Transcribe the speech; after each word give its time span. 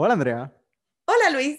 Hola 0.00 0.12
Andrea. 0.12 0.54
Hola 1.06 1.30
Luis. 1.32 1.58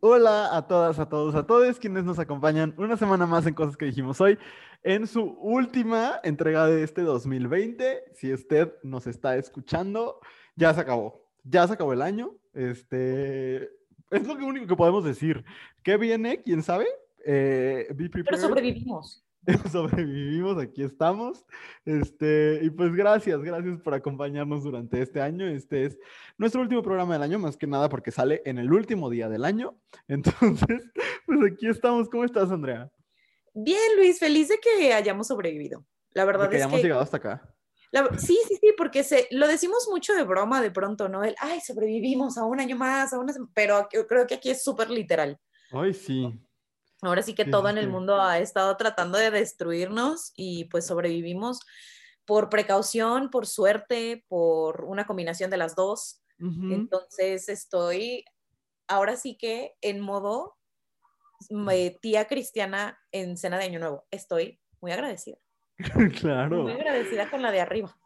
Hola 0.00 0.54
a 0.54 0.66
todas, 0.66 0.98
a 0.98 1.08
todos, 1.08 1.34
a 1.34 1.46
todos 1.46 1.78
quienes 1.78 2.04
nos 2.04 2.18
acompañan 2.18 2.74
una 2.76 2.98
semana 2.98 3.24
más 3.24 3.46
en 3.46 3.54
Cosas 3.54 3.78
que 3.78 3.86
dijimos 3.86 4.20
hoy, 4.20 4.36
en 4.82 5.06
su 5.06 5.22
última 5.40 6.20
entrega 6.24 6.66
de 6.66 6.82
este 6.82 7.00
2020. 7.00 8.12
Si 8.12 8.34
usted 8.34 8.74
nos 8.82 9.06
está 9.06 9.38
escuchando, 9.38 10.20
ya 10.56 10.74
se 10.74 10.82
acabó, 10.82 11.26
ya 11.42 11.66
se 11.66 11.72
acabó 11.72 11.94
el 11.94 12.02
año. 12.02 12.32
Este 12.52 13.70
es 14.10 14.26
lo 14.26 14.34
único 14.46 14.66
que 14.66 14.76
podemos 14.76 15.02
decir. 15.02 15.42
¿Qué 15.82 15.96
viene? 15.96 16.42
¿Quién 16.42 16.62
sabe? 16.62 16.86
Eh, 17.24 17.88
Pero 17.96 18.36
sobrevivimos. 18.36 19.23
sobrevivimos, 19.72 20.58
aquí 20.58 20.82
estamos. 20.82 21.44
Este, 21.84 22.60
y 22.62 22.70
pues 22.70 22.94
gracias, 22.94 23.40
gracias 23.42 23.80
por 23.80 23.94
acompañarnos 23.94 24.64
durante 24.64 25.02
este 25.02 25.20
año. 25.20 25.46
Este 25.46 25.84
es 25.84 25.98
nuestro 26.38 26.62
último 26.62 26.82
programa 26.82 27.14
del 27.14 27.22
año, 27.22 27.38
más 27.38 27.56
que 27.56 27.66
nada 27.66 27.88
porque 27.88 28.10
sale 28.10 28.42
en 28.44 28.58
el 28.58 28.72
último 28.72 29.10
día 29.10 29.28
del 29.28 29.44
año. 29.44 29.78
Entonces, 30.08 30.82
pues 31.26 31.52
aquí 31.52 31.68
estamos. 31.68 32.08
¿Cómo 32.08 32.24
estás, 32.24 32.50
Andrea? 32.50 32.90
Bien, 33.54 33.96
Luis, 33.96 34.18
feliz 34.18 34.48
de 34.48 34.58
que 34.58 34.92
hayamos 34.92 35.28
sobrevivido. 35.28 35.84
La 36.12 36.24
verdad 36.24 36.48
que 36.48 36.56
es 36.56 36.62
hayamos 36.62 36.82
llegado 36.82 37.02
hasta 37.02 37.16
acá. 37.18 37.54
sí, 38.18 38.38
sí, 38.48 38.56
sí, 38.60 38.74
porque 38.76 39.04
se, 39.04 39.28
lo 39.30 39.46
decimos 39.46 39.88
mucho 39.90 40.14
de 40.14 40.24
broma 40.24 40.60
de 40.60 40.70
pronto, 40.70 41.08
¿no? 41.08 41.22
El, 41.22 41.34
ay, 41.38 41.60
sobrevivimos 41.60 42.38
a 42.38 42.44
un 42.44 42.60
año 42.60 42.76
más, 42.76 43.12
a 43.12 43.18
una 43.18 43.32
pero 43.52 43.88
creo 44.08 44.26
que 44.26 44.34
aquí 44.34 44.50
es 44.50 44.62
súper 44.62 44.90
literal. 44.90 45.38
Ay, 45.70 45.92
sí. 45.92 46.32
Ahora 47.08 47.22
sí 47.22 47.34
que 47.34 47.44
todo 47.44 47.68
en 47.68 47.78
el 47.78 47.88
mundo 47.88 48.20
ha 48.20 48.38
estado 48.38 48.76
tratando 48.76 49.18
de 49.18 49.30
destruirnos 49.30 50.32
y 50.36 50.64
pues 50.66 50.86
sobrevivimos 50.86 51.60
por 52.24 52.48
precaución, 52.48 53.30
por 53.30 53.46
suerte, 53.46 54.24
por 54.28 54.84
una 54.84 55.06
combinación 55.06 55.50
de 55.50 55.56
las 55.56 55.74
dos. 55.74 56.22
Entonces 56.38 57.48
estoy 57.48 58.24
ahora 58.88 59.16
sí 59.16 59.36
que 59.36 59.74
en 59.80 60.00
modo 60.00 60.56
tía 62.00 62.26
cristiana 62.26 62.98
en 63.12 63.36
cena 63.36 63.58
de 63.58 63.64
Año 63.64 63.78
Nuevo. 63.78 64.06
Estoy 64.10 64.60
muy 64.80 64.92
agradecida. 64.92 65.38
claro. 66.20 66.62
Muy 66.62 66.72
agradecida 66.72 67.30
con 67.30 67.42
la 67.42 67.50
de 67.50 67.60
arriba. 67.60 67.96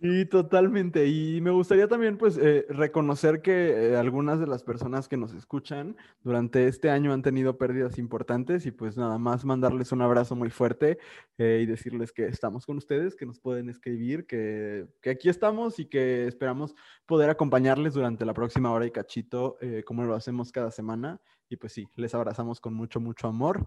Sí, 0.00 0.26
totalmente. 0.26 1.06
Y 1.06 1.40
me 1.40 1.50
gustaría 1.50 1.88
también, 1.88 2.18
pues, 2.18 2.36
eh, 2.38 2.66
reconocer 2.68 3.40
que 3.40 3.92
eh, 3.92 3.96
algunas 3.96 4.40
de 4.40 4.46
las 4.46 4.62
personas 4.62 5.08
que 5.08 5.16
nos 5.16 5.32
escuchan 5.32 5.96
durante 6.22 6.66
este 6.68 6.90
año 6.90 7.12
han 7.12 7.22
tenido 7.22 7.56
pérdidas 7.56 7.98
importantes 7.98 8.66
y 8.66 8.70
pues 8.72 8.96
nada 8.96 9.18
más 9.18 9.44
mandarles 9.44 9.92
un 9.92 10.02
abrazo 10.02 10.36
muy 10.36 10.50
fuerte 10.50 10.98
eh, 11.38 11.60
y 11.62 11.66
decirles 11.66 12.12
que 12.12 12.26
estamos 12.26 12.66
con 12.66 12.76
ustedes, 12.76 13.14
que 13.16 13.26
nos 13.26 13.40
pueden 13.40 13.70
escribir, 13.70 14.26
que, 14.26 14.86
que, 15.00 15.10
aquí 15.10 15.28
estamos 15.28 15.78
y 15.78 15.86
que 15.86 16.26
esperamos 16.26 16.74
poder 17.06 17.30
acompañarles 17.30 17.94
durante 17.94 18.24
la 18.24 18.34
próxima 18.34 18.72
hora 18.72 18.86
y 18.86 18.90
cachito, 18.90 19.56
como 19.84 20.04
lo 20.04 20.14
hacemos 20.14 20.52
cada 20.52 20.70
semana. 20.70 21.20
Y 21.48 21.56
pues 21.56 21.72
sí, 21.72 21.88
les 21.96 22.14
abrazamos 22.14 22.60
con 22.60 22.74
mucho, 22.74 23.00
mucho 23.00 23.28
amor. 23.28 23.66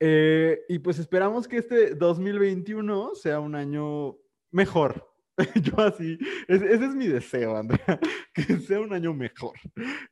y 0.00 0.78
pues 0.78 0.98
esperamos 0.98 1.48
que 1.48 1.58
este 1.58 1.94
2021 1.94 3.14
sea 3.14 3.40
un 3.40 3.54
año 3.54 4.16
mejor, 4.50 5.08
Yo 5.62 5.78
así, 5.80 6.18
ese, 6.48 6.74
es 6.74 6.94
mi 6.94 7.06
deseo, 7.06 7.56
Andrea, 7.56 8.00
que 8.34 8.58
sea 8.58 8.80
un 8.80 8.92
año 8.92 9.14
mejor. 9.14 9.56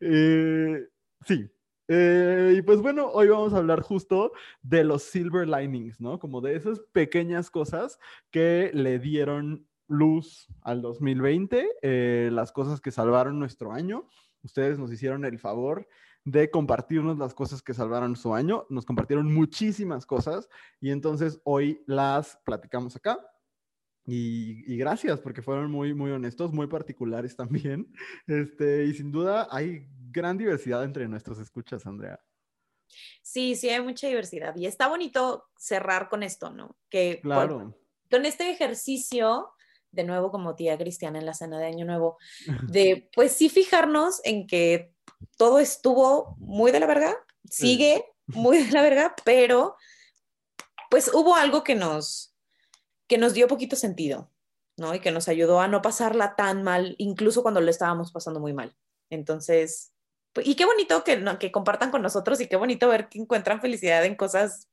Eh, 0.00 0.86
sí. 1.24 1.50
Eh, 1.88 2.54
y 2.58 2.62
pues 2.62 2.80
bueno, 2.80 3.08
hoy 3.12 3.28
vamos 3.28 3.52
a 3.52 3.58
hablar 3.58 3.80
justo 3.80 4.32
de 4.60 4.82
los 4.82 5.04
silver 5.04 5.48
linings, 5.48 6.00
¿no? 6.00 6.18
Como 6.18 6.40
de 6.40 6.56
esas 6.56 6.80
pequeñas 6.92 7.48
cosas 7.48 8.00
que 8.32 8.70
le 8.74 8.98
dieron 8.98 9.68
luz 9.88 10.48
al 10.62 10.82
2020, 10.82 11.68
eh, 11.82 12.28
las 12.32 12.50
cosas 12.50 12.80
que 12.80 12.90
salvaron 12.90 13.38
nuestro 13.38 13.72
año. 13.72 14.08
Ustedes 14.42 14.78
nos 14.78 14.92
hicieron 14.92 15.24
el 15.24 15.38
favor 15.38 15.86
de 16.24 16.50
compartirnos 16.50 17.18
las 17.18 17.34
cosas 17.34 17.62
que 17.62 17.72
salvaron 17.72 18.16
su 18.16 18.34
año. 18.34 18.66
Nos 18.68 18.84
compartieron 18.84 19.32
muchísimas 19.32 20.06
cosas 20.06 20.48
y 20.80 20.90
entonces 20.90 21.40
hoy 21.44 21.84
las 21.86 22.36
platicamos 22.44 22.96
acá. 22.96 23.18
Y, 24.06 24.76
gracias, 24.76 25.18
porque 25.18 25.42
fueron 25.42 25.70
muy, 25.70 25.92
muy 25.92 26.12
honestos, 26.12 26.52
muy 26.52 26.68
particulares 26.68 27.36
también. 27.36 27.92
Este, 28.26 28.84
y 28.84 28.94
sin 28.94 29.10
duda 29.10 29.48
hay 29.50 29.86
gran 30.10 30.38
diversidad 30.38 30.84
entre 30.84 31.08
nuestros 31.08 31.38
escuchas, 31.38 31.86
Andrea. 31.86 32.18
Sí, 33.22 33.56
sí, 33.56 33.68
hay 33.68 33.82
mucha 33.82 34.06
diversidad. 34.06 34.54
Y 34.56 34.66
está 34.66 34.88
bonito 34.88 35.46
cerrar 35.58 36.08
con 36.08 36.22
esto, 36.22 36.50
¿no? 36.50 36.76
Que 36.88 37.20
claro. 37.22 37.76
con 38.10 38.26
este 38.26 38.50
ejercicio, 38.50 39.50
de 39.90 40.04
nuevo 40.04 40.30
como 40.30 40.54
tía 40.54 40.78
cristiana 40.78 41.18
en 41.18 41.26
la 41.26 41.34
cena 41.34 41.58
de 41.58 41.66
Año 41.66 41.84
Nuevo, 41.84 42.18
de 42.70 43.10
pues 43.14 43.32
sí 43.32 43.48
fijarnos 43.48 44.20
en 44.24 44.46
que 44.46 44.92
todo 45.36 45.58
estuvo 45.58 46.36
muy 46.38 46.70
de 46.70 46.80
la 46.80 46.86
verga, 46.86 47.16
sigue 47.50 48.04
muy 48.26 48.58
de 48.58 48.70
la 48.70 48.82
verga, 48.82 49.14
pero 49.24 49.76
pues 50.90 51.10
hubo 51.12 51.34
algo 51.34 51.64
que 51.64 51.74
nos, 51.74 52.35
que 53.06 53.18
nos 53.18 53.34
dio 53.34 53.48
poquito 53.48 53.76
sentido, 53.76 54.30
¿no? 54.76 54.94
Y 54.94 55.00
que 55.00 55.10
nos 55.10 55.28
ayudó 55.28 55.60
a 55.60 55.68
no 55.68 55.82
pasarla 55.82 56.36
tan 56.36 56.62
mal, 56.62 56.94
incluso 56.98 57.42
cuando 57.42 57.60
lo 57.60 57.70
estábamos 57.70 58.12
pasando 58.12 58.40
muy 58.40 58.52
mal. 58.52 58.76
Entonces, 59.10 59.92
pues, 60.32 60.46
y 60.46 60.54
qué 60.54 60.64
bonito 60.64 61.04
que, 61.04 61.24
que 61.38 61.52
compartan 61.52 61.90
con 61.90 62.02
nosotros 62.02 62.40
y 62.40 62.48
qué 62.48 62.56
bonito 62.56 62.88
ver 62.88 63.08
que 63.08 63.18
encuentran 63.18 63.60
felicidad 63.60 64.04
en 64.04 64.16
cosas 64.16 64.68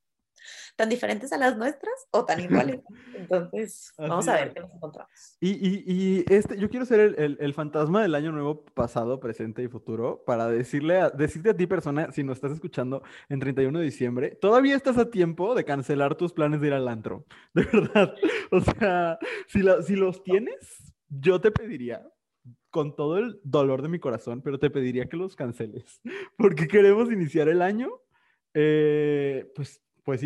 tan 0.76 0.88
diferentes 0.88 1.32
a 1.32 1.38
las 1.38 1.56
nuestras 1.56 1.94
o 2.10 2.24
tan 2.24 2.40
iguales. 2.40 2.80
Entonces, 3.14 3.92
vamos 3.98 4.28
a 4.28 4.34
ver 4.34 4.52
qué 4.52 4.60
nos 4.60 4.72
encontramos. 4.72 5.36
Y, 5.40 5.50
y, 5.50 5.84
y, 5.86 6.24
este, 6.28 6.58
yo 6.58 6.68
quiero 6.68 6.86
ser 6.86 7.00
el, 7.00 7.14
el, 7.18 7.36
el, 7.40 7.54
fantasma 7.54 8.02
del 8.02 8.14
año 8.14 8.32
nuevo 8.32 8.64
pasado, 8.64 9.20
presente 9.20 9.62
y 9.62 9.68
futuro 9.68 10.22
para 10.26 10.48
decirle 10.48 11.00
a, 11.00 11.10
decirte 11.10 11.50
a 11.50 11.56
ti, 11.56 11.66
persona, 11.66 12.10
si 12.12 12.22
nos 12.22 12.36
estás 12.36 12.52
escuchando 12.52 13.02
en 13.28 13.40
31 13.40 13.78
de 13.78 13.84
diciembre, 13.84 14.38
todavía 14.40 14.76
estás 14.76 14.98
a 14.98 15.10
tiempo 15.10 15.54
de 15.54 15.64
cancelar 15.64 16.14
tus 16.14 16.32
planes 16.32 16.60
de 16.60 16.68
ir 16.68 16.72
al 16.74 16.88
antro. 16.88 17.24
De 17.54 17.64
verdad. 17.64 18.14
O 18.50 18.60
sea, 18.60 19.18
si, 19.46 19.62
si 19.86 19.96
los 19.96 20.22
tienes, 20.22 20.94
yo 21.08 21.40
te 21.40 21.50
pediría, 21.50 22.02
con 22.74 22.96
todo 22.96 23.18
el 23.18 23.40
dolor 23.44 23.82
de 23.82 23.88
mi 23.88 24.00
corazón, 24.00 24.42
pero 24.42 24.58
te 24.58 24.68
pediría 24.68 25.06
que 25.06 25.16
los 25.16 25.36
canceles, 25.36 26.00
porque 26.36 26.66
queremos 26.66 27.08
iniciar 27.08 27.48
el 27.48 27.62
año, 27.62 27.88
eh, 28.52 29.48
pues 29.54 29.83
pues 30.04 30.22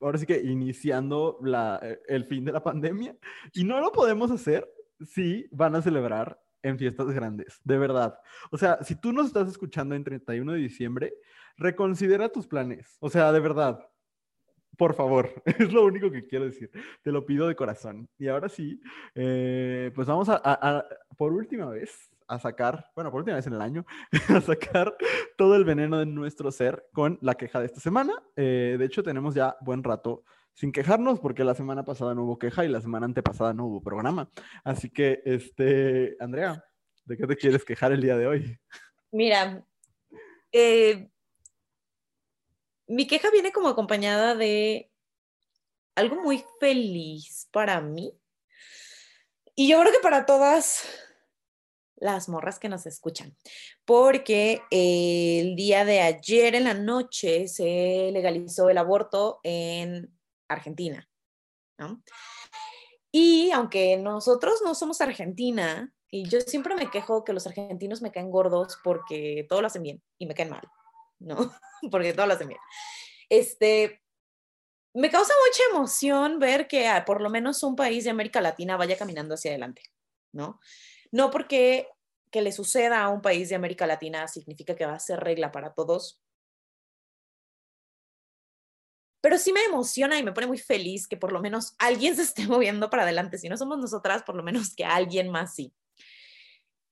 ahora 0.00 0.18
sí 0.18 0.26
que 0.26 0.40
iniciando 0.40 1.38
la, 1.42 1.78
eh, 1.82 2.00
el 2.08 2.24
fin 2.24 2.44
de 2.44 2.52
la 2.52 2.62
pandemia. 2.62 3.16
Y 3.54 3.64
no 3.64 3.80
lo 3.80 3.92
podemos 3.92 4.30
hacer 4.30 4.68
si 5.06 5.46
van 5.50 5.74
a 5.76 5.82
celebrar 5.82 6.38
en 6.62 6.78
fiestas 6.78 7.08
grandes, 7.10 7.60
de 7.64 7.78
verdad. 7.78 8.18
O 8.50 8.58
sea, 8.58 8.82
si 8.82 8.94
tú 8.94 9.12
nos 9.12 9.28
estás 9.28 9.48
escuchando 9.48 9.94
en 9.94 10.04
31 10.04 10.52
de 10.52 10.58
diciembre, 10.58 11.14
reconsidera 11.56 12.28
tus 12.28 12.46
planes. 12.46 12.96
O 13.00 13.08
sea, 13.08 13.32
de 13.32 13.40
verdad, 13.40 13.86
por 14.76 14.94
favor, 14.94 15.30
es 15.44 15.72
lo 15.72 15.84
único 15.84 16.10
que 16.10 16.26
quiero 16.26 16.46
decir. 16.46 16.70
Te 17.02 17.12
lo 17.12 17.24
pido 17.24 17.46
de 17.46 17.54
corazón. 17.54 18.08
Y 18.18 18.28
ahora 18.28 18.48
sí, 18.48 18.80
eh, 19.14 19.90
pues 19.94 20.08
vamos 20.08 20.28
a, 20.30 20.84
por 21.16 21.32
última 21.32 21.66
vez, 21.66 22.09
a 22.30 22.38
sacar, 22.38 22.90
bueno, 22.94 23.10
por 23.10 23.20
última 23.20 23.36
vez 23.36 23.46
en 23.46 23.54
el 23.54 23.60
año, 23.60 23.84
a 24.28 24.40
sacar 24.40 24.96
todo 25.36 25.56
el 25.56 25.64
veneno 25.64 25.98
de 25.98 26.06
nuestro 26.06 26.52
ser 26.52 26.86
con 26.92 27.18
la 27.20 27.34
queja 27.34 27.60
de 27.60 27.66
esta 27.66 27.80
semana. 27.80 28.14
Eh, 28.36 28.76
de 28.78 28.84
hecho, 28.84 29.02
tenemos 29.02 29.34
ya 29.34 29.56
buen 29.60 29.82
rato 29.82 30.22
sin 30.54 30.72
quejarnos 30.72 31.20
porque 31.20 31.44
la 31.44 31.54
semana 31.54 31.84
pasada 31.84 32.14
no 32.14 32.24
hubo 32.24 32.38
queja 32.38 32.64
y 32.64 32.68
la 32.68 32.80
semana 32.80 33.06
antepasada 33.06 33.52
no 33.52 33.66
hubo 33.66 33.82
programa. 33.82 34.30
Así 34.62 34.90
que, 34.90 35.22
este, 35.24 36.16
Andrea, 36.20 36.64
¿de 37.04 37.16
qué 37.16 37.26
te 37.26 37.36
quieres 37.36 37.64
quejar 37.64 37.92
el 37.92 38.00
día 38.00 38.16
de 38.16 38.26
hoy? 38.26 38.58
Mira, 39.10 39.64
eh, 40.52 41.10
mi 42.86 43.06
queja 43.06 43.30
viene 43.30 43.52
como 43.52 43.68
acompañada 43.68 44.36
de 44.36 44.90
algo 45.96 46.22
muy 46.22 46.44
feliz 46.60 47.48
para 47.52 47.80
mí. 47.80 48.12
Y 49.56 49.68
yo 49.68 49.80
creo 49.80 49.92
que 49.92 50.00
para 50.00 50.26
todas 50.26 51.09
las 52.00 52.28
morras 52.28 52.58
que 52.58 52.68
nos 52.68 52.86
escuchan, 52.86 53.36
porque 53.84 54.62
el 54.70 55.54
día 55.54 55.84
de 55.84 56.00
ayer 56.00 56.54
en 56.54 56.64
la 56.64 56.74
noche 56.74 57.46
se 57.46 58.10
legalizó 58.12 58.70
el 58.70 58.78
aborto 58.78 59.38
en 59.42 60.12
Argentina. 60.48 61.08
Y 63.12 63.50
aunque 63.52 63.96
nosotros 63.96 64.60
no 64.64 64.74
somos 64.74 65.00
Argentina, 65.00 65.92
y 66.10 66.28
yo 66.28 66.40
siempre 66.40 66.74
me 66.74 66.90
quejo 66.90 67.24
que 67.24 67.32
los 67.32 67.46
argentinos 67.46 68.02
me 68.02 68.10
caen 68.10 68.30
gordos 68.30 68.78
porque 68.82 69.46
todo 69.48 69.60
lo 69.60 69.68
hacen 69.68 69.82
bien 69.82 70.02
y 70.18 70.26
me 70.26 70.34
caen 70.34 70.50
mal, 70.50 70.62
¿no? 71.20 71.36
porque 71.90 72.12
todo 72.12 72.26
lo 72.26 72.34
hacen 72.34 72.48
bien. 72.48 72.60
Este, 73.28 74.02
me 74.92 75.10
causa 75.10 75.32
mucha 75.46 75.62
emoción 75.70 76.38
ver 76.40 76.66
que 76.66 76.90
por 77.06 77.20
lo 77.20 77.30
menos 77.30 77.62
un 77.62 77.76
país 77.76 78.04
de 78.04 78.10
América 78.10 78.40
Latina 78.40 78.76
vaya 78.76 78.98
caminando 78.98 79.34
hacia 79.34 79.52
adelante, 79.52 79.82
¿no? 80.32 80.60
No 81.12 81.30
porque 81.30 81.88
que 82.30 82.42
le 82.42 82.52
suceda 82.52 83.02
a 83.02 83.08
un 83.08 83.22
país 83.22 83.48
de 83.48 83.56
América 83.56 83.86
Latina 83.86 84.28
significa 84.28 84.76
que 84.76 84.86
va 84.86 84.94
a 84.94 85.00
ser 85.00 85.20
regla 85.20 85.50
para 85.50 85.74
todos. 85.74 86.20
Pero 89.20 89.36
sí 89.36 89.52
me 89.52 89.64
emociona 89.64 90.18
y 90.18 90.22
me 90.22 90.32
pone 90.32 90.46
muy 90.46 90.58
feliz 90.58 91.06
que 91.06 91.16
por 91.16 91.32
lo 91.32 91.40
menos 91.40 91.74
alguien 91.78 92.16
se 92.16 92.22
esté 92.22 92.46
moviendo 92.46 92.90
para 92.90 93.02
adelante. 93.02 93.38
Si 93.38 93.48
no 93.48 93.56
somos 93.56 93.78
nosotras, 93.78 94.22
por 94.22 94.34
lo 94.34 94.42
menos 94.42 94.74
que 94.74 94.84
alguien 94.84 95.28
más 95.28 95.54
sí. 95.54 95.74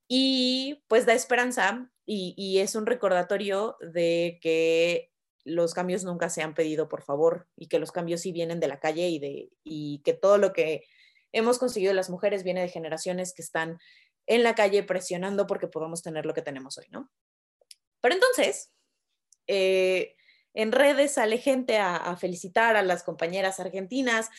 Y 0.07 0.83
pues 0.87 1.05
da 1.05 1.13
esperanza 1.13 1.89
y, 2.05 2.57
es 2.57 2.73
un 2.73 2.87
recordatorio 2.87 3.77
de 3.79 4.39
que 4.41 5.11
los 5.45 5.75
cambios 5.75 6.03
nunca 6.03 6.29
se 6.29 6.41
han 6.41 6.55
pedido 6.55 6.89
por 6.89 7.03
favor 7.03 7.47
y 7.55 7.67
que 7.67 7.77
los 7.77 7.91
cambios 7.91 8.21
sí 8.21 8.31
vienen 8.31 8.59
de 8.59 8.67
la 8.67 8.79
calle 8.79 9.07
y, 9.09 9.19
de, 9.19 9.49
y 9.63 10.01
que 10.03 10.13
todo 10.13 10.39
lo 10.39 10.51
que 10.51 10.83
hemos 11.31 11.59
conseguido 11.59 11.93
las 11.93 12.09
mujeres 12.09 12.43
viene 12.43 12.61
de 12.61 12.69
generaciones 12.69 13.33
que 13.35 13.43
están 13.43 13.77
en 14.29 14.43
la 14.43 14.53
calle 14.53 14.83
presionando 14.83 15.47
porque 15.47 15.67
podamos 15.67 16.03
tener 16.03 16.25
lo 16.25 16.35
que 16.35 16.43
tenemos 16.43 16.77
hoy, 16.77 16.85
¿no? 16.91 17.11
Pero 17.99 18.13
entonces, 18.13 18.71
eh, 19.47 20.15
en 20.53 20.71
redes 20.71 21.13
sale 21.13 21.39
gente 21.39 21.79
a, 21.79 22.15
felicitar 22.15 22.75
a 22.77 22.83
las 22.83 23.01
compañeras 23.03 23.59
argentinas 23.59 24.29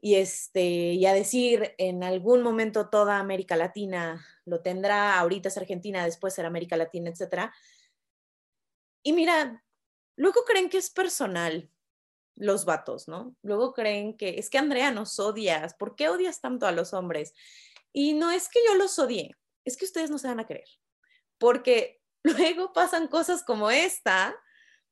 y, 0.00 0.14
este, 0.14 0.62
y 0.62 1.06
a 1.06 1.12
decir 1.12 1.74
en 1.78 2.04
algún 2.04 2.42
momento 2.42 2.88
toda 2.88 3.18
América 3.18 3.56
Latina 3.56 4.24
lo 4.44 4.60
tendrá, 4.62 5.18
ahorita 5.18 5.48
es 5.48 5.56
Argentina, 5.56 6.04
después 6.04 6.34
será 6.34 6.46
América 6.46 6.76
Latina, 6.76 7.10
etc. 7.10 7.50
Y 9.02 9.12
mira, 9.12 9.64
luego 10.14 10.44
creen 10.44 10.70
que 10.70 10.78
es 10.78 10.90
personal 10.90 11.68
los 12.36 12.64
vatos, 12.64 13.08
¿no? 13.08 13.34
Luego 13.42 13.74
creen 13.74 14.16
que 14.16 14.38
es 14.38 14.50
que 14.50 14.58
Andrea 14.58 14.92
nos 14.92 15.18
odias, 15.18 15.74
¿por 15.74 15.96
qué 15.96 16.08
odias 16.08 16.40
tanto 16.40 16.66
a 16.66 16.72
los 16.72 16.94
hombres? 16.94 17.34
Y 17.92 18.14
no 18.14 18.30
es 18.30 18.48
que 18.48 18.60
yo 18.66 18.74
los 18.74 18.98
odie, 18.98 19.36
es 19.64 19.76
que 19.76 19.84
ustedes 19.84 20.10
no 20.10 20.18
se 20.18 20.28
van 20.28 20.40
a 20.40 20.46
creer, 20.46 20.68
porque 21.38 22.00
luego 22.22 22.72
pasan 22.72 23.08
cosas 23.08 23.42
como 23.44 23.70
esta 23.70 24.34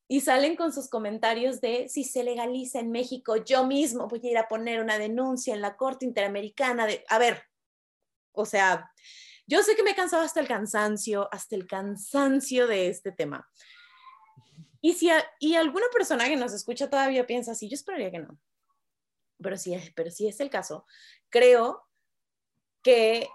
y 0.08 0.20
salen 0.23 0.56
con 0.56 0.73
sus 0.73 0.88
comentarios 0.88 1.61
de 1.61 1.88
si 1.88 2.02
se 2.02 2.25
legaliza 2.25 2.81
en 2.81 2.91
México, 2.91 3.37
yo 3.37 3.64
mismo 3.64 4.08
voy 4.08 4.20
a 4.25 4.31
ir 4.31 4.38
a 4.38 4.49
poner 4.49 4.81
una 4.81 4.99
denuncia 4.99 5.55
en 5.55 5.61
la 5.61 5.76
Corte 5.76 6.05
Interamericana 6.05 6.87
de, 6.87 7.05
a 7.08 7.19
ver, 7.19 7.44
o 8.32 8.44
sea, 8.44 8.93
yo 9.47 9.62
sé 9.62 9.76
que 9.76 9.82
me 9.82 9.91
he 9.91 9.94
cansado 9.97 10.23
hasta 10.23 10.41
el 10.41 10.49
cansancio, 10.49 11.29
hasta 11.32 11.55
el 11.56 11.67
cansancio 11.67 12.67
de 12.67 12.88
este 12.88 13.12
tema. 13.12 13.49
Y 14.81 14.94
si 14.94 15.11
y 15.38 15.55
alguna 15.56 15.87
persona 15.93 16.26
que 16.26 16.37
nos 16.37 16.52
escucha 16.52 16.88
todavía 16.88 17.26
piensa 17.26 17.52
así, 17.52 17.69
yo 17.69 17.75
esperaría 17.75 18.11
que 18.11 18.20
no. 18.20 18.38
Pero 19.43 19.56
sí, 19.56 19.76
pero 19.94 20.11
si 20.11 20.29
es 20.29 20.41
el 20.41 20.50
caso, 20.50 20.87
creo 21.29 21.89
que 22.82 23.28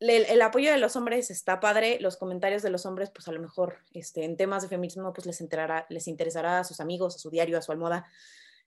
el, 0.00 0.42
apoyo 0.42 0.70
de 0.70 0.78
los 0.78 0.94
hombres 0.96 1.30
está 1.30 1.58
padre, 1.58 1.98
los 2.00 2.16
comentarios 2.16 2.62
de 2.62 2.70
los 2.70 2.86
hombres, 2.86 3.10
pues 3.10 3.26
a 3.28 3.32
lo 3.32 3.40
mejor 3.40 3.78
este, 3.92 4.24
en 4.24 4.36
temas 4.36 4.62
de 4.62 4.68
feminismo, 4.68 5.12
pues 5.12 5.26
les, 5.26 5.40
enterará, 5.40 5.86
les 5.88 6.06
interesará 6.06 6.60
a 6.60 6.64
sus 6.64 6.80
amigos, 6.80 7.16
a 7.16 7.18
su 7.18 7.30
diario, 7.30 7.58
a 7.58 7.62
su 7.62 7.72
almohada, 7.72 8.06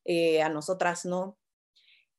eh, 0.03 0.41
a 0.41 0.49
nosotras, 0.49 1.05
¿no? 1.05 1.37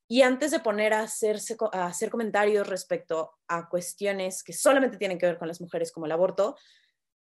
Y 0.08 0.22
antes 0.22 0.50
de 0.50 0.60
poner 0.60 0.94
a, 0.94 1.00
hacerse, 1.00 1.56
a 1.72 1.86
hacer 1.86 2.10
comentarios 2.10 2.66
respecto 2.66 3.38
a 3.48 3.68
cuestiones 3.68 4.42
que 4.42 4.52
solamente 4.52 4.98
tienen 4.98 5.18
que 5.18 5.26
ver 5.26 5.38
con 5.38 5.48
las 5.48 5.60
mujeres 5.60 5.92
como 5.92 6.06
el 6.06 6.12
aborto, 6.12 6.56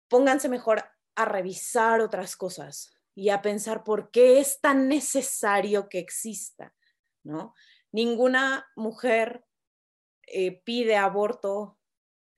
pónganse 0.09 0.49
mejor 0.49 0.83
a 1.15 1.25
revisar 1.25 2.01
otras 2.01 2.35
cosas 2.35 2.93
y 3.15 3.29
a 3.29 3.41
pensar 3.41 3.83
por 3.83 4.09
qué 4.11 4.39
es 4.39 4.59
tan 4.59 4.87
necesario 4.87 5.87
que 5.87 5.99
exista, 5.99 6.73
¿no? 7.23 7.53
Ninguna 7.91 8.67
mujer 8.75 9.45
eh, 10.27 10.61
pide 10.63 10.95
aborto 10.95 11.77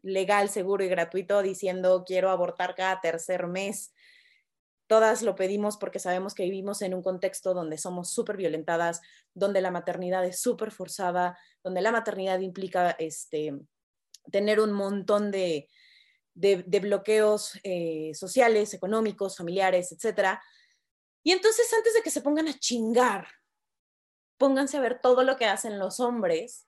legal, 0.01 0.49
seguro 0.49 0.83
y 0.83 0.87
gratuito 0.87 1.41
diciendo 1.41 2.03
quiero 2.05 2.29
abortar 2.29 2.75
cada 2.75 3.01
tercer 3.01 3.47
mes. 3.47 3.93
Todas 4.87 5.23
lo 5.23 5.35
pedimos 5.35 5.77
porque 5.77 5.97
sabemos 5.97 6.35
que 6.35 6.43
vivimos 6.43 6.83
en 6.83 6.93
un 6.93 7.01
contexto 7.01 7.55
donde 7.55 7.79
somos 7.79 8.11
súper 8.11 8.37
violentadas, 8.37 9.01
donde 9.33 9.61
la 9.61 9.71
maternidad 9.71 10.23
es 10.25 10.39
súper 10.39 10.71
forzada, 10.71 11.37
donde 11.63 11.81
la 11.81 11.91
maternidad 11.91 12.39
implica 12.39 12.91
este, 12.91 13.59
tener 14.31 14.59
un 14.59 14.73
montón 14.73 15.31
de, 15.31 15.67
de, 16.35 16.79
bloqueos 16.79 17.59
eh, 17.63 18.11
sociales, 18.13 18.75
económicos, 18.75 19.37
familiares, 19.37 19.91
etc. 19.91 20.39
Y 21.23 21.31
entonces 21.31 21.71
antes 21.73 21.95
de 21.95 22.01
que 22.01 22.11
se 22.11 22.21
pongan 22.21 22.47
a 22.47 22.59
chingar, 22.59 23.27
pónganse 24.37 24.77
a 24.77 24.81
ver 24.81 24.99
todo 25.01 25.23
lo 25.23 25.37
que 25.37 25.45
hacen 25.45 25.79
los 25.79 25.99
hombres 25.99 26.64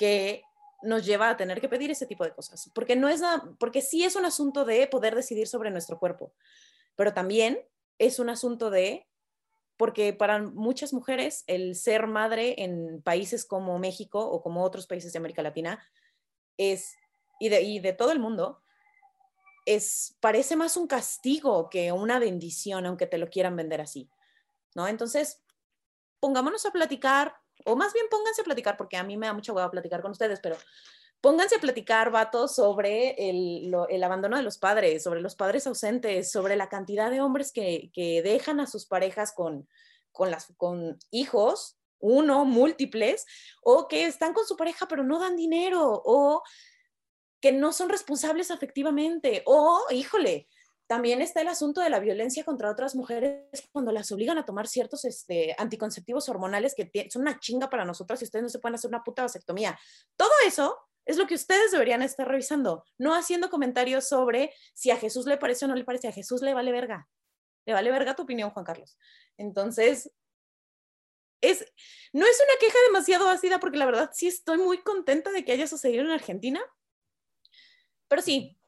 que 0.00 0.44
nos 0.80 1.04
lleva 1.04 1.28
a 1.28 1.36
tener 1.36 1.60
que 1.60 1.68
pedir 1.68 1.90
ese 1.90 2.06
tipo 2.06 2.24
de 2.24 2.32
cosas, 2.32 2.70
porque 2.74 2.96
no 2.96 3.10
es 3.10 3.20
porque 3.58 3.82
sí 3.82 4.02
es 4.02 4.16
un 4.16 4.24
asunto 4.24 4.64
de 4.64 4.86
poder 4.86 5.14
decidir 5.14 5.46
sobre 5.46 5.70
nuestro 5.70 5.98
cuerpo, 5.98 6.32
pero 6.96 7.12
también 7.12 7.60
es 7.98 8.18
un 8.18 8.30
asunto 8.30 8.70
de 8.70 9.06
porque 9.76 10.14
para 10.14 10.38
muchas 10.38 10.94
mujeres 10.94 11.44
el 11.46 11.74
ser 11.74 12.06
madre 12.06 12.54
en 12.62 13.02
países 13.02 13.44
como 13.44 13.78
México 13.78 14.26
o 14.26 14.42
como 14.42 14.64
otros 14.64 14.86
países 14.86 15.12
de 15.12 15.18
América 15.18 15.42
Latina 15.42 15.86
es 16.56 16.94
y 17.38 17.50
de, 17.50 17.60
y 17.60 17.80
de 17.80 17.92
todo 17.92 18.12
el 18.12 18.18
mundo 18.18 18.62
es 19.66 20.16
parece 20.20 20.56
más 20.56 20.78
un 20.78 20.86
castigo 20.86 21.68
que 21.68 21.92
una 21.92 22.18
bendición, 22.18 22.86
aunque 22.86 23.06
te 23.06 23.18
lo 23.18 23.28
quieran 23.28 23.54
vender 23.54 23.82
así, 23.82 24.08
¿no? 24.74 24.88
Entonces, 24.88 25.42
pongámonos 26.20 26.64
a 26.64 26.70
platicar, 26.70 27.34
o 27.66 27.76
más 27.76 27.92
bien 27.92 28.06
pónganse 28.10 28.42
a 28.42 28.44
platicar, 28.44 28.76
porque 28.76 28.96
a 28.96 29.04
mí 29.04 29.16
me 29.16 29.26
da 29.26 29.32
mucho 29.32 29.52
huevo 29.52 29.70
platicar 29.70 30.02
con 30.02 30.12
ustedes, 30.12 30.40
pero 30.40 30.56
pónganse 31.20 31.56
a 31.56 31.60
platicar, 31.60 32.10
vatos, 32.10 32.54
sobre 32.54 33.14
el, 33.28 34.02
abandono 34.02 34.36
de 34.36 34.42
los 34.42 34.58
padres, 34.58 35.02
sobre 35.02 35.20
los 35.20 35.36
padres 35.36 35.66
ausentes, 35.66 36.30
sobre 36.30 36.56
la 36.56 36.68
cantidad 36.68 37.10
de 37.10 37.20
hombres 37.20 37.52
que, 37.52 37.90
dejan 38.24 38.60
a 38.60 38.66
sus 38.66 38.86
parejas 38.86 39.32
con, 39.32 39.68
con, 40.12 40.30
las, 40.30 40.52
con 40.56 40.98
hijos, 41.10 41.78
uno, 41.98 42.44
múltiples, 42.44 43.26
o 43.62 43.88
que 43.88 44.06
están 44.06 44.32
con 44.32 44.46
su 44.46 44.56
pareja 44.56 44.88
pero 44.88 45.04
no 45.04 45.18
dan 45.18 45.36
dinero, 45.36 46.02
o 46.04 46.42
que 47.40 47.52
no 47.52 47.72
son 47.72 47.88
responsables 47.88 48.50
afectivamente, 48.50 49.42
o, 49.46 49.84
híjole, 49.90 50.48
también 50.90 51.22
está 51.22 51.40
el 51.40 51.46
asunto 51.46 51.80
de 51.80 51.88
la 51.88 52.00
violencia 52.00 52.42
contra 52.42 52.68
otras 52.68 52.96
mujeres 52.96 53.44
cuando 53.70 53.92
las 53.92 54.10
obligan 54.10 54.38
a 54.38 54.44
tomar 54.44 54.66
ciertos 54.66 55.04
este, 55.04 55.54
anticonceptivos 55.56 56.28
hormonales 56.28 56.74
que 56.74 56.90
son 57.10 57.22
una 57.22 57.38
chinga 57.38 57.70
para 57.70 57.84
nosotras 57.84 58.20
y 58.20 58.24
ustedes 58.24 58.42
no 58.42 58.48
se 58.48 58.58
pueden 58.58 58.74
hacer 58.74 58.88
una 58.88 59.04
puta 59.04 59.22
vasectomía. 59.22 59.78
Todo 60.16 60.32
eso 60.44 60.76
es 61.06 61.16
lo 61.16 61.28
que 61.28 61.36
ustedes 61.36 61.70
deberían 61.70 62.02
estar 62.02 62.26
revisando, 62.26 62.84
no 62.98 63.14
haciendo 63.14 63.50
comentarios 63.50 64.08
sobre 64.08 64.52
si 64.74 64.90
a 64.90 64.96
Jesús 64.96 65.26
le 65.26 65.36
parece 65.36 65.66
o 65.66 65.68
no 65.68 65.76
le 65.76 65.84
parece. 65.84 66.08
A 66.08 66.12
Jesús 66.12 66.42
le 66.42 66.54
vale 66.54 66.72
verga. 66.72 67.08
Le 67.66 67.72
vale 67.72 67.92
verga 67.92 68.16
tu 68.16 68.24
opinión, 68.24 68.50
Juan 68.50 68.64
Carlos. 68.64 68.98
Entonces, 69.36 70.10
es, 71.40 71.64
no 72.12 72.26
es 72.26 72.42
una 72.48 72.58
queja 72.58 72.78
demasiado 72.88 73.28
ácida 73.28 73.60
porque 73.60 73.78
la 73.78 73.86
verdad 73.86 74.10
sí 74.12 74.26
estoy 74.26 74.58
muy 74.58 74.78
contenta 74.78 75.30
de 75.30 75.44
que 75.44 75.52
haya 75.52 75.68
sucedido 75.68 76.02
en 76.02 76.10
Argentina. 76.10 76.60
Pero 78.08 78.22
sí, 78.22 78.59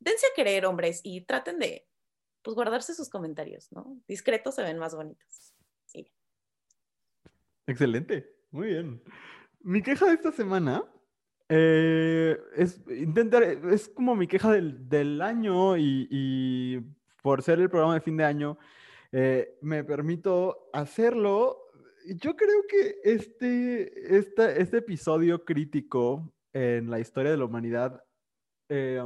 dense 0.00 0.26
a 0.26 0.34
querer, 0.34 0.66
hombres, 0.66 1.00
y 1.04 1.20
traten 1.20 1.58
de 1.58 1.86
pues, 2.42 2.54
guardarse 2.54 2.94
sus 2.94 3.08
comentarios, 3.08 3.70
¿no? 3.70 4.00
Discretos 4.08 4.56
se 4.56 4.62
ven 4.62 4.78
más 4.78 4.94
bonitos. 4.94 5.54
Sí. 5.86 6.10
Excelente, 7.66 8.34
muy 8.50 8.68
bien. 8.68 9.02
Mi 9.60 9.82
queja 9.82 10.06
de 10.06 10.14
esta 10.14 10.32
semana 10.32 10.82
eh, 11.48 12.38
es 12.56 12.80
intentar, 12.88 13.42
es 13.42 13.88
como 13.88 14.16
mi 14.16 14.26
queja 14.26 14.52
del, 14.52 15.20
año 15.20 15.76
y, 15.76 16.80
por 17.22 17.42
ser 17.42 17.60
el 17.60 17.68
programa 17.68 17.94
de 17.94 18.00
fin 18.00 18.16
de 18.16 18.24
año, 18.24 18.58
eh, 19.12 19.58
me 19.60 19.84
permito 19.84 20.70
hacerlo. 20.72 21.58
Yo 22.06 22.34
creo 22.34 22.62
que 22.66 22.96
este, 23.04 24.16
este 24.16 24.78
episodio 24.78 25.44
crítico 25.44 26.32
en 26.52 26.88
la 26.88 26.98
historia 26.98 27.32
de 27.32 27.36
la 27.36 27.44
humanidad 27.44 28.02
eh, 28.68 29.02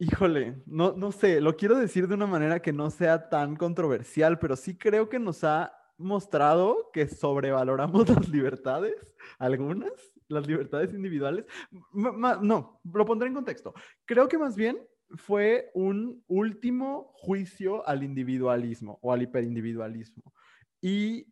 Híjole, 0.00 0.62
no, 0.66 0.92
no 0.92 1.10
sé, 1.10 1.40
lo 1.40 1.56
quiero 1.56 1.76
decir 1.76 2.06
de 2.06 2.14
una 2.14 2.26
manera 2.26 2.60
que 2.62 2.72
no 2.72 2.88
sea 2.88 3.28
tan 3.28 3.56
controversial, 3.56 4.38
pero 4.38 4.54
sí 4.54 4.78
creo 4.78 5.08
que 5.08 5.18
nos 5.18 5.42
ha 5.42 5.72
mostrado 5.96 6.90
que 6.92 7.08
sobrevaloramos 7.08 8.08
las 8.08 8.28
libertades, 8.28 8.94
algunas, 9.40 9.90
las 10.28 10.46
libertades 10.46 10.94
individuales. 10.94 11.46
no, 11.92 12.80
lo 12.84 13.04
pondré 13.04 13.26
en 13.26 13.34
contexto. 13.34 13.74
Creo 14.04 14.28
que 14.28 14.38
más 14.38 14.54
bien 14.54 14.78
fue 15.16 15.70
un 15.74 16.22
último 16.28 17.10
juicio 17.14 17.86
al 17.88 18.04
individualismo 18.04 19.00
o 19.02 19.12
al 19.12 19.22
hiperindividualismo. 19.22 20.32
Y 20.80 21.26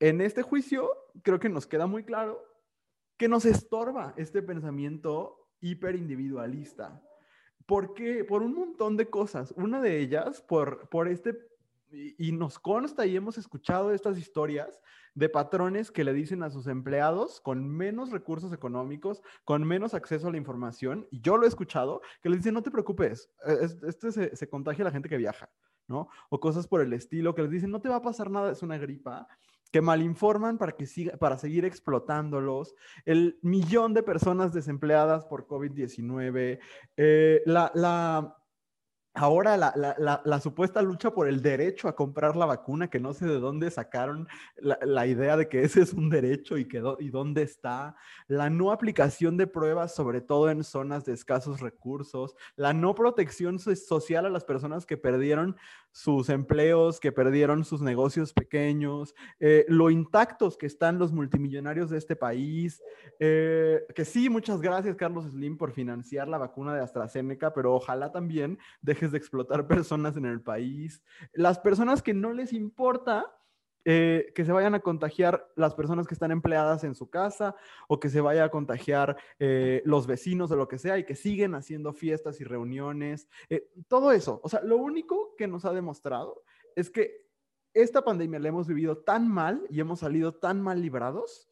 en 0.00 0.20
este 0.20 0.42
juicio 0.42 0.90
creo 1.22 1.38
que 1.38 1.48
nos 1.48 1.68
queda 1.68 1.86
muy 1.86 2.02
claro 2.02 2.42
que 3.16 3.28
nos 3.28 3.44
estorba 3.44 4.14
este 4.16 4.42
pensamiento 4.42 5.48
hiperindividualista 5.60 7.00
¿Por 7.70 7.94
qué? 7.94 8.24
Por 8.24 8.42
un 8.42 8.52
montón 8.52 8.96
de 8.96 9.08
cosas. 9.08 9.54
Una 9.56 9.80
de 9.80 10.00
ellas, 10.00 10.42
por, 10.42 10.88
por 10.88 11.06
este, 11.06 11.38
y, 11.92 12.32
nos 12.32 12.58
consta 12.58 13.06
y 13.06 13.14
hemos 13.14 13.38
escuchado 13.38 13.92
estas 13.92 14.18
historias 14.18 14.80
de 15.14 15.28
patrones 15.28 15.92
que 15.92 16.02
le 16.02 16.12
dicen 16.12 16.42
a 16.42 16.50
sus 16.50 16.66
empleados 16.66 17.40
con 17.40 17.64
menos 17.68 18.10
recursos 18.10 18.52
económicos, 18.52 19.22
con 19.44 19.62
menos 19.62 19.94
acceso 19.94 20.26
a 20.26 20.32
la 20.32 20.36
información, 20.36 21.06
y 21.12 21.20
yo 21.20 21.36
lo 21.36 21.44
he 21.44 21.48
escuchado, 21.48 22.00
que 22.20 22.28
le 22.28 22.38
dicen, 22.38 22.54
no 22.54 22.62
te 22.64 22.72
preocupes, 22.72 23.30
e, 23.46 23.68
este 23.86 24.10
se, 24.10 24.34
se 24.34 24.48
contagia 24.48 24.82
a 24.82 24.86
la 24.86 24.92
gente 24.92 25.08
que 25.08 25.16
viaja, 25.16 25.48
¿no? 25.86 26.08
O 26.28 26.40
cosas 26.40 26.66
por 26.66 26.80
el 26.80 26.92
estilo, 26.92 27.36
que 27.36 27.42
les 27.42 27.52
dicen, 27.52 27.70
no 27.70 27.80
te 27.80 27.88
va 27.88 27.96
a 27.96 28.02
pasar 28.02 28.32
nada, 28.32 28.50
es 28.50 28.64
una 28.64 28.78
gripa. 28.78 29.28
Que 29.70 29.80
malinforman 29.80 30.58
para, 30.58 30.72
que 30.72 30.86
siga, 30.86 31.16
para 31.16 31.38
seguir 31.38 31.64
explotándolos, 31.64 32.74
el 33.04 33.38
millón 33.42 33.94
de 33.94 34.02
personas 34.02 34.52
desempleadas 34.52 35.24
por 35.24 35.46
COVID-19, 35.46 36.58
eh, 36.96 37.42
la, 37.46 37.70
la 37.74 38.39
Ahora 39.12 39.56
la, 39.56 40.40
supuesta 40.40 40.80
lucha 40.82 41.10
por 41.10 41.26
el 41.26 41.42
derecho 41.42 41.88
a 41.88 41.96
comprar 41.96 42.36
la 42.36 42.46
vacuna, 42.46 42.88
que 42.88 43.00
no 43.00 43.12
sé 43.12 43.26
de 43.26 43.40
dónde 43.40 43.68
sacaron 43.72 44.28
la, 44.56 45.06
idea 45.08 45.36
de 45.36 45.48
que 45.48 45.62
ese 45.64 45.82
es 45.82 45.92
un 45.92 46.10
derecho 46.10 46.56
y, 46.56 46.66
que 46.66 46.80
y 47.00 47.10
dónde 47.10 47.42
está, 47.42 47.96
la 48.28 48.50
no 48.50 48.70
aplicación 48.70 49.36
de 49.36 49.48
pruebas, 49.48 49.94
sobre 49.96 50.20
todo 50.20 50.48
en 50.48 50.62
zonas 50.62 51.04
de 51.04 51.12
escasos 51.12 51.58
recursos, 51.60 52.36
la 52.54 52.72
no 52.72 52.94
protección 52.94 53.58
social 53.58 54.26
a 54.26 54.30
las 54.30 54.44
personas 54.44 54.86
que 54.86 54.96
perdieron 54.96 55.56
sus 55.92 56.28
empleos, 56.28 57.00
que 57.00 57.10
perdieron 57.10 57.64
sus 57.64 57.82
negocios 57.82 58.32
pequeños, 58.32 59.14
eh, 59.40 59.64
lo 59.68 59.90
intactos 59.90 60.56
que 60.56 60.66
están 60.66 60.98
los 60.98 61.12
multimillonarios 61.12 61.90
de 61.90 61.98
este 61.98 62.14
país, 62.14 62.80
eh, 63.18 63.82
que 63.94 64.04
sí, 64.04 64.30
muchas 64.30 64.60
gracias 64.60 64.94
Carlos 64.94 65.24
Slim 65.24 65.56
por 65.56 65.72
financiar 65.72 66.28
la 66.28 66.38
vacuna 66.38 66.74
de 66.74 66.82
AstraZeneca, 66.82 67.52
pero 67.52 67.74
ojalá 67.74 68.12
también 68.12 68.58
de 69.08 69.18
explotar 69.18 69.66
personas 69.66 70.16
en 70.16 70.26
el 70.26 70.40
país, 70.40 71.02
las 71.32 71.58
personas 71.58 72.02
que 72.02 72.14
no 72.14 72.32
les 72.32 72.52
importa 72.52 73.34
eh, 73.86 74.32
que 74.34 74.44
se 74.44 74.52
vayan 74.52 74.74
a 74.74 74.80
contagiar 74.80 75.50
las 75.56 75.74
personas 75.74 76.06
que 76.06 76.12
están 76.12 76.30
empleadas 76.30 76.84
en 76.84 76.94
su 76.94 77.08
casa 77.08 77.56
o 77.88 77.98
que 77.98 78.10
se 78.10 78.20
vaya 78.20 78.44
a 78.44 78.50
contagiar 78.50 79.16
eh, 79.38 79.80
los 79.86 80.06
vecinos 80.06 80.50
o 80.50 80.56
lo 80.56 80.68
que 80.68 80.76
sea 80.76 80.98
y 80.98 81.04
que 81.04 81.16
siguen 81.16 81.54
haciendo 81.54 81.94
fiestas 81.94 82.42
y 82.42 82.44
reuniones. 82.44 83.26
Eh, 83.48 83.70
todo 83.88 84.12
eso. 84.12 84.38
O 84.44 84.50
sea, 84.50 84.60
lo 84.62 84.76
único 84.76 85.34
que 85.38 85.46
nos 85.46 85.64
ha 85.64 85.72
demostrado 85.72 86.42
es 86.76 86.90
que 86.90 87.26
esta 87.72 88.04
pandemia 88.04 88.38
la 88.38 88.48
hemos 88.48 88.68
vivido 88.68 88.98
tan 88.98 89.26
mal 89.28 89.66
y 89.70 89.80
hemos 89.80 90.00
salido 90.00 90.34
tan 90.34 90.60
mal 90.60 90.82
librados 90.82 91.49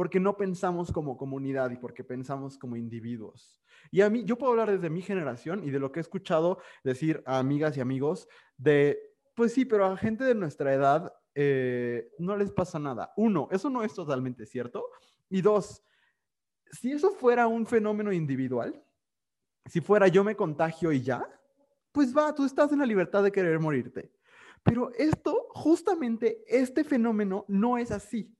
porque 0.00 0.18
no 0.18 0.34
pensamos 0.34 0.90
como 0.90 1.18
comunidad 1.18 1.70
y 1.72 1.76
porque 1.76 2.02
pensamos 2.02 2.56
como 2.56 2.74
individuos. 2.74 3.60
Y 3.90 4.00
a 4.00 4.08
mí, 4.08 4.24
yo 4.24 4.38
puedo 4.38 4.52
hablar 4.52 4.70
desde 4.70 4.88
mi 4.88 5.02
generación 5.02 5.62
y 5.62 5.68
de 5.68 5.78
lo 5.78 5.92
que 5.92 6.00
he 6.00 6.00
escuchado 6.00 6.56
decir 6.82 7.22
a 7.26 7.38
amigas 7.38 7.76
y 7.76 7.82
amigos 7.82 8.26
de, 8.56 8.98
pues 9.34 9.52
sí, 9.52 9.66
pero 9.66 9.84
a 9.84 9.98
gente 9.98 10.24
de 10.24 10.34
nuestra 10.34 10.72
edad 10.72 11.12
eh, 11.34 12.10
no 12.18 12.34
les 12.34 12.50
pasa 12.50 12.78
nada. 12.78 13.12
Uno, 13.18 13.48
eso 13.50 13.68
no 13.68 13.84
es 13.84 13.92
totalmente 13.92 14.46
cierto. 14.46 14.86
Y 15.28 15.42
dos, 15.42 15.84
si 16.72 16.92
eso 16.92 17.10
fuera 17.10 17.46
un 17.46 17.66
fenómeno 17.66 18.10
individual, 18.10 18.82
si 19.66 19.82
fuera 19.82 20.08
yo 20.08 20.24
me 20.24 20.34
contagio 20.34 20.92
y 20.92 21.02
ya, 21.02 21.28
pues 21.92 22.16
va, 22.16 22.34
tú 22.34 22.46
estás 22.46 22.72
en 22.72 22.78
la 22.78 22.86
libertad 22.86 23.22
de 23.22 23.32
querer 23.32 23.58
morirte. 23.58 24.10
Pero 24.62 24.92
esto, 24.94 25.48
justamente 25.50 26.42
este 26.48 26.84
fenómeno 26.84 27.44
no 27.48 27.76
es 27.76 27.90
así. 27.90 28.34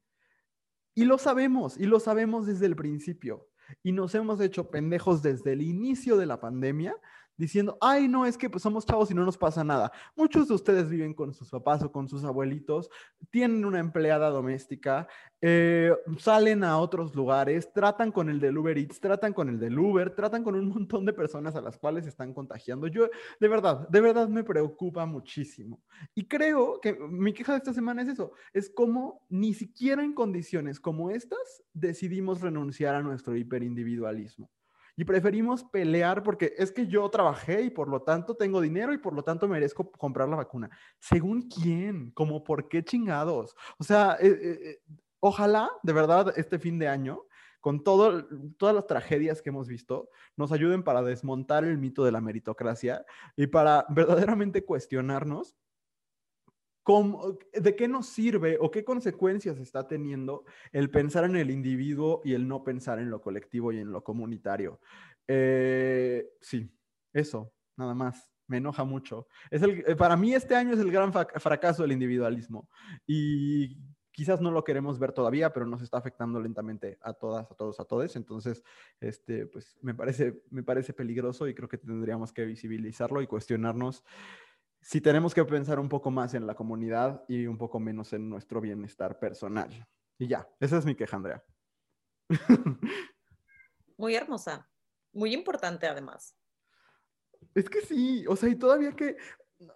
Y 1.00 1.07
lo 1.07 1.16
sabemos, 1.16 1.78
y 1.78 1.87
lo 1.87 1.99
sabemos 1.99 2.45
desde 2.45 2.66
el 2.66 2.76
principio. 2.76 3.49
Y 3.83 3.92
nos 3.92 4.14
hemos 4.14 4.38
hecho 4.42 4.69
pendejos 4.69 5.23
desde 5.23 5.54
el 5.54 5.62
inicio 5.62 6.19
de 6.19 6.26
la 6.26 6.40
pandemia 6.40 6.95
diciendo, 7.40 7.78
ay, 7.80 8.06
no, 8.06 8.26
es 8.26 8.37
que 8.37 8.50
pues 8.50 8.62
somos 8.62 8.85
chavos 8.85 9.11
y 9.11 9.14
no 9.14 9.25
nos 9.25 9.38
pasa 9.38 9.64
nada. 9.64 9.90
Muchos 10.14 10.49
de 10.49 10.54
ustedes 10.54 10.90
viven 10.90 11.14
con 11.14 11.32
sus 11.32 11.49
papás 11.49 11.82
o 11.82 11.90
con 11.90 12.06
sus 12.06 12.23
abuelitos, 12.23 12.90
tienen 13.30 13.64
una 13.64 13.78
empleada 13.78 14.28
doméstica, 14.28 15.09
eh, 15.40 15.97
salen 16.18 16.62
a 16.62 16.76
otros 16.76 17.14
lugares, 17.14 17.73
tratan 17.73 18.12
con 18.12 18.28
el 18.28 18.40
del 18.40 18.59
Uber 18.59 18.76
Eats, 18.76 19.00
tratan 19.00 19.32
con 19.32 19.49
el 19.49 19.59
del 19.59 19.78
Uber, 19.78 20.14
tratan 20.14 20.44
con 20.44 20.54
un 20.54 20.68
montón 20.68 21.06
de 21.06 21.14
personas 21.14 21.56
a 21.56 21.62
las 21.62 21.78
cuales 21.78 22.06
están 22.06 22.35
contagiando. 22.35 22.87
Yo, 22.88 23.09
de 23.40 23.49
verdad, 23.49 23.88
de 23.88 24.00
verdad 24.02 24.28
me 24.28 24.44
preocupa 24.44 25.06
muchísimo. 25.06 25.80
Y 26.14 26.28
creo 26.28 26.78
que 26.78 26.92
mi 26.92 27.32
queja 27.32 27.52
de 27.52 27.59
esta 27.59 27.73
semana 27.73 28.02
es 28.02 28.09
eso, 28.09 28.32
es 28.52 28.68
como 28.68 29.25
ni 29.30 29.54
siquiera 29.54 30.04
en 30.04 30.12
condiciones 30.12 30.78
como 30.78 31.11
estas 31.11 31.62
decidimos 31.73 32.42
renunciar 32.42 32.94
a 32.94 33.02
nuestro 33.02 33.35
hiperindividualismo 33.35 34.50
y 34.97 35.04
preferimos 35.04 35.64
pelear 35.64 36.23
porque 36.23 36.54
es 36.56 36.73
que 36.73 36.87
yo 36.87 37.09
trabajé 37.09 37.62
y 37.62 37.70
por 37.70 37.88
lo 37.88 38.02
tanto 38.02 38.35
tengo 38.35 38.61
dinero 38.61 38.92
y 38.92 38.99
por 38.99 39.14
lo 39.14 39.23
tanto 39.23 39.49
merezco 39.49 39.90
comprar 39.92 40.28
la 40.28 40.37
vacuna. 40.37 40.70
¿Según 40.99 41.49
quién? 41.49 42.11
¿Cómo 42.12 42.44
por 42.44 42.68
qué 42.68 42.85
chingados? 42.85 43.54
O 43.78 43.85
sea, 43.85 44.16
eh, 44.20 44.28
eh, 44.28 44.59
eh, 44.62 44.80
ojalá 45.20 45.70
de 45.82 45.92
verdad 45.92 46.32
este 46.37 46.59
fin 46.59 46.78
de 46.78 46.88
año 46.88 47.23
con 47.61 47.85
todo, 47.85 48.26
todas 48.56 48.75
las 48.75 48.87
tragedias 48.87 49.42
que 49.42 49.50
hemos 49.50 49.68
visto, 49.68 50.09
nos 50.35 50.50
ayuden 50.50 50.82
para 50.82 51.02
desmontar 51.02 51.64
el 51.64 51.76
mito 51.76 52.04
de 52.04 52.12
la 52.12 52.20
meritocracia 52.20 53.04
y 53.37 53.47
para 53.47 53.85
verdaderamente 53.90 54.64
cuestionarnos 54.64 55.56
¿De 57.52 57.76
qué 57.76 57.88
nos 57.88 58.06
sirve 58.06 58.56
o 58.60 58.70
qué 58.70 58.84
consecuencias 58.84 59.58
está 59.58 59.87
teniendo 59.87 60.44
el 60.72 60.90
pensar 60.90 61.25
en 61.25 61.37
el 61.37 61.50
individuo 61.50 62.20
y 62.25 62.34
el 62.34 62.49
no 62.49 62.64
pensar 62.64 62.99
en 62.99 63.10
lo 63.10 63.20
colectivo 63.20 63.72
y 63.72 63.78
en 63.78 63.92
lo 63.92 64.02
comunitario? 64.02 64.80
Eh, 65.28 66.28
sí, 66.40 66.68
eso, 67.12 67.52
nada 67.76 67.94
más. 67.94 68.30
Me 68.46 68.56
enoja 68.56 68.82
mucho. 68.82 69.28
Es 69.49 69.62
el, 69.62 69.84
eh, 69.87 69.94
para 69.94 70.16
mí 70.16 70.34
este 70.34 70.56
año 70.56 70.72
es 70.72 70.80
el 70.80 70.90
gran 70.90 71.12
fracaso 71.12 71.82
del 71.82 71.92
individualismo 71.92 72.68
y 73.06 73.78
quizás 74.10 74.40
no 74.40 74.50
lo 74.50 74.64
queremos 74.64 74.99
ver 74.99 75.12
todavía, 75.12 75.52
pero 75.52 75.66
nos 75.66 75.82
está 75.82 75.99
afectando 75.99 76.40
lentamente 76.40 76.99
a 77.00 77.12
todas, 77.12 77.49
a 77.50 77.54
todos, 77.54 77.78
a 77.78 77.84
todos. 77.84 78.16
Entonces, 78.16 78.64
este, 78.99 79.46
pues 79.46 79.78
me 79.82 79.94
parece, 79.94 80.42
me 80.50 80.64
parece 80.64 80.92
peligroso 80.92 81.46
y 81.46 81.54
creo 81.54 81.68
que 81.68 81.78
tendríamos 81.78 82.32
que 82.32 82.44
visibilizarlo 82.44 83.22
y 83.22 83.28
cuestionarnos 83.28 84.04
si 84.80 85.00
tenemos 85.00 85.34
que 85.34 85.44
pensar 85.44 85.78
un 85.78 85.88
poco 85.88 86.10
más 86.10 86.34
en 86.34 86.46
la 86.46 86.54
comunidad 86.54 87.25
y 87.28 87.46
un 87.46 87.58
poco 87.58 87.78
menos 87.78 88.12
en 88.12 88.28
nuestro 88.28 88.60
bienestar 88.60 89.18
personal. 89.18 89.87
Y 90.18 90.26
ya, 90.26 90.49
esa 90.58 90.78
es 90.78 90.84
mi 90.84 90.94
queja, 90.94 91.16
Andrea. 91.16 91.44
Muy 93.96 94.14
hermosa, 94.14 94.66
muy 95.12 95.34
importante 95.34 95.87
además. 95.87 96.34
Es 97.54 97.68
que 97.68 97.82
sí, 97.82 98.25
o 98.26 98.34
sea, 98.34 98.49
y 98.49 98.54
todavía 98.54 98.92
que 98.92 99.18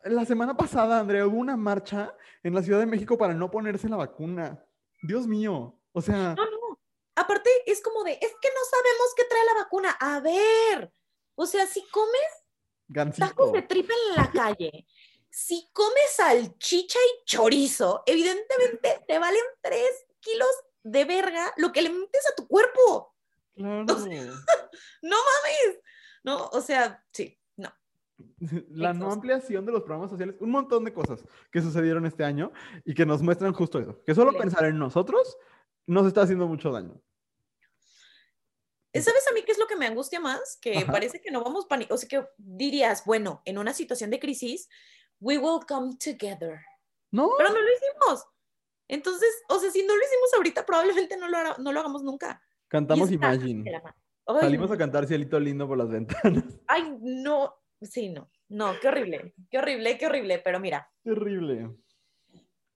la 0.04 0.24
semana 0.24 0.56
pasada, 0.56 0.98
Andrea, 0.98 1.26
hubo 1.26 1.36
una 1.36 1.58
marcha 1.58 2.16
en 2.42 2.54
la 2.54 2.62
Ciudad 2.62 2.78
de 2.78 2.86
México 2.86 3.18
para 3.18 3.34
no 3.34 3.50
ponerse 3.50 3.86
la 3.86 3.96
vacuna. 3.96 4.64
Dios 5.02 5.26
mío, 5.26 5.78
o 5.92 6.00
sea... 6.00 6.34
No, 6.34 6.44
no, 6.50 6.80
aparte 7.16 7.50
es 7.66 7.82
como 7.82 8.02
de, 8.02 8.12
es 8.12 8.34
que 8.40 8.48
no 8.48 8.64
sabemos 8.70 9.14
qué 9.14 9.24
trae 9.28 9.44
la 9.44 9.62
vacuna. 9.62 9.90
A 10.00 10.20
ver, 10.20 10.90
o 11.34 11.44
sea, 11.44 11.66
si 11.66 11.86
comes 11.90 12.44
Tacos 13.18 13.52
de 13.52 13.62
tripa 13.62 13.92
en 13.92 14.16
la 14.16 14.30
calle. 14.30 14.86
Si 15.36 15.68
comes 15.72 16.12
salchicha 16.14 16.98
y 17.00 17.24
chorizo, 17.24 18.04
evidentemente 18.06 19.04
te 19.08 19.18
valen 19.18 19.42
tres 19.60 20.06
kilos 20.20 20.48
de 20.84 21.04
verga 21.04 21.52
lo 21.56 21.72
que 21.72 21.82
le 21.82 21.90
metes 21.90 22.24
a 22.30 22.36
tu 22.36 22.46
cuerpo. 22.46 23.16
no 23.56 23.84
mames. 23.84 25.80
No, 26.22 26.46
o 26.52 26.60
sea, 26.60 27.04
sí, 27.12 27.36
no. 27.56 27.68
La 28.70 28.94
no 28.94 29.10
ampliación 29.10 29.66
de 29.66 29.72
los 29.72 29.82
programas 29.82 30.10
sociales, 30.12 30.36
un 30.38 30.52
montón 30.52 30.84
de 30.84 30.94
cosas 30.94 31.24
que 31.50 31.60
sucedieron 31.60 32.06
este 32.06 32.22
año 32.22 32.52
y 32.84 32.94
que 32.94 33.04
nos 33.04 33.20
muestran 33.20 33.52
justo 33.54 33.80
eso, 33.80 34.04
que 34.04 34.14
solo 34.14 34.38
pensar 34.38 34.66
en 34.66 34.78
nosotros 34.78 35.36
nos 35.84 36.06
está 36.06 36.22
haciendo 36.22 36.46
mucho 36.46 36.70
daño. 36.70 37.02
¿Sabes 38.94 39.26
a 39.28 39.34
mí 39.34 39.42
qué 39.42 39.50
es 39.50 39.58
lo 39.58 39.66
que 39.66 39.74
me 39.74 39.86
angustia 39.86 40.20
más? 40.20 40.58
Que 40.62 40.86
parece 40.86 41.20
que 41.20 41.32
no 41.32 41.42
vamos 41.42 41.66
pánico. 41.66 41.94
O 41.94 41.98
sea, 41.98 42.08
que 42.08 42.24
dirías, 42.38 43.04
bueno, 43.04 43.42
en 43.44 43.58
una 43.58 43.74
situación 43.74 44.10
de 44.10 44.20
crisis, 44.20 44.68
we 45.24 45.38
will 45.38 45.60
come 45.66 45.96
together. 45.96 46.60
No. 47.10 47.30
Pero 47.38 47.48
no 47.48 47.60
lo 47.60 47.68
hicimos. 47.72 48.26
Entonces, 48.88 49.30
o 49.48 49.58
sea, 49.58 49.70
si 49.70 49.82
no 49.82 49.96
lo 49.96 50.02
hicimos 50.02 50.34
ahorita, 50.36 50.66
probablemente 50.66 51.16
no 51.16 51.28
lo, 51.28 51.56
no 51.56 51.72
lo 51.72 51.80
hagamos 51.80 52.02
nunca. 52.02 52.42
Cantamos 52.68 53.10
Imagine. 53.10 53.82
Salimos 54.40 54.70
a 54.70 54.76
cantar 54.76 55.06
Cielito 55.06 55.40
Lindo 55.40 55.66
por 55.66 55.78
las 55.78 55.88
ventanas. 55.88 56.44
Ay, 56.68 56.96
no. 57.00 57.54
Sí, 57.80 58.10
no. 58.10 58.30
No, 58.48 58.74
qué 58.80 58.88
horrible. 58.88 59.34
Qué 59.50 59.58
horrible, 59.58 59.96
qué 59.96 60.06
horrible. 60.06 60.38
Pero 60.44 60.60
mira. 60.60 60.90
Terrible. 61.02 61.70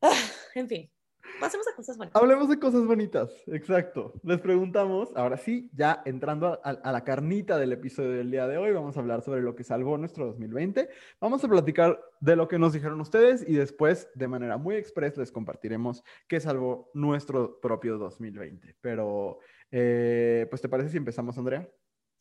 Ah, 0.01 0.17
en 0.55 0.69
fin. 0.69 0.93
Pasemos 1.41 1.69
a 1.69 1.77
cosas 1.77 1.97
bonitas. 1.97 2.21
Hablemos 2.21 2.49
de 2.49 2.59
cosas 2.59 2.85
bonitas, 2.85 3.31
exacto. 3.47 4.13
Les 4.25 4.41
preguntamos, 4.41 5.11
ahora 5.15 5.37
sí, 5.37 5.71
ya 5.73 6.03
entrando 6.05 6.61
a, 6.65 6.93
la 6.93 7.05
carnita 7.05 7.59
del 7.59 7.73
episodio 7.73 8.11
del 8.11 8.31
día 8.31 8.47
de 8.49 8.59
hoy, 8.59 8.73
vamos 8.73 8.97
a 8.97 9.01
hablar 9.01 9.23
sobre 9.23 9.43
lo 9.43 9.55
que 9.55 9.63
salvó 9.63 9.97
nuestro 9.99 10.27
2020. 10.27 10.89
Vamos 11.21 11.45
a 11.45 11.49
platicar 11.49 12.01
de 12.21 12.37
lo 12.37 12.49
que 12.49 12.59
nos 12.59 12.73
dijeron 12.73 13.01
ustedes 13.01 13.45
y 13.47 13.55
después, 13.55 14.09
de 14.15 14.27
manera 14.27 14.57
muy 14.57 14.77
express, 14.77 15.17
les 15.17 15.31
compartiremos 15.31 16.03
qué 16.27 16.41
salvó 16.41 16.91
nuestro 16.95 17.61
propio 17.61 17.99
2020. 17.99 18.77
Pero, 18.81 19.39
eh, 19.71 20.47
pues, 20.51 20.61
¿te 20.61 20.69
parece 20.69 20.91
si 20.91 20.97
empezamos, 20.97 21.39
Andrea? 21.39 21.69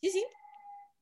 Sí, 0.00 0.10
sí. 0.10 0.24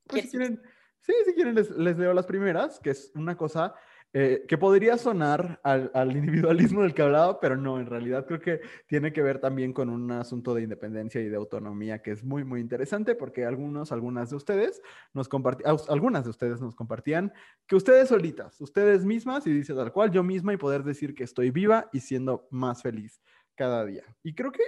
Pues, 0.07 0.23
si 0.23 0.31
quieren, 0.31 0.63
sí, 1.01 1.13
si 1.27 1.35
quieren, 1.35 1.55
les, 1.55 1.71
les 1.71 1.99
leo 1.99 2.15
las 2.15 2.27
primeras, 2.27 2.81
que 2.81 2.91
es 2.91 3.13
una 3.15 3.37
cosa 3.37 3.75
eh, 4.19 4.47
que 4.49 4.57
podría 4.57 4.97
sonar 4.97 5.61
al, 5.63 6.17
individualismo 6.17 6.81
del 6.81 6.95
que 6.95 7.03
hablaba, 7.03 7.39
pero 7.39 7.55
no, 7.59 7.79
en 7.79 7.85
realidad 7.85 8.25
creo 8.25 8.41
que 8.41 8.63
tiene 8.87 9.13
que 9.13 9.21
ver 9.21 9.41
también 9.41 9.75
con 9.75 9.91
un 9.91 10.11
asunto 10.11 10.55
de 10.55 10.63
independencia 10.63 11.21
y 11.21 11.29
de 11.29 11.37
autonomía 11.37 12.01
que 12.01 12.13
es 12.13 12.25
muy, 12.25 12.43
muy 12.43 12.63
interesante 12.63 13.15
porque 13.15 13.45
algunos, 13.45 13.93
algunas 13.93 14.31
de 14.31 14.37
ustedes 14.37 14.81
nos 15.13 15.29
compartían, 15.29 15.77
algunas 15.91 16.25
de 16.25 16.31
ustedes 16.31 16.63
nos 16.63 16.75
compartían 16.75 17.31
que 17.67 17.77
ustedes 17.77 18.09
solitas, 18.09 18.59
ustedes 18.59 19.05
mismas, 19.05 19.47
y 19.47 19.53
dice 19.53 19.75
tal 19.75 19.93
cual, 19.93 20.11
yo 20.11 20.23
misma 20.23 20.55
y 20.55 20.57
poder 20.57 20.83
decir 20.83 21.15
que 21.15 21.25
estoy 21.25 21.51
viva 21.51 21.91
y 21.93 22.01
siendo 22.01 22.49
más 22.51 22.81
feliz 22.81 23.21
cada 23.55 23.85
día. 23.85 24.05
Y 24.23 24.35
creo 24.35 24.51
que, 24.51 24.63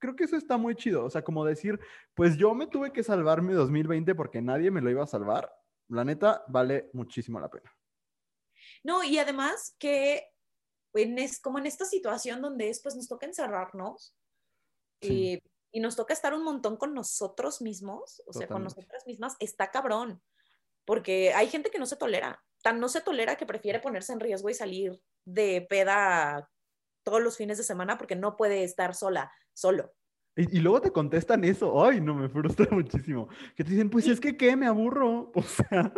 creo 0.00 0.16
que 0.16 0.24
eso 0.24 0.34
está 0.34 0.56
muy 0.56 0.74
chido. 0.74 1.04
O 1.04 1.10
sea, 1.10 1.22
como 1.22 1.44
decir, 1.44 1.78
pues 2.14 2.36
yo 2.36 2.52
me 2.52 2.66
tuve 2.66 2.90
que 2.90 3.04
salvar 3.04 3.42
mi 3.42 3.52
2020 3.52 4.16
porque 4.16 4.42
nadie 4.42 4.72
me 4.72 4.80
lo 4.80 4.90
iba 4.90 5.04
a 5.04 5.06
salvar. 5.06 5.48
La 5.86 6.04
neta, 6.04 6.42
vale 6.48 6.90
muchísimo 6.92 7.38
la 7.38 7.48
pena. 7.48 7.77
No, 8.84 9.04
y 9.04 9.18
además 9.18 9.74
que 9.78 10.28
en 10.94 11.18
es, 11.18 11.40
como 11.40 11.58
en 11.58 11.66
esta 11.66 11.84
situación 11.84 12.40
donde 12.40 12.66
después 12.66 12.96
nos 12.96 13.08
toca 13.08 13.26
encerrarnos 13.26 14.16
eh, 15.00 15.40
y 15.70 15.80
nos 15.80 15.96
toca 15.96 16.14
estar 16.14 16.34
un 16.34 16.44
montón 16.44 16.76
con 16.76 16.94
nosotros 16.94 17.60
mismos, 17.60 18.22
o 18.26 18.32
sea, 18.32 18.48
con 18.48 18.64
nosotras 18.64 19.06
mismas, 19.06 19.36
está 19.38 19.70
cabrón, 19.70 20.22
porque 20.84 21.32
hay 21.34 21.48
gente 21.48 21.70
que 21.70 21.78
no 21.78 21.86
se 21.86 21.96
tolera, 21.96 22.42
tan 22.62 22.80
no 22.80 22.88
se 22.88 23.00
tolera 23.00 23.36
que 23.36 23.46
prefiere 23.46 23.80
ponerse 23.80 24.12
en 24.12 24.20
riesgo 24.20 24.50
y 24.50 24.54
salir 24.54 25.00
de 25.24 25.66
peda 25.68 26.50
todos 27.04 27.22
los 27.22 27.36
fines 27.36 27.58
de 27.58 27.64
semana 27.64 27.98
porque 27.98 28.16
no 28.16 28.36
puede 28.36 28.64
estar 28.64 28.94
sola, 28.94 29.32
solo. 29.52 29.92
Y, 30.36 30.60
luego 30.60 30.80
te 30.80 30.92
contestan 30.92 31.42
eso, 31.42 31.84
ay, 31.84 32.00
no, 32.00 32.14
me 32.14 32.28
frustra 32.28 32.66
muchísimo, 32.70 33.28
que 33.56 33.64
te 33.64 33.70
dicen, 33.70 33.90
pues 33.90 34.06
es 34.06 34.20
que, 34.20 34.36
¿qué? 34.36 34.56
Me 34.56 34.66
aburro, 34.66 35.32
o 35.34 35.42
sea... 35.42 35.92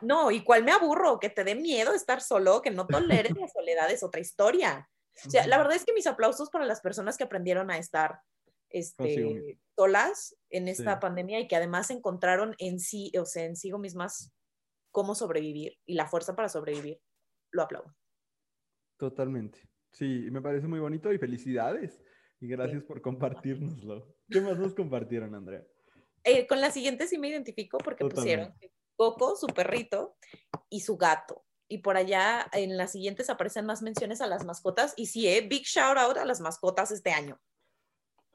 No, 0.00 0.30
¿y 0.30 0.44
cuál 0.44 0.64
me 0.64 0.72
aburro? 0.72 1.18
Que 1.18 1.30
te 1.30 1.44
dé 1.44 1.54
miedo 1.54 1.94
estar 1.94 2.20
solo, 2.20 2.60
que 2.60 2.70
no 2.70 2.86
toleres 2.86 3.36
la 3.36 3.48
soledad 3.48 3.90
es 3.90 4.02
otra 4.02 4.20
historia. 4.20 4.88
O 5.26 5.30
sea, 5.30 5.46
la 5.46 5.58
verdad 5.58 5.76
es 5.76 5.84
que 5.84 5.92
mis 5.92 6.06
aplausos 6.06 6.50
para 6.50 6.64
las 6.64 6.80
personas 6.80 7.16
que 7.16 7.24
aprendieron 7.24 7.70
a 7.70 7.78
estar 7.78 8.20
este, 8.70 9.58
solas 9.76 10.36
en 10.50 10.68
esta 10.68 11.00
pandemia 11.00 11.40
y 11.40 11.48
que 11.48 11.56
además 11.56 11.90
encontraron 11.90 12.54
en 12.58 12.80
sí, 12.80 13.12
o 13.18 13.24
sea, 13.24 13.44
en 13.44 13.56
sí 13.56 13.72
mismas 13.74 14.32
cómo 14.90 15.14
sobrevivir 15.14 15.78
y 15.86 15.94
la 15.94 16.06
fuerza 16.06 16.34
para 16.34 16.48
sobrevivir. 16.48 17.00
Lo 17.50 17.62
aplaudo. 17.62 17.94
Totalmente. 18.96 19.68
Sí, 19.92 20.28
me 20.30 20.40
parece 20.40 20.66
muy 20.66 20.80
bonito 20.80 21.12
y 21.12 21.18
felicidades. 21.18 22.00
Y 22.40 22.48
gracias 22.48 22.82
por 22.82 23.00
compartirnoslo. 23.02 24.16
¿Qué 24.28 24.40
más 24.40 24.58
nos 24.58 24.74
compartieron, 24.74 25.34
Andrea? 25.34 25.64
Eh, 26.24 26.46
con 26.46 26.60
la 26.60 26.70
siguiente 26.70 27.06
sí 27.06 27.18
me 27.18 27.28
identifico 27.28 27.78
porque 27.78 28.04
pusieron 28.04 28.54
Coco, 29.02 29.34
su 29.34 29.48
perrito, 29.48 30.14
y 30.70 30.78
su 30.82 30.96
gato. 30.96 31.42
Y 31.68 31.78
por 31.78 31.96
allá 31.96 32.46
en 32.52 32.76
las 32.76 32.92
siguientes 32.92 33.30
aparecen 33.30 33.66
más 33.66 33.82
menciones 33.82 34.20
a 34.20 34.28
las 34.28 34.44
mascotas. 34.44 34.94
Y 34.96 35.06
sí, 35.06 35.26
eh, 35.26 35.44
big 35.50 35.64
shout 35.64 35.98
out 35.98 36.16
a 36.18 36.24
las 36.24 36.40
mascotas 36.40 36.92
este 36.92 37.10
año. 37.10 37.36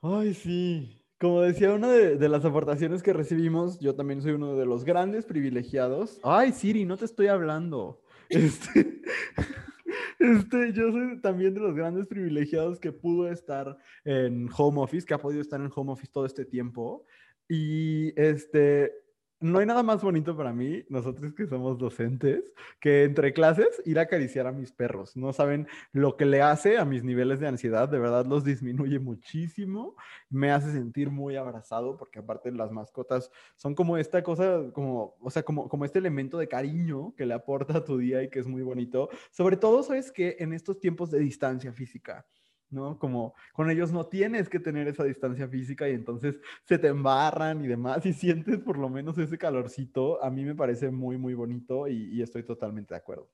Ay, 0.01 0.33
sí. 0.33 1.01
Como 1.21 1.39
decía 1.39 1.71
una 1.71 1.87
de, 1.87 2.27
las 2.27 2.43
aportaciones 2.43 3.01
que 3.01 3.13
recibimos, 3.13 3.79
yo 3.79 3.95
también 3.95 4.21
soy 4.21 4.33
uno 4.33 4.57
de 4.57 4.65
los 4.65 4.83
grandes 4.83 5.25
privilegiados. 5.25 6.19
Ay, 6.21 6.51
Siri, 6.51 6.83
no 6.83 6.97
te 6.97 7.05
estoy 7.05 7.27
hablando. 7.27 8.01
Este, 8.29 9.01
este, 10.19 10.73
yo 10.73 10.91
soy 10.91 11.21
también 11.21 11.53
de 11.53 11.61
los 11.61 11.73
grandes 11.73 12.07
privilegiados 12.07 12.77
que 12.77 12.91
pudo 12.91 13.31
estar 13.31 13.77
en 14.03 14.49
home 14.53 14.81
office, 14.81 15.05
que 15.05 15.13
ha 15.13 15.17
podido 15.17 15.41
estar 15.41 15.61
en 15.61 15.71
home 15.73 15.93
office 15.93 16.11
todo 16.11 16.25
este 16.25 16.43
tiempo. 16.43 17.05
Y 17.47 18.11
este, 18.19 19.06
no 19.39 19.59
hay 19.59 19.65
nada 19.65 19.83
más 19.83 20.01
bonito 20.01 20.35
para 20.35 20.51
mí, 20.51 20.83
nosotros 20.89 21.33
que 21.33 21.47
somos 21.47 21.77
docentes, 21.77 22.43
que 22.79 23.03
entre 23.03 23.33
clases 23.33 23.81
ir 23.85 23.99
a 23.99 24.03
acariciar 24.03 24.47
a 24.47 24.51
mis 24.51 24.71
perros. 24.71 25.15
No 25.15 25.31
saben 25.33 25.67
lo 25.91 26.17
que 26.17 26.25
le 26.25 26.41
hace 26.41 26.77
a 26.77 26.85
mis 26.85 27.03
niveles 27.03 27.39
de 27.39 27.47
ansiedad, 27.47 27.87
de 27.87 27.99
verdad 27.99 28.25
los 28.25 28.43
disminuye 28.45 28.99
muchísimo, 28.99 29.95
me 30.29 30.51
hace 30.51 30.71
sentir 30.71 31.11
muy 31.11 31.35
abrazado, 31.35 31.97
porque 31.97 32.19
aparte 32.19 32.51
las 32.51 32.71
mascotas 32.71 33.31
son 33.55 33.75
como 33.75 33.97
esta 33.97 34.23
cosa, 34.23 34.71
como, 34.73 35.15
o 35.19 35.29
sea, 35.29 35.43
como, 35.43 35.69
como 35.69 35.85
este 35.85 35.99
elemento 35.99 36.37
de 36.37 36.47
cariño 36.47 37.13
que 37.15 37.25
le 37.25 37.33
aporta 37.33 37.77
a 37.77 37.85
tu 37.85 37.97
día 37.97 38.23
y 38.23 38.29
que 38.29 38.39
es 38.39 38.47
muy 38.47 38.63
bonito. 38.63 39.09
Sobre 39.31 39.57
todo, 39.57 39.83
sabes 39.83 40.11
que 40.11 40.37
en 40.39 40.53
estos 40.53 40.79
tiempos 40.79 41.11
de 41.11 41.19
distancia 41.19 41.71
física, 41.73 42.25
¿no? 42.69 42.99
Como 42.99 43.33
con 43.53 43.69
ellos 43.69 43.91
no 43.91 44.07
tienes 44.07 44.49
que 44.49 44.59
tener 44.59 44.87
esa 44.87 45.03
distancia 45.03 45.47
física 45.47 45.87
y 45.87 45.93
entonces 45.93 46.39
se 46.65 46.77
te 46.77 46.87
embarran 46.87 47.63
y 47.63 47.67
demás 47.67 48.05
y 48.05 48.13
sientes 48.13 48.59
por 48.59 48.77
lo 48.77 48.89
menos 48.89 49.17
ese 49.17 49.37
calorcito, 49.37 50.23
a 50.23 50.29
mí 50.29 50.43
me 50.43 50.55
parece 50.55 50.91
muy, 50.91 51.17
muy 51.17 51.33
bonito 51.33 51.87
y, 51.87 52.21
estoy 52.21 52.43
totalmente 52.43 52.93
de 52.93 52.99
acuerdo. 52.99 53.29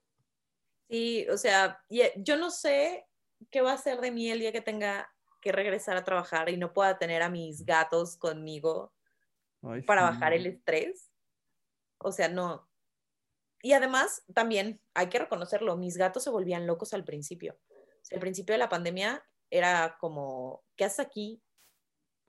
Sí, 0.90 1.26
o 1.30 1.38
sea, 1.38 1.80
eh, 1.90 2.14
yo 2.18 2.38
no 2.38 2.52
sé 2.52 3.08
qué 3.50 3.62
va 3.62 3.74
a 3.74 3.78
ser 3.78 4.02
de 4.02 4.12
mí 4.12 4.30
el 4.30 4.40
día 4.40 4.52
que 4.52 4.62
tenga 4.62 5.10
que 5.42 5.52
regresar 5.52 5.98
a 5.98 6.04
trabajar 6.04 6.50
y 6.50 6.58
no 6.58 6.74
pueda 6.74 6.98
tener 6.98 7.22
a 7.22 7.30
mis 7.30 7.66
gatos 7.66 8.18
conmigo 8.18 8.94
para 9.88 10.04
bajar 10.04 10.34
el 10.34 10.46
estrés. 10.46 11.10
O 11.98 12.12
sea, 12.12 12.28
no. 12.28 12.68
Y 13.62 13.72
además, 13.72 14.24
también 14.34 14.82
hay 14.94 15.08
que 15.08 15.20
reconocerlo, 15.20 15.78
mis 15.78 15.98
gatos 15.98 16.24
se 16.24 16.30
volvían 16.30 16.68
locos 16.68 16.94
al 16.94 17.06
principio 17.06 17.58
al 18.12 18.20
principio 18.20 18.54
de 18.54 18.60
la 18.60 18.70
pandemia 18.70 19.24
era 19.54 19.98
como, 20.00 20.64
¿qué 20.76 20.86
haces 20.86 21.00
aquí? 21.00 21.42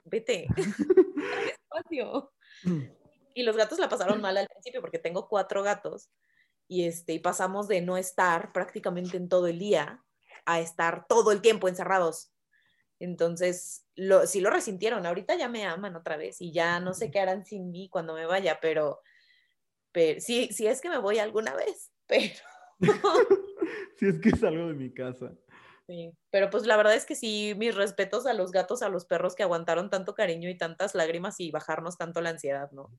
Vete. 0.05 0.47
espacio. 1.75 2.33
Y 3.35 3.43
los 3.43 3.57
gatos 3.57 3.79
la 3.79 3.89
pasaron 3.89 4.21
mal 4.21 4.37
al 4.37 4.47
principio 4.47 4.81
porque 4.81 4.99
tengo 4.99 5.29
cuatro 5.29 5.63
gatos 5.63 6.11
y, 6.69 6.85
este, 6.85 7.15
y 7.15 7.19
pasamos 7.19 7.67
de 7.67 7.81
no 7.81 7.97
estar 7.97 8.53
prácticamente 8.53 9.17
en 9.17 9.29
todo 9.29 9.47
el 9.47 9.59
día 9.59 10.05
a 10.45 10.61
estar 10.61 11.07
todo 11.09 11.33
el 11.33 11.41
tiempo 11.41 11.69
encerrados. 11.69 12.31
Entonces, 13.01 13.87
lo, 13.97 14.27
sí 14.27 14.41
lo 14.41 14.51
resintieron. 14.51 15.05
Ahorita 15.07 15.35
ya 15.37 15.49
me 15.49 15.65
aman 15.65 15.97
otra 15.97 16.17
vez 16.17 16.41
y 16.41 16.53
ya 16.53 16.79
no 16.79 16.95
sé 16.95 17.11
qué 17.11 17.21
harán 17.21 17.45
sin 17.45 17.71
mí 17.71 17.89
cuando 17.89 18.15
me 18.15 18.27
vaya, 18.27 18.59
pero, 18.61 19.01
pero 19.93 20.21
sí, 20.21 20.49
sí 20.53 20.67
es 20.67 20.81
que 20.81 20.91
me 20.91 20.99
voy 20.99 21.19
alguna 21.19 21.55
vez, 21.55 21.91
pero... 22.07 22.35
si 23.99 24.09
es 24.09 24.21
que 24.21 24.31
salgo 24.31 24.69
de 24.69 24.75
mi 24.75 24.93
casa. 24.93 25.33
Sí, 25.87 26.13
pero 26.31 26.49
pues 26.49 26.67
la 26.67 26.77
verdad 26.77 26.95
es 26.95 27.05
que 27.05 27.15
sí, 27.15 27.55
mis 27.59 27.75
respetos 27.75 28.27
a 28.27 28.33
los 28.33 28.53
gatos, 28.53 28.83
a 28.83 28.89
los 28.89 29.05
perros 29.05 29.35
que 29.35 29.43
aguantaron 29.43 29.91
tanto 29.91 30.15
cariño 30.15 30.49
y 30.49 30.57
tantas 30.57 30.95
lágrimas 30.95 31.41
y 31.41 31.51
bajarnos 31.51 31.99
tanto 31.99 32.23
la 32.23 32.31
ansiedad, 32.31 32.71
¿no? 32.73 32.91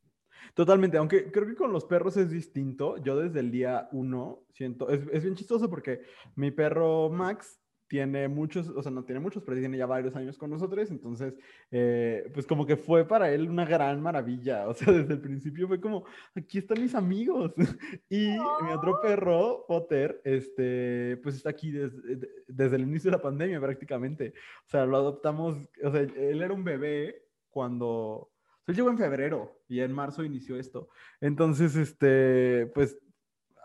Totalmente, 0.53 0.97
aunque 0.97 1.31
creo 1.31 1.47
que 1.47 1.55
con 1.55 1.73
los 1.73 1.85
perros 1.85 2.15
es 2.17 2.29
distinto. 2.29 2.97
Yo 2.97 3.17
desde 3.17 3.39
el 3.39 3.51
día 3.51 3.89
uno 3.91 4.43
siento, 4.53 4.89
es, 4.89 5.01
es 5.11 5.23
bien 5.23 5.35
chistoso 5.35 5.69
porque 5.69 6.01
mi 6.35 6.51
perro 6.51 7.09
Max 7.09 7.59
tiene 7.95 8.27
muchos, 8.27 8.67
o 8.67 8.83
sea, 8.83 8.91
no 8.91 9.05
tiene 9.05 9.21
muchos, 9.21 9.41
pero 9.41 9.57
tiene 9.57 9.77
ya 9.77 9.85
varios 9.85 10.17
años 10.17 10.37
con 10.37 10.49
nosotros, 10.49 10.91
entonces, 10.91 11.33
eh, 11.71 12.29
pues 12.33 12.45
como 12.45 12.65
que 12.65 12.75
fue 12.75 13.07
para 13.07 13.31
él 13.31 13.49
una 13.49 13.63
gran 13.63 14.01
maravilla, 14.01 14.67
o 14.67 14.73
sea, 14.73 14.87
desde 14.91 15.13
el 15.13 15.21
principio 15.21 15.65
fue 15.69 15.79
como, 15.79 16.03
aquí 16.35 16.57
están 16.57 16.81
mis 16.81 16.93
amigos, 16.93 17.53
y 18.09 18.31
mi 18.31 18.73
otro 18.73 18.99
perro, 18.99 19.63
Potter, 19.65 20.19
este, 20.25 21.17
pues 21.23 21.35
está 21.35 21.51
aquí 21.51 21.71
desde, 21.71 22.19
desde 22.49 22.75
el 22.75 22.81
inicio 22.81 23.11
de 23.11 23.15
la 23.15 23.23
pandemia 23.23 23.61
prácticamente, 23.61 24.33
o 24.65 24.69
sea, 24.69 24.85
lo 24.85 24.97
adoptamos, 24.97 25.55
o 25.81 25.91
sea, 25.91 26.01
él 26.01 26.41
era 26.41 26.53
un 26.53 26.65
bebé 26.65 27.23
cuando, 27.49 28.29
él 28.67 28.75
llegó 28.75 28.89
en 28.89 28.97
febrero 28.97 29.61
y 29.69 29.79
en 29.79 29.93
marzo 29.93 30.25
inició 30.25 30.57
esto, 30.57 30.89
entonces, 31.21 31.77
este, 31.77 32.69
pues 32.75 32.97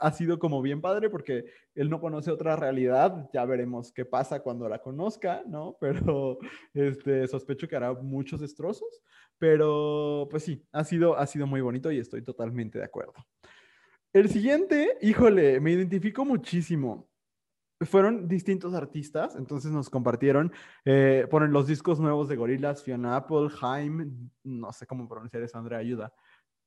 ha 0.01 0.13
sido 0.13 0.39
como 0.39 0.63
bien 0.63 0.81
padre 0.81 1.11
porque 1.11 1.45
él 1.75 1.91
no 1.91 2.01
conoce 2.01 2.31
otra 2.31 2.57
realidad, 2.57 3.29
ya 3.33 3.45
veremos 3.45 3.93
qué 3.93 4.05
pasa 4.05 4.41
cuando 4.41 4.69
la 4.69 4.81
conozca, 4.81 5.43
¿no? 5.47 5.77
Pero 5.81 6.39
este, 6.75 7.27
sospecho 7.27 7.69
que 7.69 7.77
hará 7.77 7.93
muchos 7.93 8.41
destrozos, 8.41 9.03
pero 9.39 10.29
pues 10.31 10.45
sí, 10.45 10.63
ha 10.73 10.85
sido, 10.85 11.17
ha 11.17 11.27
sido 11.27 11.47
muy 11.47 11.61
bonito 11.61 11.91
y 11.91 11.99
estoy 11.99 12.23
totalmente 12.23 12.79
de 12.79 12.85
acuerdo. 12.85 13.15
El 14.13 14.29
siguiente, 14.29 14.99
híjole, 15.01 15.61
me 15.61 15.73
identifico 15.73 16.25
muchísimo. 16.25 17.09
Fueron 17.83 18.29
distintos 18.29 18.75
artistas, 18.75 19.37
entonces 19.37 19.71
nos 19.73 19.89
compartieron, 19.89 20.53
eh, 20.85 21.27
ponen 21.31 21.53
los 21.53 21.67
discos 21.67 21.99
nuevos 21.99 22.29
de 22.29 22.37
Gorillaz, 22.37 22.83
Fiona 22.83 23.17
Apple, 23.17 23.49
Jaime, 23.49 24.09
no 24.45 24.71
sé 24.73 24.87
cómo 24.87 25.09
pronunciar 25.09 25.43
eso, 25.43 25.57
Andrea, 25.57 25.79
ayuda. 25.79 26.13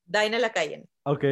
Daina 0.05 0.39
Lacayen. 0.39 0.87
Ok. 1.03 1.23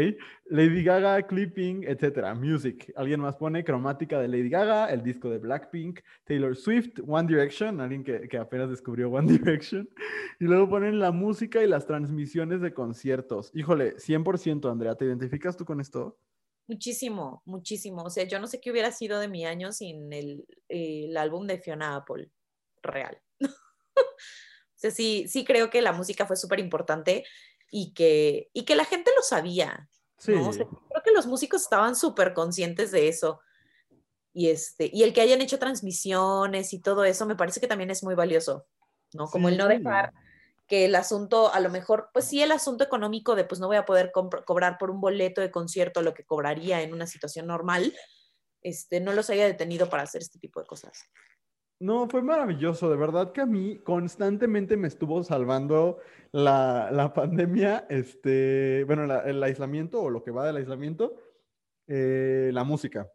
Lady 0.45 0.83
Gaga, 0.83 1.21
Clipping, 1.25 1.83
etcétera. 1.83 2.35
Music. 2.35 2.91
Alguien 2.95 3.21
más 3.21 3.35
pone 3.35 3.63
cromática 3.63 4.19
de 4.19 4.27
Lady 4.27 4.49
Gaga, 4.49 4.91
el 4.91 5.03
disco 5.03 5.29
de 5.29 5.37
Blackpink, 5.37 6.01
Taylor 6.25 6.55
Swift, 6.55 6.99
One 7.07 7.27
Direction, 7.27 7.79
alguien 7.79 8.03
que, 8.03 8.27
que 8.27 8.37
apenas 8.37 8.69
descubrió 8.69 9.09
One 9.09 9.31
Direction. 9.37 9.89
Y 10.39 10.45
luego 10.45 10.69
ponen 10.69 10.99
la 10.99 11.11
música 11.11 11.63
y 11.63 11.67
las 11.67 11.85
transmisiones 11.85 12.61
de 12.61 12.73
conciertos. 12.73 13.51
Híjole, 13.53 13.95
100%, 13.97 14.69
Andrea, 14.69 14.95
¿te 14.95 15.05
identificas 15.05 15.55
tú 15.55 15.65
con 15.65 15.79
esto? 15.79 16.17
Muchísimo, 16.67 17.41
muchísimo. 17.45 18.03
O 18.03 18.09
sea, 18.09 18.23
yo 18.23 18.39
no 18.39 18.47
sé 18.47 18.61
qué 18.61 18.71
hubiera 18.71 18.91
sido 18.91 19.19
de 19.19 19.27
mi 19.27 19.45
año 19.45 19.71
sin 19.71 20.11
el, 20.13 20.45
el 20.69 21.17
álbum 21.17 21.47
de 21.47 21.59
Fiona 21.59 21.95
Apple. 21.95 22.29
Real. 22.81 23.21
o 23.41 24.03
sea, 24.75 24.91
sí, 24.91 25.25
sí 25.27 25.43
creo 25.43 25.69
que 25.69 25.81
la 25.81 25.91
música 25.91 26.25
fue 26.25 26.35
súper 26.35 26.59
importante 26.59 27.25
y 27.71 27.93
que, 27.93 28.51
y 28.53 28.65
que 28.65 28.75
la 28.75 28.85
gente 28.85 29.11
lo 29.15 29.23
sabía. 29.23 29.89
Sí. 30.17 30.33
creo 30.33 31.03
que 31.03 31.11
los 31.11 31.25
músicos 31.25 31.63
estaban 31.63 31.95
súper 31.95 32.33
conscientes 32.33 32.91
de 32.91 33.07
eso. 33.07 33.39
Y, 34.33 34.49
este, 34.49 34.89
y 34.93 35.03
el 35.03 35.13
que 35.13 35.21
hayan 35.21 35.41
hecho 35.41 35.57
transmisiones 35.57 36.73
y 36.73 36.79
todo 36.79 37.03
eso 37.05 37.25
me 37.25 37.35
parece 37.35 37.59
que 37.59 37.67
también 37.67 37.89
es 37.89 38.03
muy 38.03 38.13
valioso, 38.13 38.67
¿no? 39.13 39.27
Como 39.27 39.49
el 39.49 39.57
no 39.57 39.67
dejar 39.67 40.13
que 40.67 40.85
el 40.85 40.95
asunto, 40.95 41.53
a 41.53 41.59
lo 41.59 41.69
mejor, 41.69 42.11
pues 42.13 42.23
sí, 42.25 42.41
el 42.41 42.51
asunto 42.53 42.85
económico 42.85 43.35
de 43.35 43.43
pues 43.43 43.59
no 43.59 43.67
voy 43.67 43.75
a 43.75 43.85
poder 43.85 44.11
cobrar 44.11 44.77
por 44.77 44.89
un 44.89 45.01
boleto 45.01 45.41
de 45.41 45.51
concierto 45.51 46.01
lo 46.01 46.13
que 46.13 46.23
cobraría 46.23 46.81
en 46.81 46.93
una 46.93 47.07
situación 47.07 47.47
normal, 47.47 47.93
este, 48.61 49.01
no 49.01 49.11
los 49.11 49.29
haya 49.29 49.45
detenido 49.45 49.89
para 49.89 50.03
hacer 50.03 50.21
este 50.21 50.39
tipo 50.39 50.61
de 50.61 50.67
cosas. 50.67 51.03
No, 51.81 52.07
fue 52.07 52.21
maravilloso, 52.21 52.91
de 52.91 52.95
verdad 52.95 53.31
que 53.31 53.41
a 53.41 53.47
mí 53.47 53.79
constantemente 53.79 54.77
me 54.77 54.87
estuvo 54.87 55.23
salvando 55.23 55.97
la, 56.31 57.11
pandemia, 57.15 57.87
este, 57.89 58.83
bueno, 58.85 59.11
el 59.21 59.41
aislamiento 59.41 59.99
o 59.99 60.11
lo 60.11 60.21
que 60.23 60.29
va 60.29 60.45
del 60.45 60.57
aislamiento, 60.57 61.15
eh, 61.87 62.51
la 62.53 62.63
música. 62.63 63.11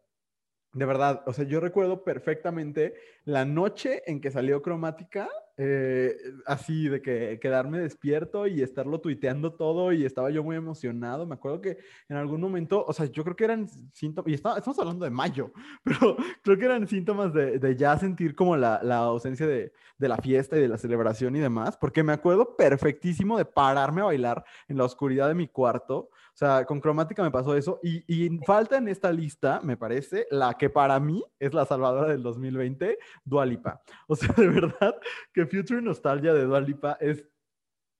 De 0.76 0.84
verdad, 0.84 1.22
o 1.24 1.32
sea, 1.32 1.46
yo 1.46 1.58
recuerdo 1.58 2.04
perfectamente 2.04 2.92
la 3.24 3.46
noche 3.46 4.02
en 4.04 4.20
que 4.20 4.30
salió 4.30 4.60
Cromática, 4.60 5.26
eh, 5.56 6.14
así 6.44 6.86
de 6.90 7.00
que 7.00 7.38
quedarme 7.40 7.78
despierto 7.78 8.46
y 8.46 8.60
estarlo 8.60 9.00
tuiteando 9.00 9.54
todo 9.54 9.90
y 9.94 10.04
estaba 10.04 10.28
yo 10.28 10.44
muy 10.44 10.54
emocionado. 10.54 11.24
Me 11.24 11.36
acuerdo 11.36 11.62
que 11.62 11.78
en 12.10 12.18
algún 12.18 12.42
momento, 12.42 12.84
o 12.86 12.92
sea, 12.92 13.06
yo 13.06 13.24
creo 13.24 13.34
que 13.34 13.44
eran 13.44 13.66
síntomas, 13.94 14.30
y 14.30 14.34
estamos 14.34 14.78
hablando 14.78 15.06
de 15.06 15.10
mayo, 15.10 15.50
pero 15.82 16.14
creo 16.42 16.58
que 16.58 16.66
eran 16.66 16.86
síntomas 16.86 17.32
de, 17.32 17.74
ya 17.74 17.96
sentir 17.96 18.34
como 18.34 18.54
la, 18.54 18.76
ausencia 18.98 19.46
de, 19.46 19.72
de, 19.96 20.08
la 20.08 20.18
fiesta 20.18 20.58
y 20.58 20.60
de 20.60 20.68
la 20.68 20.76
celebración 20.76 21.36
y 21.36 21.40
demás, 21.40 21.78
porque 21.78 22.02
me 22.02 22.12
acuerdo 22.12 22.54
perfectísimo 22.54 23.38
de 23.38 23.46
pararme 23.46 24.02
a 24.02 24.04
bailar 24.04 24.44
en 24.68 24.76
la 24.76 24.84
oscuridad 24.84 25.28
de 25.28 25.34
mi 25.36 25.48
cuarto 25.48 26.10
o 26.36 26.38
sea, 26.38 26.66
con 26.66 26.80
cromática 26.80 27.22
me 27.22 27.30
pasó 27.30 27.56
eso. 27.56 27.80
Y, 27.82 28.04
y, 28.06 28.28
falta 28.44 28.76
en 28.76 28.88
esta 28.88 29.10
lista, 29.10 29.58
me 29.62 29.78
parece, 29.78 30.26
la 30.30 30.52
que 30.52 30.68
para 30.68 31.00
mí 31.00 31.24
es 31.38 31.54
la 31.54 31.64
salvadora 31.64 32.08
del 32.08 32.22
2020, 32.22 32.98
Dualipa. 33.24 33.80
O 34.06 34.14
sea, 34.14 34.28
de 34.36 34.46
verdad 34.46 35.00
que 35.32 35.46
Future 35.46 35.80
Nostalgia 35.80 36.34
de 36.34 36.44
Dualipa 36.44 36.98
es 37.00 37.24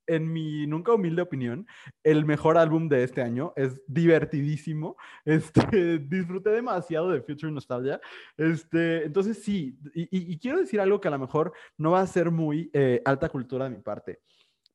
en 0.07 0.31
mi 0.31 0.67
nunca 0.67 0.93
humilde 0.93 1.23
opinión, 1.23 1.67
el 2.05 2.27
mejor 2.27 2.59
álbum 2.59 2.91
de 2.91 3.05
este 3.05 3.23
año. 3.23 3.55
Es 3.57 3.81
divertidísimo. 3.87 4.99
Este, 5.25 5.99
disfruté 5.99 6.51
demasiado 6.51 7.09
de 7.09 7.23
Future 7.23 7.51
Nostalgia. 7.51 8.03
Este, 8.37 9.07
entonces, 9.07 9.43
sí, 9.43 9.79
y, 9.95 10.39
quiero 10.39 10.59
decir 10.59 10.79
algo 10.79 11.01
que 11.01 11.09
a 11.09 11.13
lo 11.13 11.19
mejor 11.19 11.55
no 11.79 11.93
va 11.93 12.01
a 12.01 12.07
ser 12.07 12.31
muy 12.31 12.71
eh, 12.75 13.01
alta 13.07 13.31
cultura 13.31 13.65
de 13.65 13.77
mi 13.77 13.83
parte, 13.83 14.21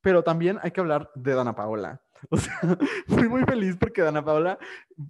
pero 0.01 0.23
también 0.23 0.57
hay 0.63 0.71
que 0.71 0.81
hablar 0.81 1.11
de 1.13 1.35
Dana 1.35 1.53
Paola. 1.53 2.01
O 2.29 2.37
sea, 2.37 2.53
fui 3.07 3.27
muy 3.27 3.43
feliz 3.43 3.77
porque 3.77 4.01
Dana 4.01 4.23
Paula, 4.23 4.57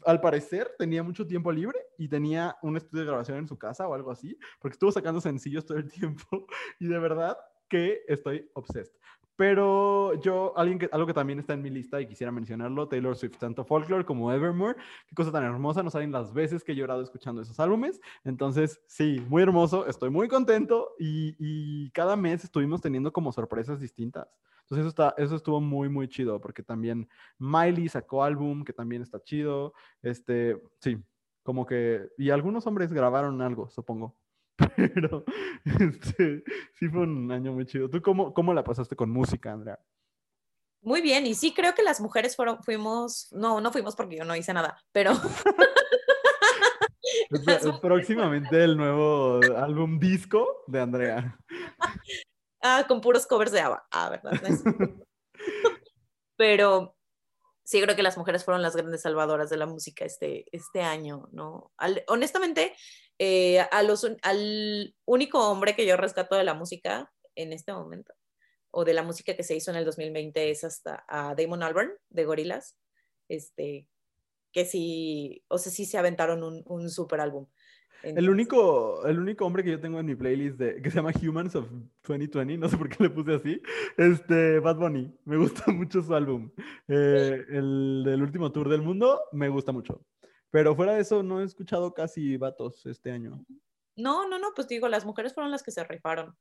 al 0.05 0.21
parecer, 0.21 0.71
tenía 0.77 1.03
mucho 1.03 1.27
tiempo 1.27 1.51
libre 1.51 1.77
y 1.97 2.07
tenía 2.07 2.55
un 2.61 2.77
estudio 2.77 3.03
de 3.03 3.09
grabación 3.09 3.37
en 3.37 3.47
su 3.47 3.57
casa 3.57 3.87
o 3.87 3.93
algo 3.93 4.11
así, 4.11 4.37
porque 4.59 4.75
estuvo 4.75 4.91
sacando 4.91 5.21
sencillos 5.21 5.65
todo 5.65 5.77
el 5.77 5.91
tiempo 5.91 6.47
y 6.79 6.87
de 6.87 6.99
verdad 6.99 7.37
que 7.67 8.01
estoy 8.07 8.49
obsessed. 8.53 8.93
Pero 9.37 10.13
yo, 10.21 10.53
alguien 10.55 10.77
que, 10.77 10.89
algo 10.91 11.07
que 11.07 11.13
también 11.13 11.39
está 11.39 11.53
en 11.53 11.63
mi 11.63 11.71
lista 11.71 11.99
y 11.99 12.05
quisiera 12.05 12.31
mencionarlo, 12.31 12.87
Taylor 12.87 13.15
Swift, 13.15 13.37
tanto 13.39 13.65
Folklore 13.65 14.05
como 14.05 14.31
Evermore, 14.31 14.77
qué 15.07 15.15
cosa 15.15 15.31
tan 15.31 15.43
hermosa, 15.43 15.81
no 15.81 15.89
saben 15.89 16.11
las 16.11 16.31
veces 16.31 16.63
que 16.63 16.73
he 16.73 16.75
llorado 16.75 17.01
escuchando 17.01 17.41
esos 17.41 17.59
álbumes. 17.59 17.99
Entonces, 18.23 18.81
sí, 18.85 19.25
muy 19.29 19.41
hermoso, 19.41 19.87
estoy 19.87 20.11
muy 20.11 20.27
contento 20.27 20.91
y, 20.99 21.35
y 21.39 21.89
cada 21.91 22.15
mes 22.15 22.43
estuvimos 22.43 22.81
teniendo 22.81 23.11
como 23.11 23.31
sorpresas 23.31 23.79
distintas. 23.79 24.27
Entonces 24.71 24.85
eso, 24.85 24.89
está, 24.89 25.21
eso 25.21 25.35
estuvo 25.35 25.59
muy, 25.59 25.89
muy 25.89 26.07
chido, 26.07 26.39
porque 26.39 26.63
también 26.63 27.09
Miley 27.37 27.89
sacó 27.89 28.23
álbum, 28.23 28.63
que 28.63 28.71
también 28.71 29.01
está 29.01 29.21
chido. 29.21 29.73
Este, 30.01 30.61
sí, 30.79 30.97
como 31.43 31.65
que, 31.65 32.07
y 32.17 32.29
algunos 32.29 32.65
hombres 32.67 32.93
grabaron 32.93 33.41
algo, 33.41 33.69
supongo. 33.69 34.15
Pero 34.77 35.25
este, 35.65 36.45
sí 36.79 36.87
fue 36.87 37.01
un 37.01 37.29
año 37.33 37.51
muy 37.51 37.65
chido. 37.65 37.89
¿Tú 37.89 38.01
cómo, 38.01 38.33
cómo 38.33 38.53
la 38.53 38.63
pasaste 38.63 38.95
con 38.95 39.09
música, 39.09 39.51
Andrea? 39.51 39.77
Muy 40.81 41.01
bien, 41.01 41.27
y 41.27 41.33
sí 41.33 41.53
creo 41.53 41.75
que 41.75 41.83
las 41.83 41.99
mujeres 41.99 42.37
fueron, 42.37 42.63
fuimos, 42.63 43.27
no, 43.33 43.59
no 43.59 43.73
fuimos 43.73 43.97
porque 43.97 44.15
yo 44.15 44.23
no 44.23 44.37
hice 44.37 44.53
nada, 44.53 44.81
pero... 44.93 45.11
próximamente 47.81 48.63
el 48.63 48.77
nuevo 48.77 49.41
álbum 49.57 49.99
disco 49.99 50.63
de 50.67 50.79
Andrea. 50.79 51.37
Ah, 52.61 52.85
con 52.87 53.01
puros 53.01 53.25
covers 53.25 53.51
de 53.51 53.61
ABBA. 53.61 53.87
Ah, 53.91 54.09
¿verdad? 54.09 54.31
Pero 56.37 56.95
sí 57.63 57.81
creo 57.81 57.95
que 57.95 58.03
las 58.03 58.17
mujeres 58.17 58.43
fueron 58.43 58.61
las 58.61 58.75
grandes 58.75 59.01
salvadoras 59.01 59.49
de 59.49 59.57
la 59.57 59.65
música 59.65 60.05
este, 60.05 60.45
este 60.51 60.81
año, 60.81 61.29
¿no? 61.31 61.71
honestamente, 62.07 62.75
eh, 63.17 63.59
a 63.59 63.83
los, 63.83 64.05
al 64.23 64.95
único 65.05 65.49
hombre 65.49 65.75
que 65.75 65.85
yo 65.85 65.95
rescato 65.95 66.35
de 66.35 66.43
la 66.43 66.53
música 66.53 67.11
en 67.35 67.53
este 67.53 67.71
momento, 67.71 68.13
o 68.71 68.83
de 68.83 68.93
la 68.93 69.03
música 69.03 69.35
que 69.35 69.43
se 69.43 69.55
hizo 69.55 69.71
en 69.71 69.77
el 69.77 69.85
2020, 69.85 70.49
es 70.49 70.63
hasta 70.63 71.05
a 71.07 71.33
Damon 71.35 71.63
Albarn 71.63 71.93
de 72.09 72.25
Gorillaz, 72.25 72.75
este, 73.29 73.87
que 74.51 74.65
sí, 74.65 75.43
o 75.47 75.57
sea, 75.57 75.71
sí 75.71 75.85
se 75.85 75.97
aventaron 75.97 76.43
un, 76.43 76.63
un 76.65 76.89
super 76.89 77.21
álbum. 77.21 77.47
El 78.03 78.29
único, 78.29 79.05
el 79.05 79.19
único 79.19 79.45
hombre 79.45 79.63
que 79.63 79.71
yo 79.71 79.79
tengo 79.79 79.99
en 79.99 80.05
mi 80.05 80.15
playlist 80.15 80.57
de, 80.57 80.81
que 80.81 80.89
se 80.89 80.97
llama 80.97 81.11
Humans 81.21 81.55
of 81.55 81.67
2020, 82.07 82.57
no 82.57 82.67
sé 82.67 82.77
por 82.77 82.89
qué 82.89 83.03
le 83.03 83.09
puse 83.09 83.35
así, 83.35 83.61
este, 83.97 84.59
Bad 84.59 84.77
Bunny. 84.77 85.13
Me 85.25 85.37
gusta 85.37 85.63
mucho 85.71 86.01
su 86.01 86.13
álbum. 86.13 86.51
Eh, 86.87 87.45
el 87.49 88.03
del 88.05 88.21
último 88.21 88.51
tour 88.51 88.69
del 88.69 88.81
mundo 88.81 89.21
me 89.31 89.49
gusta 89.49 89.71
mucho. 89.71 90.05
Pero 90.49 90.75
fuera 90.75 90.93
de 90.93 91.01
eso, 91.01 91.23
no 91.23 91.41
he 91.41 91.45
escuchado 91.45 91.93
casi 91.93 92.37
vatos 92.37 92.85
este 92.85 93.11
año. 93.11 93.45
No, 93.95 94.27
no, 94.27 94.39
no, 94.39 94.49
pues 94.55 94.67
digo, 94.67 94.87
las 94.89 95.05
mujeres 95.05 95.33
fueron 95.33 95.51
las 95.51 95.63
que 95.63 95.71
se 95.71 95.83
rifaron. 95.83 96.35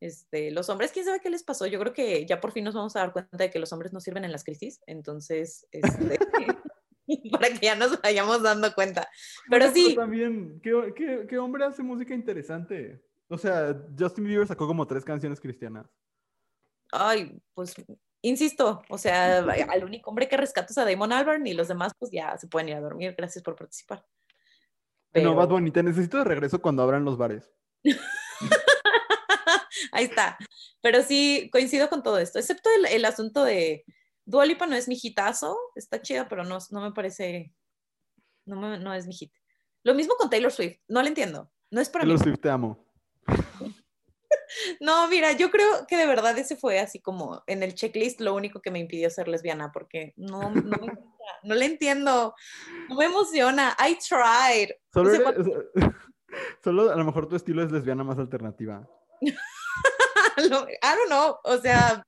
Este, 0.00 0.50
los 0.50 0.68
hombres, 0.68 0.90
quién 0.90 1.04
sabe 1.04 1.20
qué 1.20 1.30
les 1.30 1.44
pasó. 1.44 1.66
Yo 1.66 1.78
creo 1.78 1.92
que 1.92 2.26
ya 2.26 2.40
por 2.40 2.52
fin 2.52 2.64
nos 2.64 2.74
vamos 2.74 2.96
a 2.96 3.00
dar 3.00 3.12
cuenta 3.12 3.36
de 3.36 3.50
que 3.50 3.58
los 3.58 3.72
hombres 3.72 3.92
no 3.92 4.00
sirven 4.00 4.24
en 4.24 4.32
las 4.32 4.42
crisis. 4.42 4.80
Entonces, 4.86 5.66
este, 5.70 6.18
para 7.30 7.48
que 7.48 7.58
ya 7.58 7.74
nos 7.74 8.00
vayamos 8.00 8.42
dando 8.42 8.72
cuenta. 8.74 9.08
Pero 9.48 9.70
sí. 9.70 9.94
también, 9.94 10.60
¿qué, 10.62 11.26
¿qué, 11.28 11.38
hombre 11.38 11.64
hace 11.64 11.82
música 11.82 12.14
interesante? 12.14 13.02
O 13.28 13.38
sea, 13.38 13.76
Justin 13.98 14.24
Bieber 14.24 14.46
sacó 14.46 14.66
como 14.66 14.86
tres 14.86 15.04
canciones 15.04 15.40
cristianas. 15.40 15.86
Ay, 16.90 17.40
pues, 17.54 17.74
insisto, 18.20 18.82
o 18.88 18.98
sea, 18.98 19.38
al 19.70 19.84
único 19.84 20.10
hombre 20.10 20.28
que 20.28 20.36
rescato 20.36 20.68
es 20.70 20.78
a 20.78 20.84
Damon 20.84 21.12
Albarn 21.12 21.46
y 21.46 21.54
los 21.54 21.68
demás 21.68 21.92
pues 21.98 22.10
ya 22.10 22.36
se 22.36 22.48
pueden 22.48 22.68
ir 22.68 22.76
a 22.76 22.80
dormir. 22.80 23.14
Gracias 23.16 23.42
por 23.42 23.56
participar. 23.56 24.04
Pero... 25.10 25.30
No, 25.30 25.36
Bad 25.36 25.48
Bunny, 25.48 25.70
te 25.70 25.82
necesito 25.82 26.18
de 26.18 26.24
regreso 26.24 26.60
cuando 26.60 26.82
abran 26.82 27.04
los 27.04 27.18
bares. 27.18 27.50
Ahí 29.92 30.04
está. 30.04 30.38
Pero 30.80 31.02
sí, 31.02 31.50
coincido 31.52 31.88
con 31.88 32.02
todo 32.02 32.18
esto, 32.18 32.38
excepto 32.38 32.70
el 32.88 33.04
asunto 33.04 33.44
de 33.44 33.84
Dualipa 34.24 34.66
no 34.66 34.76
es 34.76 34.88
mi 34.88 34.98
hitazo, 35.00 35.56
está 35.74 36.00
chida, 36.00 36.28
pero 36.28 36.44
no, 36.44 36.58
no 36.70 36.80
me 36.80 36.92
parece, 36.92 37.52
no, 38.46 38.56
me, 38.56 38.78
no 38.78 38.94
es 38.94 39.06
mi 39.06 39.14
hit. 39.14 39.32
Lo 39.84 39.94
mismo 39.94 40.14
con 40.16 40.30
Taylor 40.30 40.52
Swift, 40.52 40.78
no 40.88 41.02
lo 41.02 41.08
entiendo, 41.08 41.50
no 41.70 41.80
es 41.80 41.88
para 41.88 42.04
Taylor 42.04 42.18
Swift 42.18 42.40
te 42.40 42.50
amo. 42.50 42.86
no, 44.80 45.08
mira, 45.08 45.32
yo 45.32 45.50
creo 45.50 45.86
que 45.86 45.96
de 45.96 46.06
verdad 46.06 46.36
ese 46.38 46.56
fue 46.56 46.78
así 46.78 47.00
como 47.00 47.42
en 47.46 47.62
el 47.62 47.74
checklist 47.74 48.20
lo 48.20 48.34
único 48.34 48.60
que 48.60 48.70
me 48.70 48.78
impidió 48.78 49.10
ser 49.10 49.28
lesbiana, 49.28 49.72
porque 49.72 50.12
no, 50.16 50.50
no, 50.50 50.78
me, 50.78 50.92
no 51.42 51.54
le 51.54 51.64
entiendo, 51.64 52.34
no 52.88 52.96
me 52.96 53.06
emociona, 53.06 53.76
I 53.78 53.98
tried. 53.98 54.70
Solo, 54.92 55.10
solo 56.62 56.90
a 56.90 56.96
lo 56.96 57.04
mejor 57.04 57.28
tu 57.28 57.36
estilo 57.36 57.62
es 57.62 57.72
lesbiana 57.72 58.04
más 58.04 58.18
alternativa. 58.18 58.88
I 59.22 60.48
don't 60.48 61.08
know, 61.08 61.38
o 61.44 61.58
sea, 61.58 62.04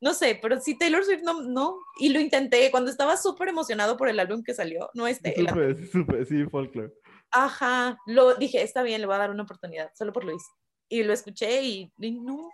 no 0.00 0.14
sé, 0.14 0.38
pero 0.40 0.60
sí 0.60 0.78
Taylor 0.78 1.04
Swift 1.04 1.22
no, 1.22 1.42
no, 1.42 1.78
y 1.98 2.08
lo 2.08 2.20
intenté 2.20 2.70
cuando 2.70 2.90
estaba 2.90 3.16
súper 3.16 3.48
emocionado 3.48 3.96
por 3.96 4.08
el 4.08 4.18
álbum 4.18 4.42
que 4.42 4.54
salió, 4.54 4.90
no 4.94 5.06
este. 5.06 5.34
Súper, 5.36 5.86
súper, 5.88 6.26
sí, 6.26 6.44
folklore. 6.46 6.92
Ajá, 7.30 7.98
lo 8.06 8.34
dije, 8.34 8.62
está 8.62 8.82
bien, 8.82 9.00
le 9.00 9.06
voy 9.06 9.16
a 9.16 9.18
dar 9.18 9.30
una 9.30 9.42
oportunidad, 9.42 9.90
solo 9.94 10.12
por 10.12 10.24
Luis. 10.24 10.42
Y 10.88 11.02
lo 11.02 11.12
escuché 11.12 11.62
y, 11.62 11.92
no, 11.98 12.50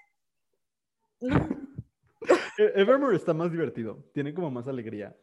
no. 1.20 1.48
E-, 2.58 2.72
Evermore 2.80 3.16
está 3.16 3.32
más 3.32 3.52
divertido, 3.52 4.04
tiene 4.12 4.34
como 4.34 4.50
más 4.50 4.66
alegría. 4.66 5.14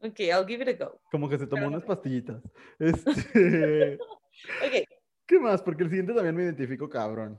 Ok, 0.00 0.20
I'll 0.20 0.46
give 0.46 0.62
it 0.62 0.80
a 0.80 0.84
go. 0.84 1.00
Como 1.10 1.28
que 1.28 1.38
se 1.38 1.46
tomó 1.46 1.66
unas 1.66 1.84
pastillitas. 1.84 2.42
Este... 2.78 3.94
ok. 4.64 4.88
¿Qué 5.26 5.38
más? 5.38 5.60
Porque 5.60 5.82
el 5.82 5.90
siguiente 5.90 6.14
también 6.14 6.34
me 6.34 6.44
identifico 6.44 6.88
cabrón. 6.88 7.38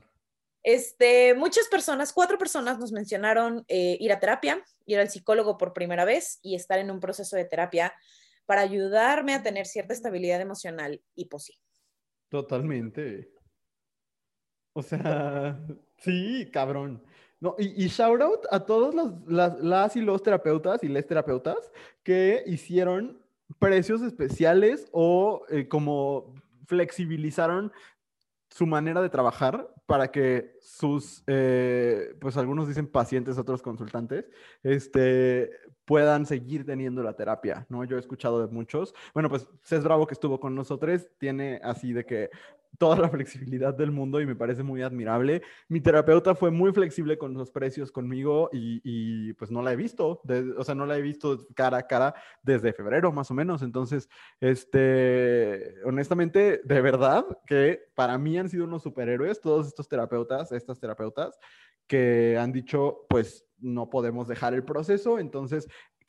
Este, 0.62 1.34
muchas 1.34 1.68
personas, 1.68 2.12
cuatro 2.12 2.36
personas 2.36 2.78
nos 2.78 2.92
mencionaron 2.92 3.64
eh, 3.68 3.96
ir 3.98 4.12
a 4.12 4.20
terapia, 4.20 4.62
ir 4.86 4.98
al 4.98 5.08
psicólogo 5.08 5.56
por 5.56 5.72
primera 5.72 6.04
vez 6.04 6.38
y 6.42 6.54
estar 6.54 6.78
en 6.78 6.90
un 6.90 7.00
proceso 7.00 7.36
de 7.36 7.46
terapia 7.46 7.94
para 8.44 8.62
ayudarme 8.62 9.34
a 9.34 9.42
tener 9.42 9.66
cierta 9.66 9.94
estabilidad 9.94 10.40
emocional 10.40 11.00
y 11.14 11.26
pues 11.26 11.52
Totalmente. 12.28 13.32
O 14.72 14.82
sea, 14.82 15.58
sí, 15.98 16.48
cabrón. 16.52 17.02
No, 17.40 17.56
y, 17.58 17.86
shout 17.88 18.20
out 18.20 18.44
a 18.50 18.66
todos 18.66 18.94
los, 18.94 19.14
las, 19.62 19.96
y 19.96 20.02
los 20.02 20.22
terapeutas 20.22 20.84
y 20.84 20.88
les 20.88 21.06
terapeutas 21.06 21.72
que 22.02 22.42
hicieron 22.46 23.18
precios 23.58 24.02
especiales 24.02 24.88
o 24.92 25.42
eh, 25.48 25.66
como 25.66 26.34
flexibilizaron 26.66 27.72
su 28.50 28.66
manera 28.66 29.00
de 29.00 29.08
trabajar 29.08 29.72
para 29.90 30.12
que 30.12 30.56
sus, 30.60 31.24
eh, 31.26 32.14
pues 32.20 32.36
algunos 32.36 32.68
dicen 32.68 32.86
pacientes, 32.86 33.38
otros 33.38 33.60
consultantes, 33.60 34.30
este, 34.62 35.50
puedan 35.84 36.26
seguir 36.26 36.64
teniendo 36.64 37.02
la 37.02 37.14
terapia, 37.14 37.66
¿no? 37.68 37.82
Yo 37.82 37.96
he 37.96 37.98
escuchado 37.98 38.40
de 38.40 38.52
muchos. 38.52 38.94
Bueno, 39.14 39.28
pues 39.28 39.48
Cés 39.64 39.82
Bravo 39.82 40.06
que 40.06 40.14
estuvo 40.14 40.38
con 40.38 40.54
nosotros 40.54 41.08
tiene 41.18 41.60
así 41.64 41.92
de 41.92 42.06
que 42.06 42.30
toda 42.78 42.96
la 42.96 43.08
flexibilidad 43.10 43.74
del 43.74 43.90
mundo 43.90 44.20
y 44.20 44.26
me 44.26 44.36
parece 44.36 44.62
muy 44.62 44.82
admirable. 44.82 45.42
Mi 45.68 45.80
terapeuta 45.80 46.34
fue 46.34 46.50
muy 46.50 46.72
flexible 46.72 47.18
con 47.18 47.34
los 47.34 47.50
precios 47.50 47.92
conmigo 47.92 48.50
y, 48.52 49.32
pues 49.34 49.50
no 49.50 49.62
la 49.62 49.72
he 49.72 49.76
visto, 49.76 50.22
o 50.56 50.64
sea, 50.64 50.74
no 50.74 50.86
la 50.86 50.96
he 50.96 51.02
visto 51.02 51.46
cara 51.54 51.78
a 51.78 51.86
cara 51.86 52.14
desde 52.42 52.72
febrero 52.72 53.12
más 53.12 53.30
o 53.30 53.34
menos. 53.34 53.62
Entonces, 53.62 54.08
este, 54.40 55.74
honestamente, 55.84 56.60
de 56.64 56.80
verdad 56.80 57.24
que 57.46 57.80
para 57.94 58.18
mí 58.18 58.38
han 58.38 58.48
sido 58.48 58.64
unos 58.64 58.82
superhéroes 58.82 59.40
todos 59.40 59.66
estos 59.66 59.88
terapeutas, 59.88 60.52
estas 60.52 60.78
terapeutas 60.78 61.38
que 61.86 62.38
han 62.38 62.52
dicho, 62.52 63.06
pues 63.08 63.44
no 63.58 63.90
podemos 63.90 64.28
dejar 64.28 64.54
el 64.54 64.64
proceso, 64.64 65.18
entonces 65.18 65.68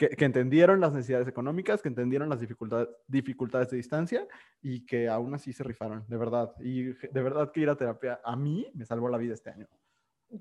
que, 0.09 0.25
entendieron 0.25 0.79
las 0.79 0.93
necesidades 0.93 1.27
económicas, 1.27 1.81
que 1.81 1.89
entendieron 1.89 2.29
las 2.29 2.39
dificultades, 2.39 2.89
dificultades 3.07 3.69
de 3.69 3.77
distancia 3.77 4.27
y 4.61 4.85
que 4.85 5.07
aún 5.07 5.33
así 5.33 5.53
se 5.53 5.63
rifaron, 5.63 6.05
de 6.07 6.17
verdad. 6.17 6.53
Y 6.59 6.83
de 6.83 7.21
verdad 7.21 7.51
que 7.51 7.61
ir 7.61 7.69
a 7.69 7.75
terapia 7.75 8.19
a 8.23 8.35
mí 8.35 8.69
me 8.73 8.85
salvó 8.85 9.09
la 9.09 9.17
vida 9.17 9.33
este 9.33 9.51
año. 9.51 9.67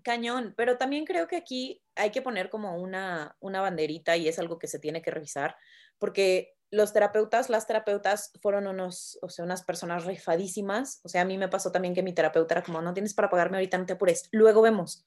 Cañón, 0.03 0.55
pero 0.57 0.79
también 0.79 1.05
creo 1.05 1.27
que 1.27 1.37
aquí 1.37 1.83
hay 1.97 2.11
que 2.11 2.23
poner 2.23 2.49
como 2.49 2.81
una, 2.81 3.37
una 3.41 3.61
banderita 3.61 4.17
y 4.17 4.29
es 4.29 4.39
algo 4.39 4.59
que 4.59 4.69
se 4.69 4.79
tiene 4.79 5.03
que 5.03 5.11
revisar, 5.11 5.57
porque 5.99 6.55
los 6.71 6.93
terapeutas, 6.93 7.51
las 7.51 7.67
terapeutas 7.67 8.31
fueron 8.41 8.69
unos, 8.69 9.19
o 9.23 9.29
sea, 9.29 9.45
unas 9.45 9.65
personas 9.65 10.05
rifadísimas. 10.05 11.01
O 11.03 11.09
sea, 11.09 11.23
a 11.23 11.25
mí 11.25 11.37
me 11.37 11.49
pasó 11.49 11.73
también 11.73 11.95
que 11.95 12.05
mi 12.05 12.15
terapeuta 12.15 12.55
era 12.55 12.63
como, 12.63 12.81
no 12.81 12.95
tienes 12.95 13.13
para 13.13 13.29
pagarme 13.29 13.57
ahorita, 13.57 13.77
no 13.77 13.87
te 13.87 13.95
apures, 13.95 14.29
luego 14.31 14.63
vemos. 14.63 15.05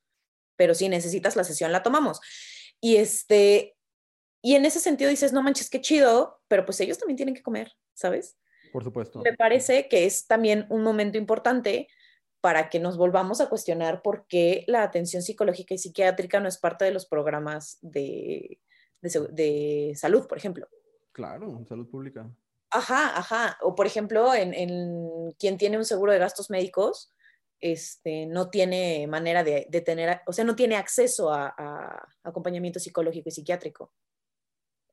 Pero 0.57 0.75
si 0.75 0.89
necesitas 0.89 1.37
la 1.37 1.45
sesión, 1.45 1.71
la 1.71 1.81
tomamos. 1.81 2.19
Y 2.81 2.97
este, 2.97 3.77
y 4.45 4.55
en 4.55 4.65
ese 4.65 4.81
sentido 4.81 5.09
dices, 5.09 5.31
no 5.31 5.41
manches, 5.41 5.69
qué 5.69 5.79
chido, 5.79 6.41
pero 6.49 6.65
pues 6.65 6.77
ellos 6.81 6.97
también 6.97 7.15
tienen 7.15 7.33
que 7.33 7.41
comer, 7.41 7.71
¿sabes? 7.93 8.37
Por 8.73 8.83
supuesto. 8.83 9.21
Me 9.21 9.33
parece 9.37 9.87
que 9.87 10.05
es 10.05 10.27
también 10.27 10.67
un 10.69 10.83
momento 10.83 11.17
importante 11.17 11.87
para 12.41 12.69
que 12.69 12.81
nos 12.81 12.97
volvamos 12.97 13.39
a 13.39 13.47
cuestionar 13.47 14.01
por 14.01 14.27
qué 14.27 14.65
la 14.67 14.83
atención 14.83 15.23
psicológica 15.23 15.73
y 15.73 15.77
psiquiátrica 15.77 16.41
no 16.41 16.49
es 16.49 16.57
parte 16.57 16.83
de 16.83 16.91
los 16.91 17.05
programas 17.05 17.77
de, 17.81 18.59
de, 18.99 19.93
salud, 19.95 20.27
por 20.27 20.37
ejemplo. 20.37 20.67
Claro, 21.13 21.63
salud 21.69 21.89
pública. 21.89 22.29
Ajá, 22.69 23.17
ajá. 23.17 23.57
O 23.61 23.75
por 23.75 23.87
ejemplo, 23.87 24.33
en, 24.33 24.53
en 24.53 25.31
quien 25.39 25.57
tiene 25.57 25.77
un 25.77 25.85
seguro 25.85 26.11
de 26.11 26.19
gastos 26.19 26.49
médicos, 26.49 27.09
este, 27.61 28.25
no 28.25 28.49
tiene 28.49 29.07
manera 29.07 29.41
de, 29.45 29.67
de 29.69 29.79
tener, 29.79 30.19
o 30.27 30.33
sea, 30.33 30.43
no 30.43 30.57
tiene 30.57 30.75
acceso 30.75 31.31
a, 31.31 31.55
a 31.57 32.09
acompañamiento 32.23 32.81
psicológico 32.81 33.29
y 33.29 33.31
psiquiátrico. 33.31 33.93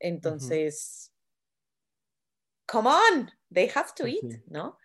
Entonces, 0.01 1.13
come 2.67 2.89
on, 2.89 3.31
they 3.53 3.71
have 3.75 3.91
to 3.97 4.07
eat, 4.07 4.43
¿no? 4.47 4.79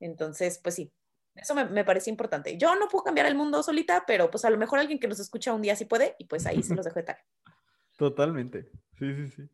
Entonces, 0.00 0.58
pues 0.62 0.74
sí, 0.74 0.92
eso 1.34 1.54
me, 1.54 1.84
parece 1.84 2.10
importante. 2.10 2.56
Yo 2.56 2.74
no 2.76 2.88
puedo 2.88 3.04
cambiar 3.04 3.26
el 3.26 3.34
mundo 3.34 3.62
solita, 3.62 4.04
pero 4.06 4.30
pues 4.30 4.44
a 4.44 4.50
lo 4.50 4.56
mejor 4.56 4.78
alguien 4.78 4.98
que 4.98 5.08
nos 5.08 5.20
escucha 5.20 5.52
un 5.52 5.62
día 5.62 5.76
sí 5.76 5.84
puede 5.84 6.16
y 6.18 6.24
pues 6.24 6.46
ahí 6.46 6.62
se 6.62 6.74
los 6.76 6.84
dejo 6.84 6.98
de 6.98 7.04
tal. 7.04 7.16
Totalmente, 7.96 8.70
sí, 8.98 9.14
sí, 9.14 9.28
sí. 9.28 9.48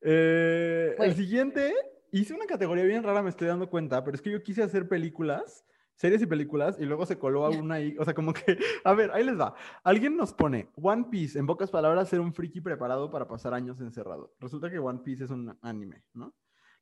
Eh, 0.00 0.96
el 0.98 1.14
siguiente, 1.14 1.74
hice 2.10 2.34
una 2.34 2.46
categoría 2.46 2.84
bien 2.84 3.02
rara, 3.02 3.22
me 3.22 3.30
estoy 3.30 3.48
dando 3.48 3.68
cuenta, 3.70 4.02
pero 4.04 4.14
es 4.14 4.22
que 4.22 4.30
yo 4.30 4.42
quise 4.42 4.62
hacer 4.62 4.88
películas 4.88 5.64
series 6.02 6.20
y 6.20 6.26
películas 6.26 6.76
y 6.80 6.84
luego 6.84 7.06
se 7.06 7.16
coló 7.16 7.46
a 7.46 7.50
una 7.50 7.76
ahí, 7.76 7.94
o 7.96 8.04
sea, 8.04 8.12
como 8.12 8.32
que, 8.32 8.58
a 8.84 8.92
ver, 8.92 9.12
ahí 9.12 9.22
les 9.22 9.38
va. 9.38 9.54
Alguien 9.84 10.16
nos 10.16 10.34
pone 10.34 10.68
One 10.74 11.06
Piece, 11.08 11.38
en 11.38 11.46
pocas 11.46 11.70
palabras, 11.70 12.08
ser 12.08 12.18
un 12.18 12.34
friki 12.34 12.60
preparado 12.60 13.08
para 13.08 13.28
pasar 13.28 13.54
años 13.54 13.80
encerrado. 13.80 14.34
Resulta 14.40 14.68
que 14.68 14.80
One 14.80 14.98
Piece 15.04 15.22
es 15.22 15.30
un 15.30 15.56
anime, 15.62 16.02
¿no? 16.12 16.34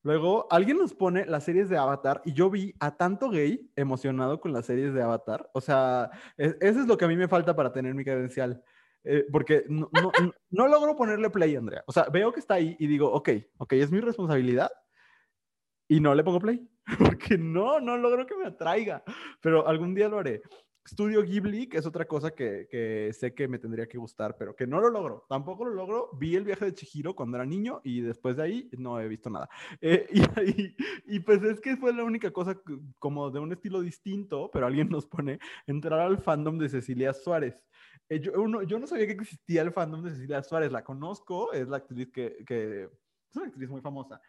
Luego, 0.02 0.46
alguien 0.50 0.78
nos 0.78 0.94
pone 0.94 1.26
las 1.26 1.44
series 1.44 1.68
de 1.68 1.76
Avatar 1.76 2.22
y 2.24 2.33
yo 2.33 2.48
vi 2.48 2.74
a 2.80 2.96
tanto 2.96 3.28
gay 3.28 3.70
emocionado 3.76 4.40
con 4.40 4.54
las 4.54 4.64
series 4.64 4.94
de 4.94 5.02
Avatar. 5.02 5.50
O 5.52 5.61
sea, 5.61 6.11
e, 6.38 6.56
eso 6.59 6.80
es 6.80 6.87
lo 6.87 6.96
que 6.96 7.04
a 7.04 7.09
mí 7.09 7.16
me 7.16 7.28
falta 7.28 7.54
para 7.54 7.70
tener 7.70 7.94
mi 7.94 8.04
credencial. 8.04 8.64
Eh, 9.04 9.26
porque 9.30 9.66
no, 9.68 9.90
no, 9.92 10.12
no, 10.50 10.66
logro 10.66 10.96
ponerle 10.96 11.28
play, 11.28 11.56
Andrea. 11.56 11.85
O 11.87 11.92
sea, 11.92 12.04
veo 12.04 12.33
que 12.33 12.40
está 12.40 12.54
ahí 12.54 12.74
y 12.78 12.87
digo, 12.87 13.12
ok, 13.12 13.28
ok, 13.59 13.74
es 13.74 13.90
mi 13.90 14.00
responsabilidad 14.00 14.70
y 15.88 16.00
no 16.00 16.14
le 16.14 16.24
pongo 16.24 16.40
play. 16.40 16.66
porque 16.98 17.38
no, 17.38 17.81
no 17.81 17.96
logro 17.96 18.26
que 18.26 18.37
me 18.37 18.46
atraiga, 18.46 19.03
pero 19.40 19.66
algún 19.66 19.94
día 19.94 20.09
lo 20.09 20.18
haré. 20.18 20.42
Estudio 20.85 21.22
Ghibli, 21.22 21.68
que 21.68 21.79
es 21.79 21.87
otra 21.87 22.07
cosa 22.07 22.31
que, 22.31 22.66
que, 22.68 23.12
sé 23.12 23.35
que 23.35 23.46
me 23.46 23.59
tendría 23.59 23.87
que 23.87 23.98
gustar, 23.98 24.37
pero 24.37 24.57
que 24.57 24.66
no 24.66 24.81
lo 24.81 24.88
logro. 24.88 25.24
Tampoco 25.29 25.64
lo 25.64 25.72
logro. 25.72 26.11
Vi 26.18 26.35
el 26.35 26.44
viaje 26.44 26.64
de 26.64 26.74
Chihiro 26.74 27.14
cuando 27.14 27.37
era 27.37 27.44
niño 27.44 27.81
y 27.85 28.00
después 28.00 28.37
de 28.37 28.42
ahí 28.42 28.70
no 28.79 28.98
he 28.98 29.07
visto 29.07 29.29
nada. 29.31 29.48
Eh, 29.81 30.09
y, 31.07 31.16
y, 31.16 31.20
pues 31.20 31.42
es 31.44 31.61
que 31.61 31.76
fue 31.76 31.92
la 31.92 32.03
única 32.03 32.33
cosa 32.33 32.59
como 32.98 33.31
de 33.31 33.38
un 33.38 33.53
estilo 33.53 33.83
distinto, 33.83 34.50
pero 34.53 34.66
alguien 34.66 34.88
nos 34.88 35.07
pone 35.07 35.38
entrar 35.66 36.00
al 36.00 36.18
fandom 36.18 36.59
de 36.59 36.68
Cecilia 36.68 37.12
Suárez. 37.12 37.62
Eh, 38.09 38.18
yo, 38.18 38.33
uno, 38.40 38.62
yo, 38.62 38.79
no 38.79 38.87
sabía 38.87 39.07
que 39.07 39.12
existía 39.12 39.62
el 39.62 39.72
fandom 39.72 40.03
de 40.03 40.11
Cecilia 40.11 40.42
Suárez. 40.42 40.72
La 40.72 40.83
conozco, 40.83 41.53
es 41.53 41.68
la 41.68 41.76
actriz 41.76 42.11
que, 42.11 42.42
que 42.44 42.85
es 42.85 43.37
una 43.37 43.46
actriz 43.46 43.68
muy 43.68 43.83
famosa 43.83 44.20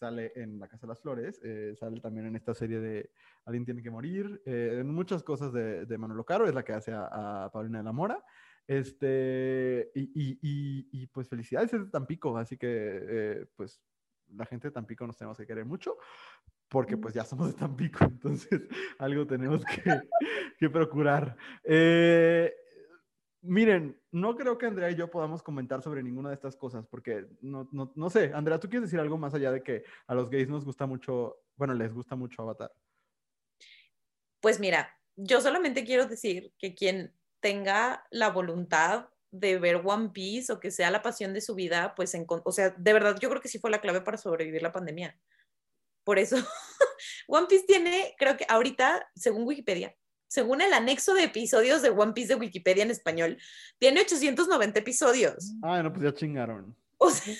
sale 0.00 0.32
en 0.34 0.58
La 0.58 0.66
Casa 0.66 0.86
de 0.86 0.88
las 0.88 1.00
Flores, 1.00 1.38
eh, 1.44 1.74
sale 1.78 2.00
también 2.00 2.26
en 2.26 2.34
esta 2.34 2.54
serie 2.54 2.80
de 2.80 3.10
Alguien 3.44 3.66
tiene 3.66 3.82
que 3.82 3.90
morir, 3.90 4.42
eh, 4.46 4.78
en 4.80 4.88
muchas 4.88 5.22
cosas 5.22 5.52
de, 5.52 5.84
de, 5.84 5.98
Manolo 5.98 6.24
Caro, 6.24 6.46
es 6.48 6.54
la 6.54 6.64
que 6.64 6.72
hace 6.72 6.92
a, 6.94 7.50
Paulina 7.52 7.78
de 7.78 7.84
la 7.84 7.92
Mora. 7.92 8.24
Este, 8.66 9.90
y, 9.94 10.02
y, 10.14 10.88
y, 10.92 11.06
pues 11.08 11.28
felicidades, 11.28 11.72
es 11.74 11.84
de 11.84 11.90
Tampico, 11.90 12.36
así 12.38 12.56
que 12.56 12.66
eh, 12.68 13.46
pues 13.56 13.82
la 14.36 14.46
gente 14.46 14.68
de 14.68 14.72
Tampico 14.72 15.06
nos 15.06 15.16
tenemos 15.16 15.36
que 15.36 15.46
querer 15.46 15.64
mucho, 15.64 15.96
porque 16.68 16.96
pues 16.96 17.12
ya 17.12 17.24
somos 17.24 17.48
de 17.48 17.58
Tampico, 17.58 18.04
entonces 18.04 18.62
algo 18.98 19.26
tenemos 19.26 19.64
que, 19.64 20.00
que 20.58 20.70
procurar. 20.70 21.36
Eh, 21.64 22.54
Miren, 23.42 23.98
no 24.10 24.36
creo 24.36 24.58
que 24.58 24.66
Andrea 24.66 24.90
y 24.90 24.96
yo 24.96 25.10
podamos 25.10 25.42
comentar 25.42 25.82
sobre 25.82 26.02
ninguna 26.02 26.28
de 26.28 26.34
estas 26.34 26.56
cosas, 26.56 26.86
porque 26.86 27.26
no, 27.40 27.68
no, 27.72 27.90
no, 27.94 28.10
sé, 28.10 28.32
Andrea, 28.34 28.60
¿tú 28.60 28.68
quieres 28.68 28.90
decir 28.90 29.00
algo 29.00 29.16
más 29.16 29.32
allá 29.32 29.50
de 29.50 29.62
que 29.62 29.82
a 30.06 30.14
los 30.14 30.28
gays 30.28 30.48
nos 30.48 30.64
gusta 30.64 30.86
mucho, 30.86 31.38
bueno, 31.56 31.72
les 31.72 31.92
gusta 31.92 32.16
mucho 32.16 32.42
Avatar? 32.42 32.70
Pues 34.40 34.60
mira, 34.60 34.94
yo 35.16 35.40
solamente 35.40 35.84
quiero 35.84 36.06
decir 36.06 36.52
que 36.58 36.74
quien 36.74 37.14
tenga 37.40 38.06
la 38.10 38.28
voluntad 38.28 39.08
de 39.30 39.58
ver 39.58 39.80
One 39.84 40.10
Piece 40.10 40.52
o 40.52 40.60
que 40.60 40.70
sea 40.70 40.90
la 40.90 41.02
pasión 41.02 41.32
de 41.32 41.40
su 41.40 41.54
vida, 41.54 41.94
pues, 41.94 42.14
en, 42.14 42.26
o 42.28 42.52
sea, 42.52 42.70
de 42.70 42.92
verdad, 42.92 43.16
yo 43.20 43.30
creo 43.30 43.40
que 43.40 43.48
sí 43.48 43.58
fue 43.58 43.70
la 43.70 43.80
clave 43.80 44.02
para 44.02 44.18
sobrevivir 44.18 44.60
la 44.60 44.72
pandemia. 44.72 45.18
Por 46.04 46.18
eso, 46.18 46.36
One 47.28 47.46
Piece 47.48 47.64
tiene, 47.66 48.14
creo 48.18 48.36
que 48.36 48.44
ahorita, 48.48 49.08
según 49.14 49.46
Wikipedia, 49.46 49.96
según 50.30 50.60
el 50.60 50.72
anexo 50.72 51.12
de 51.12 51.24
episodios 51.24 51.82
de 51.82 51.90
One 51.90 52.12
Piece 52.12 52.28
de 52.28 52.40
Wikipedia 52.40 52.84
en 52.84 52.92
español, 52.92 53.36
tiene 53.78 54.00
890 54.02 54.78
episodios. 54.78 55.52
Ah, 55.60 55.82
no, 55.82 55.92
pues 55.92 56.04
ya 56.04 56.14
chingaron. 56.14 56.76
O 56.98 57.10
sea, 57.10 57.34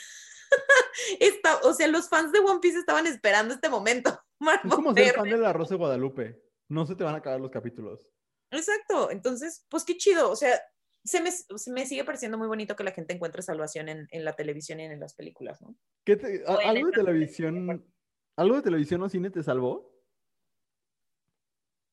o 1.62 1.72
sea, 1.72 1.86
los 1.86 2.08
fans 2.08 2.32
de 2.32 2.40
One 2.40 2.58
Piece 2.60 2.78
estaban 2.78 3.06
esperando 3.06 3.54
este 3.54 3.68
momento. 3.68 4.18
Es 4.64 4.74
como 4.74 4.94
ser 4.94 5.14
fan 5.14 5.28
de 5.28 5.36
la 5.36 5.52
Rosa 5.52 5.74
de 5.74 5.78
Guadalupe. 5.78 6.42
No 6.68 6.86
se 6.86 6.96
te 6.96 7.04
van 7.04 7.14
a 7.14 7.18
acabar 7.18 7.38
los 7.38 7.50
capítulos. 7.50 8.08
Exacto. 8.50 9.10
Entonces, 9.10 9.66
pues 9.68 9.84
qué 9.84 9.98
chido. 9.98 10.30
O 10.30 10.34
sea, 10.34 10.58
se 11.04 11.20
me, 11.20 11.30
se 11.30 11.70
me 11.70 11.84
sigue 11.84 12.04
pareciendo 12.04 12.38
muy 12.38 12.48
bonito 12.48 12.74
que 12.74 12.82
la 12.82 12.92
gente 12.92 13.12
encuentre 13.12 13.42
salvación 13.42 13.90
en, 13.90 14.08
en 14.10 14.24
la 14.24 14.32
televisión 14.32 14.80
y 14.80 14.84
en 14.84 14.98
las 14.98 15.14
películas, 15.14 15.60
¿no? 15.60 15.76
¿Qué 16.04 16.42
¿Algo 16.46 16.86
de 16.86 16.92
televisión, 16.92 17.86
algo 18.36 18.56
de 18.56 18.62
televisión 18.62 19.02
o 19.02 19.10
cine 19.10 19.30
te 19.30 19.42
salvó? 19.42 19.94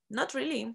Not 0.09 0.31
really. 0.31 0.73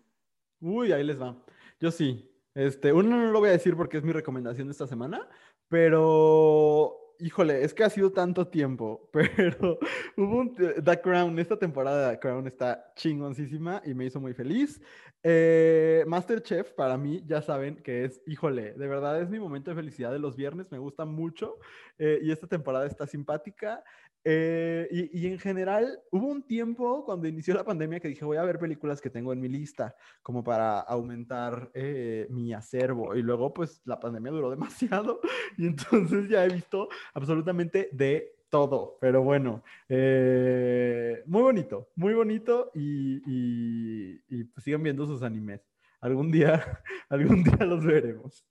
Uy, 0.63 0.93
ahí 0.93 1.03
les 1.05 1.21
va. 1.21 1.37
Yo 1.81 1.91
sí. 1.91 2.29
Este, 2.55 2.93
uno 2.93 3.17
no 3.17 3.33
lo 3.33 3.41
voy 3.41 3.49
a 3.49 3.53
decir 3.53 3.77
porque 3.77 3.97
es 3.97 4.05
mi 4.05 4.13
recomendación 4.13 4.71
esta 4.71 4.87
semana, 4.87 5.29
pero 5.69 7.15
híjole, 7.19 7.65
es 7.65 7.73
que 7.73 7.83
ha 7.83 7.91
sido 7.91 8.13
tanto 8.13 8.49
tiempo, 8.49 9.09
pero 9.13 9.79
hubo 10.17 10.37
un 10.39 10.55
The 10.55 11.01
Crown, 11.01 11.39
esta 11.39 11.59
temporada 11.59 12.09
de 12.09 12.15
The 12.15 12.21
Crown 12.21 12.47
está 12.47 12.93
chingoncísima 12.95 13.83
y 13.85 13.95
me 13.95 14.05
hizo 14.05 14.21
muy 14.21 14.35
feliz. 14.35 14.81
Eh, 15.25 16.05
Masterchef 16.07 16.73
para 16.73 16.99
mí, 16.99 17.23
ya 17.27 17.43
saben 17.43 17.77
que 17.77 18.05
es, 18.05 18.21
híjole, 18.27 18.75
de 18.75 18.87
verdad 18.87 19.21
es 19.21 19.31
mi 19.31 19.39
momento 19.39 19.71
de 19.71 19.77
felicidad 19.77 20.13
de 20.13 20.19
los 20.19 20.37
viernes, 20.37 20.71
me 20.71 20.79
gusta 20.79 21.05
mucho 21.05 21.59
eh, 21.99 22.21
y 22.23 22.33
esta 22.33 22.47
temporada 22.47 22.87
está 22.87 23.07
simpática. 23.07 23.83
Eh, 24.25 24.89
y, 24.91 25.27
en 25.27 25.39
general, 25.39 26.01
hubo 26.11 26.27
un 26.27 26.43
tiempo 26.47 27.05
cuando 27.05 27.27
inició 27.27 27.55
la 27.55 27.65
pandemia 27.65 28.01
que 28.01 28.09
dije, 28.09 28.25
voy 28.25 28.37
a 28.37 28.45
ver 28.45 28.59
películas 28.59 29.01
que 29.01 29.11
tengo 29.11 29.33
en 29.33 29.41
mi 29.41 29.49
lista, 29.49 29.97
como 30.23 30.45
para 30.45 30.81
aumentar 30.81 31.71
eh, 31.75 32.27
mi 32.31 32.53
acervo. 32.53 33.15
Y 33.17 33.23
luego, 33.23 33.53
pues, 33.53 33.83
la 33.85 33.99
pandemia 33.99 34.31
duró 34.31 34.51
demasiado 34.51 35.21
y 35.57 35.67
entonces 35.67 36.29
ya 36.29 36.45
he 36.45 36.49
visto 36.49 36.89
absolutamente 37.15 37.89
de 37.93 38.37
todo. 38.53 38.99
Pero 39.01 39.23
bueno, 39.23 39.65
eh, 39.89 41.23
muy 41.27 41.43
bonito, 41.43 41.89
muy 41.97 42.15
bonito 42.15 42.71
y, 42.75 43.23
y, 43.27 44.45
pues 44.45 44.65
sigan 44.65 44.83
viendo 44.83 45.07
sus 45.07 45.23
animes. 45.23 45.67
Algún 46.01 46.31
día, 46.31 46.83
algún 47.09 47.43
día 47.43 47.65
los 47.65 47.85
veremos. 47.85 48.47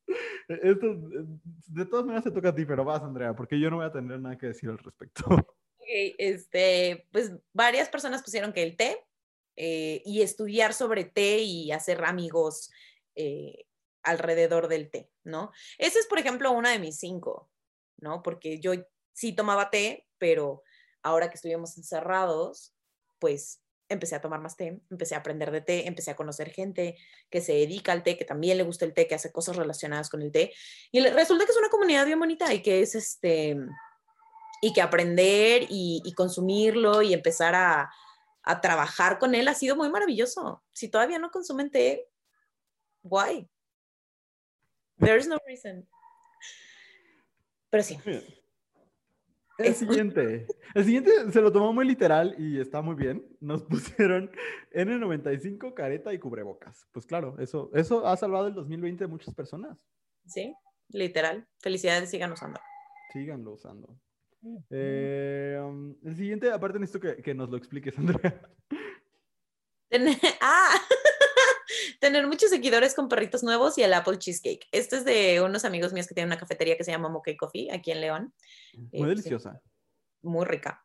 Esto, 0.48 0.96
de 1.68 1.86
todas 1.86 2.06
maneras 2.06 2.24
se 2.24 2.32
toca 2.32 2.50
a 2.50 2.56
ti, 2.56 2.66
pero 2.66 2.84
vas, 2.84 3.04
Andrea, 3.04 3.36
porque 3.36 3.60
yo 3.60 3.70
no 3.70 3.78
voy 3.78 3.86
a 3.86 3.92
tener 3.92 4.20
nada 4.20 4.38
que 4.38 4.48
decir 4.48 4.70
al 4.70 4.80
respecto. 4.80 5.24
este, 6.18 7.08
pues 7.12 7.32
varias 7.54 7.90
personas 7.90 8.24
pusieron 8.24 8.54
que 8.54 8.64
el 8.64 8.76
té, 8.76 8.98
eh, 9.58 10.02
y 10.06 10.22
estudiar 10.22 10.74
sobre 10.74 11.04
té 11.04 11.40
y 11.40 11.72
hacer 11.72 12.04
amigos 12.06 12.72
eh, 13.16 13.66
alrededor 14.02 14.68
del 14.68 14.90
té, 14.90 15.12
¿no? 15.24 15.52
Esa 15.78 16.00
es, 16.00 16.08
por 16.08 16.20
ejemplo, 16.20 16.52
una 16.52 16.72
de 16.72 16.80
mis 16.80 16.98
cinco, 16.98 17.52
¿no? 17.98 18.24
Porque 18.24 18.60
yo 18.60 18.74
sí 19.14 19.34
tomaba 19.34 19.70
té, 19.70 20.08
pero 20.18 20.64
ahora 21.04 21.30
que 21.30 21.36
estuvimos 21.36 21.78
encerrados, 21.78 22.74
pues 23.20 23.62
empecé 23.90 24.16
a 24.16 24.22
tomar 24.22 24.40
más 24.40 24.56
té, 24.56 24.82
empecé 24.90 25.16
a 25.16 25.20
aprender 25.20 25.52
de 25.52 25.62
té, 25.62 25.88
empecé 25.88 26.12
a 26.12 26.16
conocer 26.16 26.50
gente 26.52 26.98
que 27.30 27.42
se 27.42 27.54
dedica 27.54 27.92
al 27.92 28.04
té, 28.04 28.18
que 28.18 28.26
también 28.26 28.58
le 28.58 28.64
gusta 28.64 28.86
el 28.86 28.94
té, 28.94 29.06
que 29.06 29.16
hace 29.16 29.34
cosas 29.34 29.58
relacionadas 29.58 30.10
con 30.10 30.22
el 30.22 30.32
té. 30.32 30.54
Y 30.92 31.02
resulta 31.02 31.46
que 31.46 31.52
es 31.52 31.58
una 31.58 31.70
comunidad 31.70 32.06
bien 32.06 32.20
bonita 32.20 32.54
y 32.54 32.62
que 32.62 32.82
es 32.82 32.96
este, 32.96 33.58
y 34.62 34.74
que 34.74 34.82
aprender 34.82 35.66
y, 35.70 36.14
consumirlo 36.16 37.02
y 37.02 37.14
empezar 37.14 37.56
a, 37.56 37.92
a, 38.44 38.62
trabajar 38.62 39.18
con 39.18 39.34
él 39.34 39.48
ha 39.48 39.56
sido 39.56 39.76
muy 39.76 39.90
maravilloso. 39.90 40.64
Si 40.72 40.88
todavía 40.88 41.20
no 41.20 41.32
consumen 41.32 41.72
té, 41.72 42.08
why? 43.04 43.50
There's 45.00 45.28
no 45.28 45.38
reason. 45.48 45.88
Pero 47.72 47.84
sí. 47.84 47.98
El 49.58 49.76
siguiente. 49.76 50.48
El 50.76 50.86
siguiente 50.86 51.32
se 51.32 51.42
lo 51.42 51.52
tomó 51.52 51.74
muy 51.74 51.86
literal 51.86 52.36
y 52.38 52.60
está 52.60 52.82
muy 52.82 52.96
bien. 52.96 53.26
Nos 53.40 53.64
pusieron 53.64 54.32
N95, 54.74 55.74
careta 55.74 56.14
y 56.14 56.20
cubrebocas. 56.20 56.88
Pues 56.92 57.06
claro, 57.06 57.36
eso, 57.40 57.72
eso 57.74 58.06
ha 58.06 58.16
salvado 58.16 58.48
el 58.48 58.54
2020 58.54 59.06
de 59.06 59.08
muchas 59.08 59.34
personas. 59.34 59.78
Sí, 60.26 60.54
literal. 60.90 61.48
Felicidades, 61.60 62.10
síganlo 62.10 62.36
usando. 62.36 62.60
Síganlo 63.12 63.54
usando. 63.54 63.98
Eh, 64.70 65.60
um, 65.62 65.96
el 66.04 66.16
siguiente, 66.16 66.52
aparte 66.52 66.80
necesito 66.80 67.00
que, 67.00 67.22
que 67.22 67.34
nos 67.34 67.50
lo 67.50 67.58
expliques, 67.58 67.98
Andrea. 67.98 68.42
ah, 70.42 70.74
tener 72.00 72.28
muchos 72.28 72.50
seguidores 72.50 72.96
con 72.96 73.10
perritos 73.10 73.44
nuevos 73.44 73.78
y 73.78 73.84
el 73.84 73.94
Apple 73.94 74.18
Cheesecake. 74.18 74.68
Este 74.72 74.98
es 74.98 75.06
de 75.06 75.42
unos 75.42 75.66
amigos 75.66 75.94
míos 75.94 76.08
que 76.08 76.16
tienen 76.16 76.32
una 76.32 76.40
cafetería 76.40 76.78
que 76.78 76.84
se 76.84 76.92
llama 76.92 77.10
Mocha 77.10 77.36
Coffee 77.38 77.72
aquí 77.72 77.92
en 77.92 78.02
León. 78.02 78.34
Muy 78.92 79.08
eh, 79.08 79.10
deliciosa. 79.10 79.62
Muy 80.22 80.46
rica. 80.46 80.84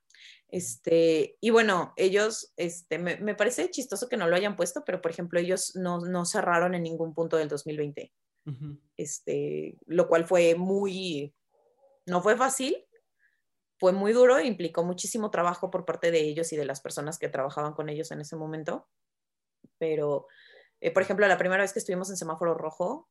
Este, 0.49 1.37
y 1.40 1.51
bueno, 1.51 1.92
ellos, 1.97 2.53
este, 2.57 2.99
me, 2.99 3.16
me, 3.16 3.35
parece 3.35 3.71
chistoso 3.71 4.09
que 4.09 4.16
no 4.16 4.29
lo 4.29 4.37
hayan 4.37 4.57
puesto, 4.57 4.85
pero 4.85 5.01
por 5.01 5.11
ejemplo, 5.11 5.40
ellos 5.40 5.75
no, 5.75 5.99
no 6.01 6.25
cerraron 6.25 6.75
en 6.75 6.85
ningún 6.85 7.14
punto 7.14 7.37
del 7.37 7.49
2020. 7.49 8.12
Este, 8.97 9.77
lo 9.87 10.07
cual 10.07 10.25
fue 10.25 10.55
muy, 10.55 11.35
no 12.07 12.23
fue 12.23 12.37
fácil, 12.37 12.86
fue 13.79 13.93
muy 13.93 14.12
duro, 14.12 14.41
implicó 14.41 14.85
muchísimo 14.85 15.31
trabajo 15.31 15.71
por 15.71 15.85
parte 15.85 16.11
de 16.11 16.21
ellos 16.21 16.53
y 16.53 16.57
de 16.57 16.65
las 16.65 16.81
personas 16.81 17.19
que 17.19 17.29
trabajaban 17.29 17.75
con 17.75 17.89
ellos 17.89 18.11
en 18.11 18.21
ese 18.21 18.37
momento, 18.37 18.89
pero 19.79 20.27
eh, 20.81 20.91
por 20.91 21.03
ejemplo, 21.03 21.27
la 21.27 21.39
primera 21.39 21.62
vez 21.62 21.73
que 21.73 21.79
estuvimos 21.79 22.11
en 22.11 22.17
semáforo 22.17 22.55
rojo, 22.55 23.09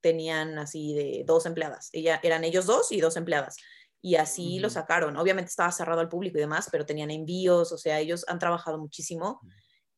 tenían 0.00 0.58
así 0.58 0.94
de 0.94 1.24
dos 1.26 1.46
empleadas. 1.46 1.90
Ella, 1.92 2.20
eran 2.22 2.44
ellos 2.44 2.66
dos 2.66 2.92
y 2.92 3.00
dos 3.00 3.16
empleadas. 3.16 3.56
Y 4.00 4.14
así 4.14 4.60
lo 4.60 4.70
sacaron. 4.70 5.16
Obviamente 5.16 5.48
estaba 5.48 5.72
cerrado 5.72 6.00
al 6.00 6.08
público 6.08 6.38
y 6.38 6.40
demás, 6.40 6.68
pero 6.70 6.86
tenían 6.86 7.10
envíos, 7.10 7.72
o 7.72 7.78
sea, 7.78 7.98
ellos 7.98 8.24
han 8.28 8.38
trabajado 8.38 8.78
muchísimo 8.78 9.40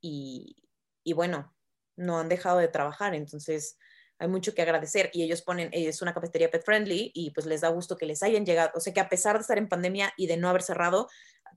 y, 0.01 0.57
y 1.05 1.13
bueno, 1.13 1.55
no 1.97 2.19
han 2.19 2.31
dejado 2.31 2.59
de 2.59 2.69
trabajar. 2.69 3.15
Entonces, 3.15 3.77
hay 4.21 4.29
mucho 4.29 4.55
que 4.55 4.63
agradecer 4.63 5.11
y 5.13 5.23
ellos 5.23 5.43
ponen, 5.43 5.71
es 5.73 6.03
una 6.03 6.13
cafetería 6.13 6.51
pet 6.51 6.65
friendly 6.65 7.11
y 7.15 7.31
pues 7.31 7.47
les 7.47 7.63
da 7.63 7.69
gusto 7.69 7.97
que 7.97 8.07
les 8.07 8.23
hayan 8.23 8.45
llegado, 8.45 8.71
o 8.75 8.81
sea 8.81 8.93
que 8.93 9.01
a 9.01 9.09
pesar 9.09 9.37
de 9.37 9.41
estar 9.41 9.59
en 9.59 9.69
pandemia 9.69 10.13
y 10.17 10.27
de 10.27 10.37
no 10.37 10.49
haber 10.49 10.63
cerrado, 10.63 11.09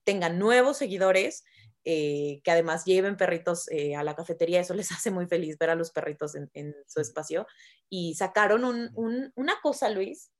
tengan 0.06 0.39
nuevos 0.39 0.78
seguidores 0.78 1.43
eh, 1.86 2.39
que 2.45 2.52
además 2.52 2.86
lleven 2.86 3.17
perritos 3.17 3.69
eh, 3.69 3.97
a 3.97 4.04
la 4.04 4.15
cafetería, 4.15 4.62
eso 4.62 4.73
les 4.73 4.91
hace 4.93 5.12
muy 5.12 5.28
feliz 5.28 5.58
ver 5.58 5.69
a 5.69 5.76
los 5.76 5.91
perritos 5.91 6.36
en, 6.36 6.76
su 6.88 7.02
espacio. 7.02 7.45
Y 7.89 8.15
sacaron 8.15 8.63
una 8.95 9.60
cosa, 9.62 9.89
Luis, 9.89 10.32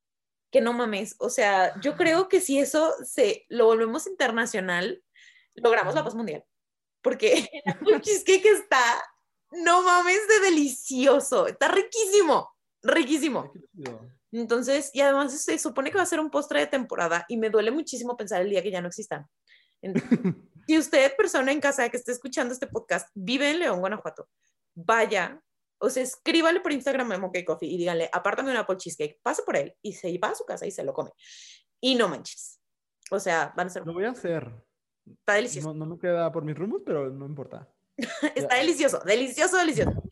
que 0.50 0.62
no 0.62 0.72
mames, 0.72 1.16
o 1.20 1.30
sea, 1.30 1.80
yo 1.82 1.98
creo 1.98 2.30
que 2.30 2.40
si 2.40 2.60
eso 2.60 2.94
se 3.04 3.46
lo 3.50 3.66
volvemos 3.66 4.08
internacional, 4.08 5.04
logramos 5.56 5.96
la 5.96 6.04
paz 6.04 6.16
mundial. 6.16 6.46
Porque 7.02 7.50
el 7.94 8.02
cheesecake 8.02 8.46
está, 8.46 9.04
no 9.54 9.84
mames, 9.84 10.28
de 10.28 10.50
delicioso, 10.50 11.48
está 11.48 11.68
riquísimo, 11.68 12.54
riquísimo. 12.82 13.52
Entonces, 14.32 14.90
y 14.94 15.02
además 15.02 15.40
se 15.40 15.60
supone 15.60 15.92
que 15.92 15.98
va 15.98 16.04
a 16.04 16.08
ser 16.08 16.20
un 16.20 16.32
postre 16.32 16.62
de 16.62 16.68
temporada 16.68 17.26
y 17.28 17.38
me 17.38 17.50
duele 17.50 17.72
muchísimo 17.72 18.18
pensar 18.18 18.42
el 18.42 18.50
día 18.50 18.64
que 18.64 18.72
ya 18.72 18.82
no 18.82 18.88
existan. 18.88 19.28
si 20.68 20.78
usted, 20.78 21.16
persona 21.16 21.52
en 21.52 21.60
casa 21.60 21.90
que 21.90 21.98
esté 21.98 22.12
escuchando 22.12 22.54
este 22.54 22.68
podcast, 22.68 23.10
vive 23.14 23.52
en 23.52 23.60
León, 23.60 23.80
Guanajuato, 23.80 24.28
vaya, 24.74 25.42
o 25.78 25.90
sea, 25.90 26.02
escríbale 26.02 26.62
por 26.62 26.72
Instagram 26.72 27.12
a 27.12 27.18
Monkey 27.18 27.44
Coffee 27.44 27.70
y 27.70 27.78
díganle, 27.78 28.10
apártame 28.12 28.52
un 28.52 28.58
Apple 28.58 28.78
Cheesecake, 28.78 29.20
pasa 29.22 29.44
por 29.46 29.58
él 29.58 29.76
y 29.82 29.94
se 29.94 30.18
va 30.18 30.30
a 30.30 30.36
su 30.36 30.46
casa 30.46 30.66
y 30.66 30.72
se 30.72 30.84
lo 30.84 30.94
come. 30.94 31.12
Y 31.82 31.96
no 31.96 32.08
manches. 32.08 32.62
O 33.12 33.20
sea, 33.20 33.54
van 33.56 33.68
a 33.68 33.70
ser... 33.70 33.86
Lo 33.86 33.94
voy 33.94 34.06
a 34.06 34.12
hacer. 34.12 34.50
Está 35.06 35.34
delicioso. 35.34 35.74
No, 35.74 35.86
no 35.86 35.96
me 35.96 36.00
queda 36.00 36.32
por 36.32 36.46
mis 36.46 36.58
rumbos, 36.58 36.82
pero 36.86 37.10
no 37.10 37.26
importa. 37.26 37.70
Está 38.36 38.56
delicioso, 38.56 39.00
delicioso, 39.06 39.58
delicioso. 39.58 40.04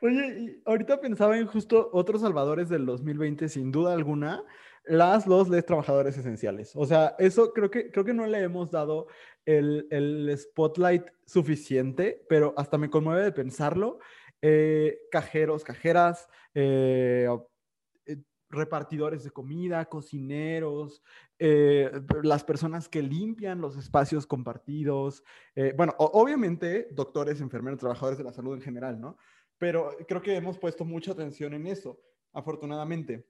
Oye, 0.00 0.38
y 0.40 0.62
ahorita 0.64 1.00
pensaba 1.00 1.38
en 1.38 1.46
justo 1.46 1.90
otros 1.92 2.22
salvadores 2.22 2.68
del 2.68 2.84
2020, 2.84 3.48
sin 3.48 3.70
duda 3.70 3.92
alguna, 3.92 4.44
las, 4.84 5.26
los, 5.26 5.48
les 5.48 5.64
trabajadores 5.64 6.16
esenciales. 6.16 6.72
O 6.74 6.84
sea, 6.84 7.14
eso 7.18 7.52
creo 7.52 7.70
que, 7.70 7.90
creo 7.90 8.04
que 8.04 8.14
no 8.14 8.26
le 8.26 8.40
hemos 8.40 8.70
dado 8.70 9.06
el, 9.46 9.86
el 9.90 10.36
spotlight 10.36 11.04
suficiente, 11.26 12.24
pero 12.28 12.54
hasta 12.56 12.78
me 12.78 12.90
conmueve 12.90 13.22
de 13.22 13.32
pensarlo. 13.32 13.98
Eh, 14.40 14.98
cajeros, 15.12 15.62
cajeras, 15.62 16.28
eh, 16.54 17.28
eh, 17.28 17.38
repartidores 18.52 19.24
de 19.24 19.30
comida, 19.30 19.86
cocineros, 19.86 21.02
las 21.38 22.44
personas 22.44 22.88
que 22.88 23.02
limpian 23.02 23.60
los 23.60 23.76
espacios 23.76 24.26
compartidos, 24.26 25.24
bueno, 25.76 25.94
obviamente 25.98 26.88
doctores, 26.92 27.40
enfermeros, 27.40 27.80
trabajadores 27.80 28.18
de 28.18 28.24
la 28.24 28.32
salud 28.32 28.54
en 28.54 28.62
general, 28.62 29.00
¿no? 29.00 29.16
Pero 29.58 29.96
creo 30.06 30.22
que 30.22 30.36
hemos 30.36 30.58
puesto 30.58 30.84
mucha 30.84 31.12
atención 31.12 31.54
en 31.54 31.66
eso, 31.66 32.00
afortunadamente. 32.32 33.26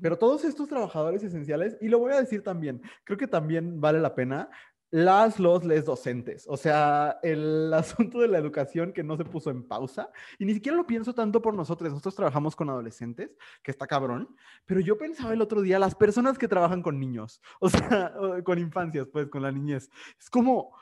Pero 0.00 0.18
todos 0.18 0.44
estos 0.44 0.68
trabajadores 0.68 1.22
esenciales, 1.22 1.76
y 1.80 1.88
lo 1.88 1.98
voy 1.98 2.12
a 2.12 2.20
decir 2.20 2.42
también, 2.42 2.82
creo 3.04 3.18
que 3.18 3.26
también 3.26 3.80
vale 3.80 4.00
la 4.00 4.14
pena, 4.14 4.50
las, 4.94 5.40
los, 5.40 5.64
les 5.64 5.84
docentes. 5.84 6.46
O 6.48 6.56
sea, 6.56 7.18
el 7.24 7.74
asunto 7.74 8.20
de 8.20 8.28
la 8.28 8.38
educación 8.38 8.92
que 8.92 9.02
no 9.02 9.16
se 9.16 9.24
puso 9.24 9.50
en 9.50 9.64
pausa, 9.64 10.08
y 10.38 10.44
ni 10.44 10.54
siquiera 10.54 10.76
lo 10.76 10.86
pienso 10.86 11.12
tanto 11.12 11.42
por 11.42 11.52
nosotros, 11.52 11.90
nosotros 11.90 12.14
trabajamos 12.14 12.54
con 12.54 12.70
adolescentes, 12.70 13.36
que 13.64 13.72
está 13.72 13.88
cabrón, 13.88 14.28
pero 14.66 14.78
yo 14.78 14.96
pensaba 14.96 15.32
el 15.32 15.42
otro 15.42 15.62
día, 15.62 15.80
las 15.80 15.96
personas 15.96 16.38
que 16.38 16.46
trabajan 16.46 16.80
con 16.80 17.00
niños, 17.00 17.42
o 17.60 17.68
sea, 17.68 18.14
con 18.44 18.60
infancias, 18.60 19.08
pues, 19.08 19.26
con 19.26 19.42
la 19.42 19.50
niñez, 19.50 19.90
es 20.16 20.30
como, 20.30 20.76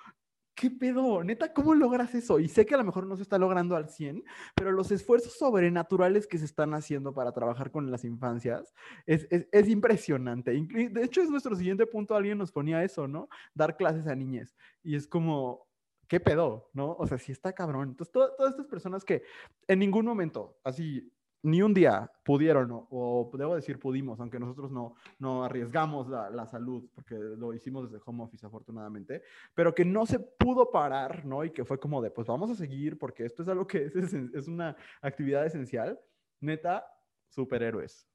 ¿Qué 0.55 0.71
pedo? 0.71 1.25
Neta, 1.25 1.53
¿cómo 1.55 1.75
logras 1.75 2.15
eso? 2.15 2.38
Y 2.38 2.49
sé 2.49 2.67
que 2.67 2.75
a 2.75 2.79
lo 2.79 2.85
mejor 2.85 3.07
no 3.07 3.17
se 3.17 3.23
está 3.23 3.38
logrando 3.38 3.75
al 3.75 3.88
100, 3.88 4.23
pero 4.55 4.71
los 4.71 4.93
esfuerzos 4.93 5.38
sobrenaturales 5.38 6.27
que 6.27 6.37
se 6.38 6.45
están 6.45 6.75
haciendo 6.75 7.15
para 7.15 7.33
trabajar 7.33 7.71
con 7.71 7.91
las 7.91 8.05
infancias 8.05 8.75
es, 9.07 9.27
es, 9.31 9.69
impresionante. 9.69 10.53
De 10.53 11.05
hecho, 11.05 11.23
es 11.23 11.31
nuestro 11.31 11.57
siguiente 11.57 11.87
punto. 11.87 12.15
Alguien 12.15 12.37
nos 12.37 12.53
ponía 12.53 12.85
eso, 12.85 13.09
¿no? 13.09 13.29
Dar 13.55 13.77
clases 13.77 14.07
a 14.07 14.15
niñas. 14.15 14.55
Y 14.83 14.95
es 14.95 15.07
como, 15.07 15.67
¿qué 16.07 16.21
pedo? 16.21 16.69
¿No? 16.75 16.93
O 16.99 17.07
sea, 17.07 17.17
sí 17.17 17.33
está 17.33 17.55
cabrón. 17.55 17.88
Entonces, 17.91 18.12
todas 18.12 18.51
estas 18.51 18.67
personas 18.67 19.05
que 19.05 19.23
en 19.67 19.79
ningún 19.79 20.05
momento, 20.05 20.59
así, 20.65 21.11
ni 21.43 21.61
un 21.61 21.75
día 21.75 22.11
pudieron, 22.25 22.87
o, 22.91 23.31
debo 23.35 23.57
decir 23.57 23.79
pudimos, 23.79 24.21
aunque 24.21 24.39
nosotros 24.39 24.71
no, 24.71 24.95
no 25.19 25.45
arriesgamos 25.45 26.09
la, 26.09 26.31
la, 26.31 26.47
salud, 26.47 26.89
porque 26.95 27.17
lo 27.17 27.53
hicimos 27.53 27.91
desde 27.91 28.03
home 28.07 28.23
office 28.23 28.47
afortunadamente, 28.47 29.23
pero 29.55 29.75
que 29.75 29.85
no 29.85 30.07
se 30.07 30.21
pudo 30.21 30.71
parar, 30.71 31.25
¿no? 31.25 31.45
Y 31.45 31.51
que 31.51 31.65
fue 31.65 31.81
como 31.81 32.01
de, 32.01 32.11
pues 32.11 32.29
vamos 32.29 32.51
a 32.51 32.55
seguir, 32.55 32.97
porque 32.97 33.25
esto 33.25 33.43
es 33.43 33.49
algo 33.49 33.67
que 33.67 33.87
es, 33.87 33.97
es, 33.97 34.49
una 34.49 34.77
actividad 35.01 35.45
esencial. 35.45 35.99
Neta, 36.40 36.87
superhéroes. 37.29 38.07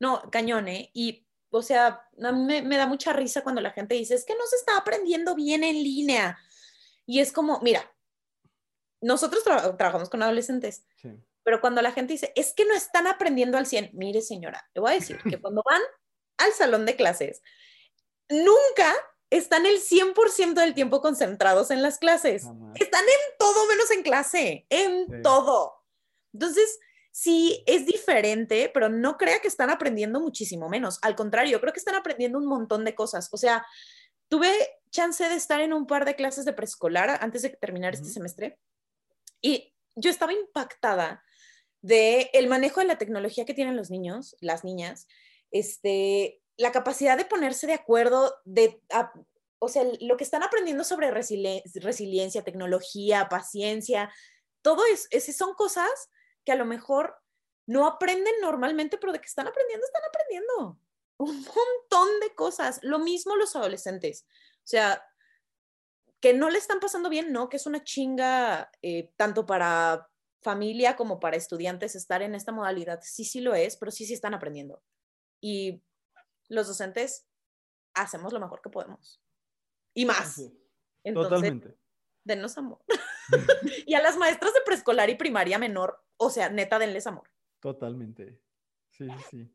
No, 0.00 0.22
cañón, 0.30 0.68
¿eh? 0.68 0.90
Y, 0.94 1.26
o 1.50 1.62
sea, 1.62 2.08
me, 2.16 2.62
me 2.62 2.76
da 2.76 2.86
mucha 2.86 3.12
risa 3.12 3.42
cuando 3.42 3.60
la 3.60 3.70
gente 3.70 3.94
dice, 3.94 4.14
es 4.14 4.24
que 4.24 4.34
no 4.34 4.46
se 4.46 4.56
está 4.56 4.78
aprendiendo 4.78 5.34
bien 5.34 5.62
en 5.62 5.76
línea. 5.76 6.38
Y 7.04 7.20
es 7.20 7.32
como, 7.32 7.60
mira, 7.60 7.82
nosotros 9.00 9.42
trabajamos 9.44 10.08
con 10.08 10.22
adolescentes. 10.22 10.86
Sí 10.96 11.10
pero 11.42 11.60
cuando 11.60 11.82
la 11.82 11.92
gente 11.92 12.14
dice, 12.14 12.32
es 12.36 12.54
que 12.54 12.64
no 12.64 12.74
están 12.74 13.06
aprendiendo 13.06 13.58
al 13.58 13.66
100, 13.66 13.90
mire 13.94 14.22
señora, 14.22 14.68
le 14.74 14.80
voy 14.80 14.92
a 14.92 14.94
decir 14.94 15.18
que 15.28 15.40
cuando 15.40 15.62
van 15.64 15.82
al 16.38 16.52
salón 16.52 16.86
de 16.86 16.96
clases, 16.96 17.42
nunca 18.28 18.94
están 19.30 19.64
el 19.66 19.80
100% 19.80 20.54
del 20.54 20.74
tiempo 20.74 21.00
concentrados 21.00 21.70
en 21.70 21.82
las 21.82 21.98
clases. 21.98 22.42
están 22.74 23.04
en 23.04 23.36
todo 23.38 23.66
menos 23.66 23.90
en 23.90 24.02
clase, 24.02 24.66
en 24.68 25.22
todo. 25.22 25.74
Entonces, 26.34 26.78
sí, 27.10 27.62
es 27.66 27.86
diferente, 27.86 28.70
pero 28.74 28.90
no 28.90 29.16
crea 29.16 29.40
que 29.40 29.48
están 29.48 29.70
aprendiendo 29.70 30.20
muchísimo 30.20 30.68
menos. 30.68 30.98
Al 31.00 31.14
contrario, 31.14 31.60
creo 31.60 31.72
que 31.72 31.78
están 31.78 31.94
aprendiendo 31.94 32.38
un 32.38 32.46
montón 32.46 32.84
de 32.84 32.94
cosas. 32.94 33.30
O 33.32 33.38
sea, 33.38 33.64
tuve 34.28 34.52
chance 34.90 35.26
de 35.26 35.34
estar 35.34 35.60
en 35.60 35.72
un 35.72 35.86
par 35.86 36.04
de 36.04 36.14
clases 36.14 36.44
de 36.44 36.52
preescolar 36.52 37.18
antes 37.22 37.42
de 37.42 37.50
terminar 37.50 37.94
este 37.94 38.08
semestre 38.08 38.58
y 39.40 39.74
yo 39.96 40.10
estaba 40.10 40.32
impactada 40.32 41.22
de 41.82 42.30
el 42.32 42.48
manejo 42.48 42.80
de 42.80 42.86
la 42.86 42.98
tecnología 42.98 43.44
que 43.44 43.54
tienen 43.54 43.76
los 43.76 43.90
niños, 43.90 44.36
las 44.40 44.64
niñas, 44.64 45.08
este, 45.50 46.40
la 46.56 46.72
capacidad 46.72 47.16
de 47.16 47.24
ponerse 47.24 47.66
de 47.66 47.74
acuerdo, 47.74 48.34
de, 48.44 48.80
o 49.58 49.68
sea, 49.68 49.84
lo 50.00 50.16
que 50.16 50.24
están 50.24 50.42
aprendiendo 50.42 50.84
sobre 50.84 51.10
resiliencia, 51.10 52.44
tecnología, 52.44 53.28
paciencia, 53.28 54.12
todo 54.62 54.82
eso, 54.86 55.32
son 55.32 55.54
cosas 55.54 55.90
que 56.44 56.52
a 56.52 56.56
lo 56.56 56.64
mejor 56.64 57.16
no 57.66 57.86
aprenden 57.86 58.34
normalmente, 58.40 58.96
pero 58.96 59.12
de 59.12 59.20
que 59.20 59.26
están 59.26 59.48
aprendiendo, 59.48 59.84
están 59.84 60.02
aprendiendo 60.08 60.78
un 61.18 61.36
montón 61.36 62.20
de 62.20 62.34
cosas. 62.34 62.80
Lo 62.82 62.98
mismo 62.98 63.36
los 63.36 63.54
adolescentes. 63.56 64.26
O 64.58 64.66
sea, 64.66 65.04
que 66.20 66.32
no 66.32 66.50
le 66.50 66.58
están 66.58 66.78
pasando 66.78 67.08
bien, 67.08 67.32
no, 67.32 67.48
que 67.48 67.56
es 67.56 67.66
una 67.66 67.82
chinga 67.82 68.70
eh, 68.82 69.12
tanto 69.16 69.44
para 69.44 70.08
familia 70.42 70.96
como 70.96 71.20
para 71.20 71.36
estudiantes 71.36 71.94
estar 71.94 72.22
en 72.22 72.34
esta 72.34 72.52
modalidad. 72.52 73.00
Sí, 73.02 73.24
sí 73.24 73.40
lo 73.40 73.54
es, 73.54 73.76
pero 73.76 73.90
sí, 73.90 74.04
sí 74.06 74.14
están 74.14 74.34
aprendiendo. 74.34 74.82
Y 75.40 75.82
los 76.48 76.68
docentes 76.68 77.26
hacemos 77.94 78.32
lo 78.32 78.40
mejor 78.40 78.60
que 78.62 78.70
podemos. 78.70 79.22
Y 79.94 80.04
más. 80.04 80.38
Entonces, 81.04 81.30
Totalmente. 81.30 81.78
Denos 82.24 82.56
amor. 82.58 82.80
y 83.86 83.94
a 83.94 84.02
las 84.02 84.16
maestras 84.16 84.54
de 84.54 84.60
preescolar 84.64 85.10
y 85.10 85.14
primaria 85.14 85.58
menor, 85.58 86.04
o 86.16 86.30
sea, 86.30 86.48
neta, 86.48 86.78
denles 86.78 87.06
amor. 87.06 87.28
Totalmente. 87.60 88.40
Sí, 88.90 89.08
sí. 89.30 89.50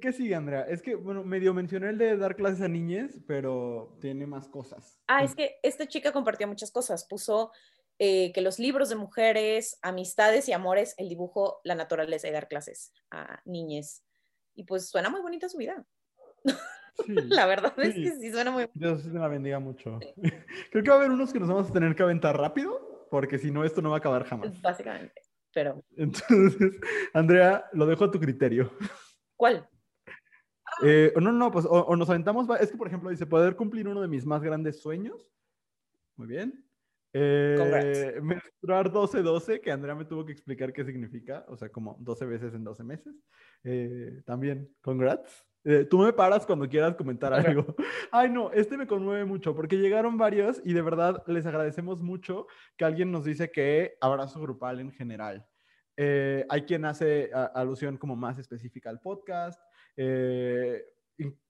¿Qué, 0.00 0.12
sigue, 0.12 0.34
Andrea? 0.34 0.62
Es 0.62 0.80
que, 0.80 0.94
bueno, 0.94 1.22
medio 1.22 1.52
mencioné 1.52 1.90
el 1.90 1.98
de 1.98 2.16
dar 2.16 2.34
clases 2.34 2.62
a 2.62 2.68
niñas, 2.68 3.18
pero 3.26 3.98
tiene 4.00 4.26
más 4.26 4.48
cosas. 4.48 4.98
Ah, 5.06 5.22
es 5.22 5.34
que 5.34 5.58
esta 5.62 5.86
chica 5.86 6.12
compartió 6.12 6.48
muchas 6.48 6.70
cosas. 6.70 7.04
Puso 7.04 7.52
eh, 7.98 8.32
que 8.32 8.42
los 8.42 8.58
libros 8.58 8.88
de 8.88 8.96
mujeres, 8.96 9.78
amistades 9.82 10.48
y 10.48 10.52
amores, 10.52 10.94
el 10.98 11.08
dibujo, 11.08 11.60
la 11.64 11.74
naturaleza 11.74 12.28
y 12.28 12.32
dar 12.32 12.48
clases 12.48 12.92
a 13.10 13.40
niñas. 13.44 14.04
Y 14.54 14.64
pues 14.64 14.88
suena 14.88 15.08
muy 15.08 15.20
bonita 15.20 15.48
su 15.48 15.58
vida. 15.58 15.84
la 17.06 17.46
verdad 17.46 17.74
es 17.78 17.94
que 17.94 18.12
sí 18.12 18.30
suena 18.32 18.50
muy 18.50 18.68
Dios 18.74 19.02
se 19.02 19.10
la 19.10 19.28
bendiga 19.28 19.58
mucho. 19.58 19.98
Creo 20.70 20.84
que 20.84 20.90
va 20.90 20.96
a 20.96 20.98
haber 20.98 21.10
unos 21.10 21.32
que 21.32 21.40
nos 21.40 21.48
vamos 21.48 21.70
a 21.70 21.72
tener 21.72 21.94
que 21.94 22.02
aventar 22.02 22.36
rápido, 22.36 23.06
porque 23.10 23.38
si 23.38 23.50
no, 23.50 23.64
esto 23.64 23.82
no 23.82 23.90
va 23.90 23.96
a 23.96 23.98
acabar 23.98 24.24
jamás. 24.24 24.60
Básicamente, 24.60 25.22
pero... 25.52 25.82
Entonces, 25.96 26.72
Andrea, 27.14 27.66
lo 27.72 27.86
dejo 27.86 28.04
a 28.04 28.10
tu 28.10 28.20
criterio. 28.20 28.72
¿Cuál? 29.36 29.68
Eh, 30.82 31.12
no, 31.16 31.32
no, 31.32 31.50
pues 31.50 31.66
o, 31.68 31.96
nos 31.96 32.10
aventamos. 32.10 32.46
Es 32.60 32.70
que, 32.70 32.76
por 32.76 32.88
ejemplo, 32.88 33.10
dice 33.10 33.26
poder 33.26 33.56
cumplir 33.56 33.88
uno 33.88 34.02
de 34.02 34.08
mis 34.08 34.26
más 34.26 34.42
grandes 34.42 34.80
sueños. 34.80 35.30
Muy 36.16 36.26
bien. 36.26 36.65
Eh, 37.18 38.20
menstruar 38.22 38.92
12-12, 38.92 39.60
que 39.62 39.72
Andrea 39.72 39.94
me 39.94 40.04
tuvo 40.04 40.26
que 40.26 40.32
explicar 40.32 40.72
qué 40.72 40.84
significa, 40.84 41.46
o 41.48 41.56
sea, 41.56 41.70
como 41.70 41.96
12 42.00 42.26
veces 42.26 42.54
en 42.54 42.62
12 42.62 42.84
meses. 42.84 43.14
Eh, 43.64 44.20
también, 44.26 44.68
congrats. 44.82 45.46
Eh, 45.64 45.84
tú 45.84 45.98
me 45.98 46.12
paras 46.12 46.44
cuando 46.44 46.68
quieras 46.68 46.94
comentar 46.94 47.32
algo. 47.32 47.74
Ay, 48.12 48.28
no, 48.28 48.52
este 48.52 48.76
me 48.76 48.86
conmueve 48.86 49.24
mucho 49.24 49.54
porque 49.54 49.78
llegaron 49.78 50.18
varios 50.18 50.60
y 50.62 50.74
de 50.74 50.82
verdad 50.82 51.22
les 51.26 51.46
agradecemos 51.46 52.00
mucho 52.00 52.46
que 52.76 52.84
alguien 52.84 53.10
nos 53.10 53.24
dice 53.24 53.50
que 53.50 53.96
abrazo 54.00 54.40
grupal 54.40 54.80
en 54.80 54.92
general. 54.92 55.46
Eh, 55.96 56.44
hay 56.50 56.62
quien 56.62 56.84
hace 56.84 57.30
alusión 57.32 57.96
como 57.96 58.14
más 58.14 58.38
específica 58.38 58.90
al 58.90 59.00
podcast. 59.00 59.60
Eh, 59.96 60.84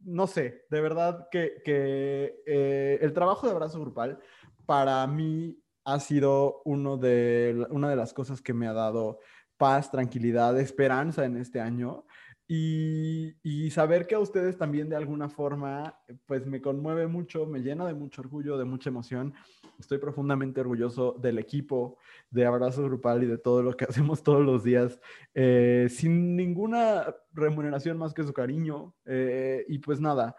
no 0.00 0.26
sé, 0.26 0.64
de 0.70 0.80
verdad 0.80 1.28
que, 1.30 1.62
eh, 1.66 2.98
el 3.00 3.12
trabajo 3.12 3.46
de 3.46 3.52
abrazo 3.52 3.80
grupal 3.80 4.18
para 4.66 5.06
mí 5.06 5.58
ha 5.84 6.00
sido 6.00 6.62
uno 6.64 6.96
de, 6.96 7.66
una 7.70 7.88
de 7.88 7.96
las 7.96 8.12
cosas 8.12 8.42
que 8.42 8.52
me 8.52 8.66
ha 8.66 8.72
dado 8.72 9.20
paz, 9.56 9.90
tranquilidad, 9.90 10.58
esperanza 10.60 11.24
en 11.24 11.36
este 11.36 11.60
año. 11.60 12.04
Y, 12.48 13.70
saber 13.70 14.06
que 14.06 14.14
a 14.14 14.20
ustedes 14.20 14.56
también 14.56 14.88
de 14.88 14.96
alguna 14.96 15.28
forma, 15.28 15.98
pues 16.26 16.46
me 16.46 16.60
conmueve 16.60 17.06
mucho, 17.06 17.44
me 17.44 17.60
llena 17.60 17.86
de 17.86 17.94
mucho 17.94 18.22
orgullo, 18.22 18.56
de 18.56 18.64
mucha 18.64 18.88
emoción. 18.88 19.34
Estoy 19.78 19.98
profundamente 19.98 20.60
orgulloso 20.60 21.16
del 21.20 21.38
equipo, 21.38 21.98
de 22.30 22.46
Abrazo 22.46 22.84
Grupal 22.84 23.24
y 23.24 23.26
de 23.26 23.38
todo 23.38 23.62
lo 23.62 23.76
que 23.76 23.84
hacemos 23.88 24.22
todos 24.22 24.44
los 24.44 24.62
días, 24.64 25.00
eh, 25.34 25.88
sin 25.90 26.36
ninguna 26.36 27.14
remuneración 27.32 27.98
más 27.98 28.14
que 28.14 28.22
su 28.22 28.32
cariño. 28.32 28.94
Eh, 29.04 29.64
y 29.68 29.78
pues 29.78 30.00
nada, 30.00 30.36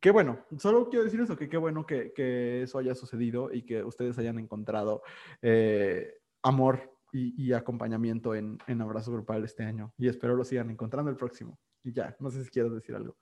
qué 0.00 0.10
bueno, 0.10 0.44
solo 0.58 0.88
quiero 0.88 1.04
decir 1.04 1.20
eso, 1.20 1.36
que 1.36 1.48
qué 1.48 1.56
bueno 1.56 1.86
que, 1.86 2.62
eso 2.62 2.78
haya 2.78 2.94
sucedido 2.94 3.52
y 3.52 3.62
que 3.62 3.82
ustedes 3.84 4.18
hayan 4.18 4.38
encontrado 4.38 5.02
eh, 5.42 6.14
amor 6.42 6.92
y, 7.12 7.52
acompañamiento 7.52 8.34
en, 8.34 8.58
Abrazo 8.80 9.12
Grupal 9.12 9.44
este 9.44 9.64
año. 9.64 9.94
Y 9.96 10.08
espero 10.08 10.36
lo 10.36 10.44
sigan 10.44 10.70
encontrando 10.70 11.10
el 11.10 11.16
próximo. 11.16 11.58
Y 11.82 11.92
ya, 11.92 12.14
no 12.20 12.30
sé 12.30 12.44
si 12.44 12.50
quieres 12.50 12.72
decir 12.72 12.94
algo. 12.94 13.16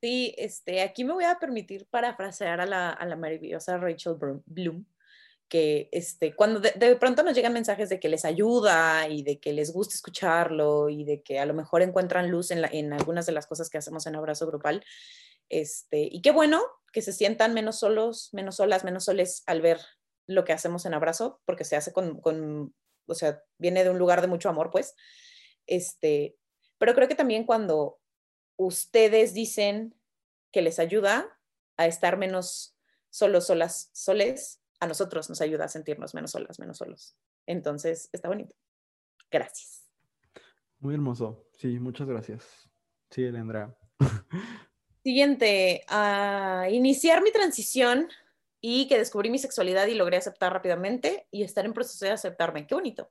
Sí, 0.00 0.34
este, 0.36 0.82
aquí 0.82 1.04
me 1.04 1.12
voy 1.12 1.24
a 1.24 1.38
permitir 1.38 1.86
parafrasear 1.90 2.60
a 2.60 2.66
la, 2.66 2.90
a 2.90 3.06
la 3.06 3.16
maravillosa 3.16 3.78
Rachel 3.78 4.16
Bloom, 4.46 4.84
que 5.48 5.88
este, 5.92 6.34
cuando 6.34 6.60
de, 6.60 6.96
pronto 6.96 7.22
nos 7.22 7.34
llegan 7.34 7.52
mensajes 7.52 7.88
de 7.88 7.98
que 7.98 8.08
les 8.08 8.24
ayuda 8.24 9.08
y 9.08 9.22
de 9.22 9.40
que 9.40 9.52
les 9.52 9.72
gusta 9.72 9.94
escucharlo 9.94 10.88
y 10.88 11.04
de 11.04 11.22
que 11.22 11.38
a 11.40 11.46
lo 11.46 11.54
mejor 11.54 11.82
encuentran 11.82 12.30
luz 12.30 12.50
en, 12.50 12.64
en 12.72 12.92
algunas 12.92 13.26
de 13.26 13.32
las 13.32 13.46
cosas 13.46 13.70
que 13.70 13.78
hacemos 13.78 14.06
en 14.06 14.16
Abrazo 14.16 14.46
Grupal. 14.46 14.84
Este, 15.48 16.08
y 16.10 16.22
qué 16.22 16.30
bueno 16.30 16.62
que 16.92 17.02
se 17.02 17.12
sientan 17.12 17.54
menos 17.54 17.78
solos, 17.78 18.30
menos 18.32 18.56
solas, 18.56 18.84
menos 18.84 19.04
soles 19.04 19.42
al 19.46 19.60
ver 19.60 19.80
lo 20.26 20.44
que 20.44 20.52
hacemos 20.52 20.84
en 20.86 20.94
Abrazo, 20.94 21.40
porque 21.44 21.64
se 21.64 21.76
hace 21.76 21.92
con, 21.92 22.20
con 22.20 22.74
o 23.06 23.14
sea, 23.14 23.42
viene 23.58 23.84
de 23.84 23.90
un 23.90 23.98
lugar 23.98 24.20
de 24.20 24.26
mucho 24.26 24.48
amor, 24.48 24.70
pues. 24.70 24.94
Este, 25.66 26.36
pero 26.78 26.94
creo 26.94 27.08
que 27.08 27.14
también 27.14 27.44
cuando 27.44 27.98
ustedes 28.56 29.34
dicen 29.34 29.94
que 30.52 30.62
les 30.62 30.78
ayuda 30.78 31.38
a 31.76 31.86
estar 31.86 32.16
menos 32.16 32.76
solos, 33.10 33.46
solas, 33.46 33.90
soles, 33.92 34.62
a 34.80 34.86
nosotros 34.86 35.28
nos 35.28 35.40
ayuda 35.40 35.64
a 35.64 35.68
sentirnos 35.68 36.14
menos 36.14 36.30
solas, 36.30 36.58
menos 36.58 36.78
solos. 36.78 37.16
Entonces, 37.46 38.08
está 38.12 38.28
bonito. 38.28 38.54
Gracias. 39.30 39.86
Muy 40.78 40.94
hermoso. 40.94 41.48
Sí, 41.58 41.78
muchas 41.80 42.06
gracias. 42.06 42.70
Sí, 43.10 43.24
Elendra. 43.24 43.76
Siguiente, 45.08 45.86
a 45.88 46.66
iniciar 46.70 47.22
mi 47.22 47.32
transición 47.32 48.08
y 48.60 48.86
que 48.88 48.98
descubrí 48.98 49.30
mi 49.30 49.38
sexualidad 49.38 49.86
y 49.86 49.94
logré 49.94 50.18
aceptar 50.18 50.52
rápidamente 50.52 51.26
y 51.30 51.44
estar 51.44 51.64
en 51.64 51.72
proceso 51.72 52.04
de 52.04 52.10
aceptarme. 52.10 52.66
Qué 52.66 52.74
bonito. 52.74 53.10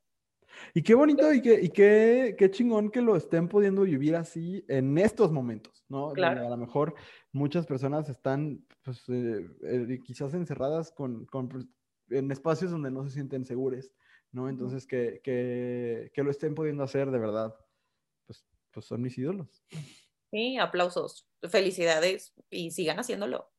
Y 0.76 0.84
qué 0.84 0.94
bonito 0.94 1.34
y 1.34 1.42
qué, 1.42 1.60
y 1.60 1.70
qué, 1.70 2.36
qué 2.38 2.52
chingón 2.52 2.92
que 2.92 3.02
lo 3.02 3.16
estén 3.16 3.48
pudiendo 3.48 3.82
vivir 3.82 4.16
así 4.16 4.64
en 4.68 4.96
estos 5.00 5.32
momentos, 5.32 5.86
¿no? 5.90 6.12
Claro. 6.12 6.46
A 6.46 6.50
lo 6.52 6.58
mejor 6.58 6.94
muchas 7.32 7.66
personas 7.66 8.08
están 8.10 8.64
pues, 8.84 9.02
eh, 9.10 9.48
eh, 9.64 10.00
quizás 10.04 10.36
encerradas 10.36 10.92
con, 10.92 11.26
con, 11.26 11.50
pues, 11.50 11.66
en 12.12 12.30
espacios 12.30 12.70
donde 12.70 12.92
no 12.92 13.06
se 13.06 13.10
sienten 13.10 13.44
seguros, 13.44 13.92
¿no? 14.32 14.50
Entonces 14.50 14.86
que, 14.86 15.20
que, 15.24 16.12
que, 16.14 16.24
lo 16.24 16.30
estén 16.30 16.54
pudiendo 16.54 16.84
hacer 16.84 17.10
de 17.10 17.18
verdad, 17.18 17.56
pues, 18.28 18.46
pues 18.70 18.86
son 18.86 19.02
mis 19.02 19.18
ídolos. 19.18 19.64
Sí, 20.32 20.58
aplausos, 20.58 21.28
felicidades 21.50 22.34
y 22.50 22.72
sigan 22.72 23.00
haciéndolo. 23.00 23.50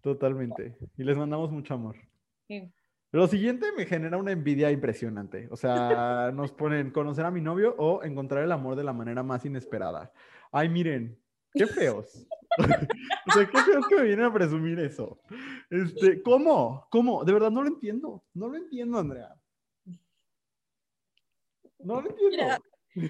Totalmente. 0.00 0.76
Y 0.96 1.04
les 1.04 1.16
mandamos 1.16 1.50
mucho 1.50 1.74
amor. 1.74 1.96
Lo 3.10 3.26
siguiente 3.26 3.72
me 3.72 3.86
genera 3.86 4.16
una 4.16 4.32
envidia 4.32 4.70
impresionante. 4.70 5.48
O 5.50 5.56
sea, 5.56 6.30
nos 6.34 6.52
ponen 6.52 6.90
conocer 6.90 7.24
a 7.24 7.30
mi 7.30 7.40
novio 7.40 7.74
o 7.78 8.02
encontrar 8.02 8.44
el 8.44 8.52
amor 8.52 8.76
de 8.76 8.84
la 8.84 8.92
manera 8.92 9.22
más 9.22 9.44
inesperada. 9.44 10.12
Ay, 10.52 10.68
miren, 10.68 11.18
qué 11.54 11.66
feos. 11.66 12.26
o 12.58 13.32
sea, 13.32 13.46
qué 13.46 13.58
feos 13.58 13.86
que 13.88 13.96
me 13.96 14.02
vienen 14.02 14.26
a 14.26 14.32
presumir 14.32 14.78
eso. 14.80 15.20
Este, 15.70 16.22
¿cómo? 16.22 16.86
¿Cómo? 16.90 17.24
De 17.24 17.32
verdad 17.32 17.50
no 17.50 17.62
lo 17.62 17.68
entiendo. 17.68 18.24
No 18.34 18.48
lo 18.48 18.56
entiendo, 18.56 18.98
Andrea. 18.98 19.34
No 21.78 22.00
lo 22.00 22.10
entiendo. 22.10 22.44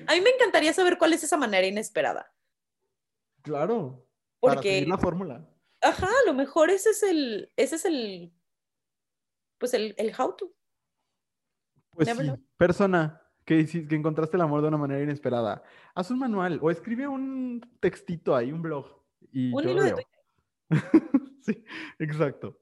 a 0.07 0.15
mí 0.15 0.21
me 0.21 0.31
encantaría 0.31 0.73
saber 0.73 0.99
cuál 0.99 1.15
es 1.15 1.25
esa 1.25 1.37
manera 1.37 1.67
inesperada. 1.67 2.31
Claro. 3.43 4.07
Porque 4.41 4.57
para 4.57 4.63
seguir 4.63 4.89
la 4.89 4.99
fórmula. 4.99 5.49
Ajá, 5.81 6.07
a 6.07 6.27
lo 6.27 6.35
mejor 6.35 6.71
ese 6.71 6.91
es 6.91 7.03
el, 7.03 7.53
ese 7.57 7.77
es 7.77 7.85
el, 7.85 8.33
pues 9.59 9.75
el, 9.75 9.95
el 9.97 10.13
how 10.19 10.35
to. 10.37 10.53
Pues 11.91 12.09
sí, 12.09 12.33
persona 12.57 13.21
que, 13.45 13.65
que 13.67 13.95
encontraste 13.95 14.37
el 14.37 14.43
amor 14.43 14.63
de 14.63 14.69
una 14.69 14.77
manera 14.77 15.03
inesperada, 15.03 15.63
haz 15.95 16.11
un 16.11 16.19
manual 16.19 16.59
o 16.63 16.71
escribe 16.71 17.09
un 17.09 17.61
textito 17.81 18.35
ahí, 18.35 18.53
un 18.53 18.63
blog. 18.63 18.87
Y 19.33 19.53
un 19.53 19.69
hilo 19.69 19.83
de 19.83 20.07
Sí, 21.43 21.65
exacto. 21.99 22.61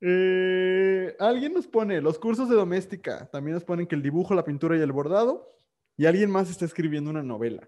Eh, 0.00 1.16
alguien 1.20 1.54
nos 1.54 1.66
pone 1.66 2.00
los 2.00 2.18
cursos 2.18 2.48
de 2.48 2.56
doméstica. 2.56 3.30
También 3.30 3.54
nos 3.54 3.64
ponen 3.64 3.86
que 3.86 3.94
el 3.94 4.02
dibujo, 4.02 4.34
la 4.34 4.44
pintura 4.44 4.76
y 4.76 4.80
el 4.80 4.92
bordado. 4.92 5.48
Y 5.96 6.06
alguien 6.06 6.30
más 6.30 6.50
está 6.50 6.64
escribiendo 6.64 7.08
una 7.10 7.22
novela. 7.22 7.66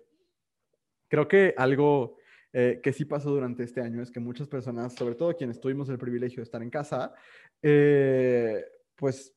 Creo 1.08 1.28
que 1.28 1.54
algo 1.56 2.16
eh, 2.56 2.80
que 2.80 2.92
sí 2.92 3.04
pasó 3.04 3.30
durante 3.30 3.64
este 3.64 3.80
año 3.80 4.00
es 4.00 4.12
que 4.12 4.20
muchas 4.20 4.46
personas, 4.46 4.94
sobre 4.94 5.16
todo 5.16 5.36
quienes 5.36 5.60
tuvimos 5.60 5.88
el 5.88 5.98
privilegio 5.98 6.36
de 6.36 6.44
estar 6.44 6.62
en 6.62 6.70
casa, 6.70 7.12
eh, 7.60 8.64
pues 8.94 9.34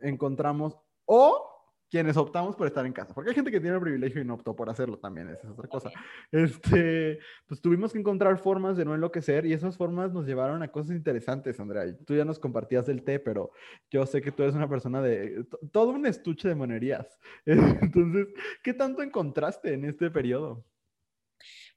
encontramos 0.00 0.78
o 1.04 1.48
quienes 1.90 2.16
optamos 2.16 2.54
por 2.54 2.68
estar 2.68 2.86
en 2.86 2.92
casa, 2.92 3.12
porque 3.12 3.30
hay 3.30 3.34
gente 3.34 3.50
que 3.50 3.58
tiene 3.58 3.74
el 3.74 3.82
privilegio 3.82 4.22
y 4.22 4.24
no 4.24 4.34
optó 4.34 4.54
por 4.54 4.70
hacerlo 4.70 4.98
también, 4.98 5.28
esa 5.30 5.48
es 5.48 5.52
otra 5.52 5.66
cosa. 5.66 5.90
Este, 6.30 7.18
pues 7.48 7.60
tuvimos 7.60 7.92
que 7.92 7.98
encontrar 7.98 8.38
formas 8.38 8.76
de 8.76 8.84
no 8.84 8.94
enloquecer 8.94 9.44
y 9.46 9.52
esas 9.52 9.76
formas 9.76 10.12
nos 10.12 10.24
llevaron 10.24 10.62
a 10.62 10.70
cosas 10.70 10.94
interesantes, 10.94 11.58
Andrea. 11.58 11.92
Tú 12.06 12.14
ya 12.14 12.24
nos 12.24 12.38
compartías 12.38 12.86
del 12.86 13.02
té, 13.02 13.18
pero 13.18 13.50
yo 13.90 14.06
sé 14.06 14.22
que 14.22 14.30
tú 14.30 14.44
eres 14.44 14.54
una 14.54 14.68
persona 14.68 15.02
de 15.02 15.44
todo 15.72 15.90
un 15.90 16.06
estuche 16.06 16.46
de 16.46 16.54
monerías. 16.54 17.18
Entonces, 17.44 18.28
¿qué 18.62 18.72
tanto 18.72 19.02
encontraste 19.02 19.74
en 19.74 19.84
este 19.84 20.08
periodo? 20.12 20.64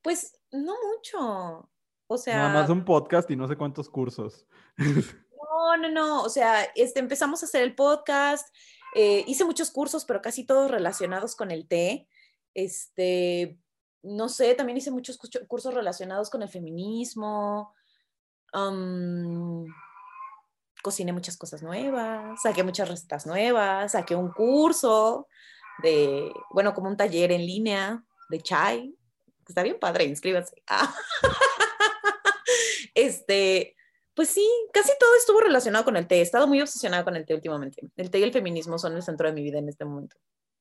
Pues 0.01 0.39
no 0.51 0.73
mucho. 0.93 1.69
O 2.07 2.17
sea, 2.17 2.37
nada 2.37 2.53
más 2.61 2.69
un 2.69 2.85
podcast 2.85 3.29
y 3.31 3.35
no 3.35 3.47
sé 3.47 3.55
cuántos 3.55 3.89
cursos. 3.89 4.45
No, 5.53 5.77
no, 5.77 5.89
no. 5.89 6.23
O 6.23 6.29
sea, 6.29 6.63
este, 6.75 6.99
empezamos 6.99 7.41
a 7.41 7.45
hacer 7.45 7.61
el 7.61 7.75
podcast, 7.75 8.47
eh, 8.95 9.23
hice 9.27 9.45
muchos 9.45 9.71
cursos, 9.71 10.03
pero 10.03 10.21
casi 10.21 10.45
todos 10.45 10.69
relacionados 10.69 11.35
con 11.35 11.51
el 11.51 11.67
té. 11.67 12.07
Este, 12.53 13.59
no 14.03 14.29
sé, 14.29 14.55
también 14.55 14.77
hice 14.77 14.91
muchos 14.91 15.17
cursos 15.47 15.73
relacionados 15.73 16.29
con 16.29 16.41
el 16.41 16.49
feminismo. 16.49 17.73
cociné 20.83 21.13
muchas 21.13 21.37
cosas 21.37 21.63
nuevas, 21.63 22.41
saqué 22.41 22.63
muchas 22.63 22.89
recetas 22.89 23.25
nuevas, 23.25 23.93
saqué 23.93 24.15
un 24.15 24.31
curso 24.31 25.27
de, 25.81 26.31
bueno, 26.51 26.73
como 26.73 26.89
un 26.89 26.97
taller 26.97 27.31
en 27.31 27.45
línea 27.45 28.03
de 28.29 28.41
chai. 28.41 28.95
Está 29.47 29.63
bien 29.63 29.79
padre, 29.79 30.05
inscríbanse. 30.05 30.63
este, 32.95 33.75
pues 34.13 34.29
sí, 34.29 34.47
casi 34.73 34.91
todo 34.99 35.15
estuvo 35.15 35.41
relacionado 35.41 35.85
con 35.85 35.97
el 35.97 36.07
té. 36.07 36.19
He 36.19 36.21
estado 36.21 36.47
muy 36.47 36.61
obsesionada 36.61 37.03
con 37.03 37.15
el 37.15 37.25
té 37.25 37.33
últimamente. 37.33 37.81
El 37.95 38.09
té 38.09 38.19
y 38.19 38.23
el 38.23 38.31
feminismo 38.31 38.77
son 38.77 38.95
el 38.95 39.03
centro 39.03 39.27
de 39.27 39.33
mi 39.33 39.43
vida 39.43 39.59
en 39.59 39.69
este 39.69 39.85
momento. 39.85 40.17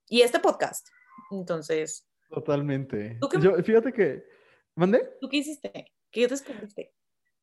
Y 0.08 0.22
este 0.22 0.40
podcast. 0.40 0.88
Entonces. 1.30 2.08
Totalmente. 2.28 3.18
Yo, 3.40 3.56
fíjate 3.62 3.92
que. 3.92 4.24
¿Mandé? 4.74 5.16
¿Tú 5.20 5.28
qué 5.28 5.38
hiciste? 5.38 5.92
¿Qué 6.10 6.26
descubriste? 6.26 6.94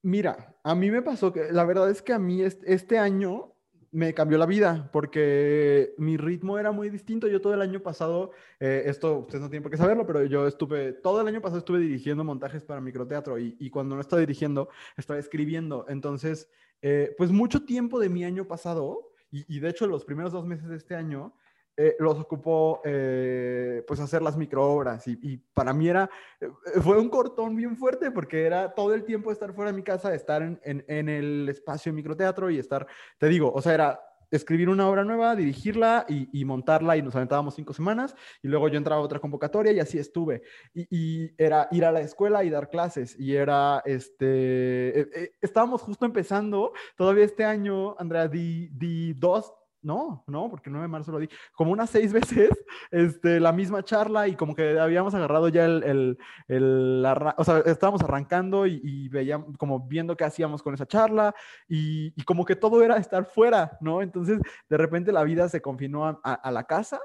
Mira, 0.02 0.58
a 0.64 0.76
mí 0.76 0.90
me 0.90 1.02
pasó 1.02 1.32
que 1.32 1.52
la 1.52 1.66
verdad 1.66 1.90
es 1.90 2.02
que 2.02 2.14
a 2.14 2.20
mí 2.20 2.42
este 2.42 2.98
año 2.98 3.56
me 3.92 4.14
cambió 4.14 4.38
la 4.38 4.46
vida 4.46 4.90
porque 4.92 5.94
mi 5.98 6.18
ritmo 6.18 6.58
era 6.58 6.72
muy 6.72 6.90
distinto. 6.90 7.28
Yo 7.28 7.42
todo 7.42 7.54
el 7.54 7.62
año 7.62 7.82
pasado, 7.82 8.32
eh, 8.60 8.84
esto 8.86 9.20
ustedes 9.20 9.42
no 9.42 9.50
tienen 9.50 9.64
por 9.64 9.72
qué 9.72 9.78
saberlo, 9.78 10.06
pero 10.06 10.24
yo 10.26 10.48
estuve, 10.48 10.94
todo 10.94 11.22
el 11.22 11.28
año 11.28 11.42
pasado 11.42 11.60
estuve 11.60 11.80
dirigiendo 11.80 12.24
montajes 12.24 12.64
para 12.64 12.82
microteatro 12.82 13.40
y, 13.40 13.56
y 13.60 13.70
cuando 13.70 13.96
no 13.96 14.02
estaba 14.02 14.20
dirigiendo, 14.20 14.70
estaba 14.98 15.20
escribiendo. 15.20 15.86
Entonces, 15.90 16.50
eh, 16.82 17.14
pues 17.18 17.32
mucho 17.32 17.66
tiempo 17.66 18.00
de 18.00 18.10
mi 18.10 18.24
año 18.24 18.46
pasado, 18.46 19.12
y, 19.32 19.46
y, 19.54 19.60
de 19.60 19.70
hecho 19.70 19.86
los 19.86 20.06
primeros 20.06 20.32
dos 20.32 20.46
meses 20.46 20.70
de 20.70 20.78
este 20.78 20.96
año, 20.96 21.34
eh, 21.82 21.96
los 21.98 22.20
ocupó 22.20 22.82
eh, 22.84 23.86
pues 23.88 24.02
hacer 24.02 24.22
las 24.22 24.36
microobras 24.36 25.08
y, 25.08 25.18
y, 25.22 25.38
para 25.38 25.72
mí 25.72 25.88
era, 25.88 26.10
eh, 26.42 26.50
fue 26.82 27.00
un 27.00 27.08
cortón 27.08 27.56
bien 27.56 27.78
fuerte 27.78 28.12
porque 28.12 28.44
era 28.44 28.76
todo 28.76 28.94
el 28.94 29.06
tiempo 29.06 29.32
estar 29.32 29.54
fuera 29.54 29.72
de 29.72 29.78
mi 29.78 29.84
casa, 29.84 30.14
estar 30.14 30.42
en, 30.42 30.60
en, 30.66 31.08
el 31.08 31.48
espacio 31.48 31.94
de 31.94 31.96
microteatro 31.96 32.50
y 32.50 32.60
estar, 32.60 32.86
te 33.18 33.30
digo, 33.30 33.54
o 33.54 33.62
sea, 33.62 33.76
era 33.76 34.02
escribir 34.30 34.68
una 34.68 34.90
obra 34.90 35.06
nueva, 35.06 35.38
dirigirla 35.38 36.06
y, 36.10 36.44
montarla 36.44 36.98
y 36.98 37.02
nos 37.02 37.16
aventábamos 37.16 37.56
cinco 37.56 37.72
semanas 37.72 38.14
y 38.44 38.50
luego 38.50 38.68
yo 38.68 38.78
entraba 38.78 39.02
a 39.02 39.06
otra 39.06 39.20
convocatoria 39.20 39.72
y 39.72 39.80
así 39.80 39.98
estuve. 39.98 40.44
Y, 40.74 41.32
era 41.42 41.70
ir 41.72 41.86
a 41.86 41.94
la 41.94 42.02
escuela 42.02 42.44
y 42.44 42.50
dar 42.50 42.70
clases 42.70 43.18
y 43.18 43.38
era, 43.38 43.82
este, 43.86 45.32
estábamos 45.40 45.82
justo 45.82 46.06
empezando, 46.06 46.74
todavía 46.98 47.24
este 47.24 47.46
año, 47.46 47.96
Andrea, 47.98 48.28
di, 48.28 48.68
di 48.74 49.14
dos 49.14 49.54
no, 49.82 50.24
no, 50.28 50.50
porque 50.50 50.70
el 50.70 50.74
9 50.74 50.84
de 50.84 50.92
marzo 50.92 51.12
lo 51.12 51.20
di. 51.20 51.30
Como 51.54 51.72
unas 51.72 51.90
seis 51.90 52.14
veces, 52.14 52.50
este, 52.92 53.40
la 53.40 53.52
misma 53.52 53.84
charla 53.84 54.28
y 54.28 54.36
como 54.36 54.56
que 54.56 54.80
habíamos 54.80 55.14
agarrado 55.14 55.50
ya 55.50 55.66
el, 55.66 55.84
el, 55.84 56.18
el 56.48 57.06
o 57.38 57.44
sea, 57.44 57.60
estábamos 57.60 58.02
arrancando 58.02 58.66
y, 58.68 59.10
veíamos, 59.10 59.58
como 59.58 59.88
viendo 59.88 60.16
qué 60.18 60.26
hacíamos 60.26 60.62
con 60.64 60.74
esa 60.74 60.86
charla 60.86 61.34
y, 61.68 62.12
como 62.24 62.46
que 62.46 62.56
todo 62.56 62.84
era 62.84 62.98
estar 62.98 63.26
fuera, 63.26 63.78
¿no? 63.82 64.02
Entonces, 64.02 64.40
de 64.70 64.78
repente 64.78 65.12
la 65.12 65.24
vida 65.24 65.50
se 65.50 65.62
confinó 65.62 66.20
a 66.24 66.52
la 66.52 66.64
casa 66.66 67.00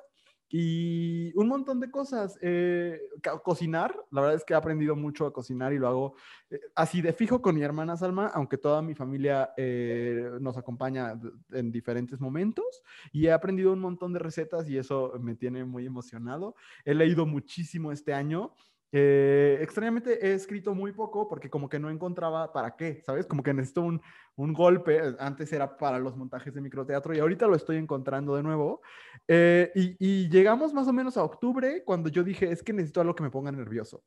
y 0.57 1.33
un 1.35 1.49
montón 1.49 1.81
de 1.81 1.91
cosas. 1.91 2.39
Eh, 2.41 3.01
cocinar, 3.43 3.93
la 4.13 4.21
verdad 4.21 4.37
es 4.37 4.45
que 4.45 4.53
he 4.53 4.57
aprendido 4.57 4.95
mucho 4.95 5.27
a 5.27 5.33
cocinar 5.33 5.73
y 5.73 5.79
lo 5.79 5.89
hago 5.89 6.15
eh, 6.49 6.61
así 6.77 7.03
de 7.03 7.13
fijo 7.13 7.43
con 7.43 7.57
mi 7.57 7.63
hermana 7.63 7.97
Salma, 7.97 8.29
aunque 8.29 8.57
toda 8.57 8.81
mi 8.81 8.95
familia 8.95 9.53
eh, 9.57 10.31
nos 10.41 10.57
acompaña 10.57 11.19
en 11.51 11.73
diferentes 11.73 12.21
momentos. 12.21 12.85
Y 13.11 13.27
he 13.27 13.33
aprendido 13.33 13.73
un 13.73 13.81
montón 13.81 14.13
de 14.13 14.21
recetas 14.21 14.69
y 14.71 14.79
eso 14.79 15.15
me 15.19 15.35
tiene 15.35 15.65
muy 15.65 15.87
emocionado. 15.87 16.55
He 16.85 16.95
leído 16.95 17.27
muchísimo 17.27 17.91
este 17.91 18.15
año. 18.15 18.55
Eh, 18.97 19.59
extrañamente 19.61 20.25
he 20.25 20.35
escrito 20.35 20.73
muy 20.73 20.93
poco 20.93 21.27
porque 21.27 21.51
como 21.51 21.69
que 21.69 21.81
no 21.81 21.91
encontraba 21.91 22.53
para 22.53 22.77
qué, 22.77 23.03
¿sabes? 23.05 23.27
Como 23.27 23.43
que 23.43 23.53
necesito 23.53 23.83
un, 23.83 24.01
un 24.37 24.53
golpe. 24.53 25.01
Antes 25.19 25.53
era 25.53 25.77
para 25.77 25.99
los 25.99 26.17
montajes 26.17 26.55
de 26.55 26.61
microteatro 26.61 27.13
y 27.13 27.19
ahorita 27.19 27.49
lo 27.49 27.57
estoy 27.57 27.77
encontrando 27.79 28.37
de 28.37 28.45
nuevo. 28.45 28.83
Eh, 29.27 29.73
y, 29.75 30.29
llegamos 30.29 30.73
más 30.73 30.87
o 30.87 30.93
menos 30.93 31.17
a 31.17 31.25
octubre 31.25 31.83
cuando 31.83 32.09
yo 32.09 32.23
dije, 32.23 32.53
es 32.53 32.63
que 32.63 32.73
necesito 32.73 33.01
algo 33.01 33.17
que 33.17 33.25
me 33.25 33.31
ponga 33.31 33.51
nervioso. 33.51 34.05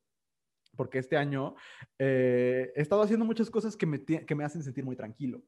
Porque 0.77 0.99
este 0.99 1.17
año 1.17 1.55
eh, 1.99 2.71
he 2.73 2.81
estado 2.81 3.01
haciendo 3.01 3.25
muchas 3.25 3.49
cosas 3.49 3.75
que 3.75 3.85
me, 3.85 4.05
que 4.05 4.35
me 4.35 4.45
hacen 4.45 4.63
sentir 4.63 4.85
muy 4.85 4.95
tranquilo. 4.95 5.41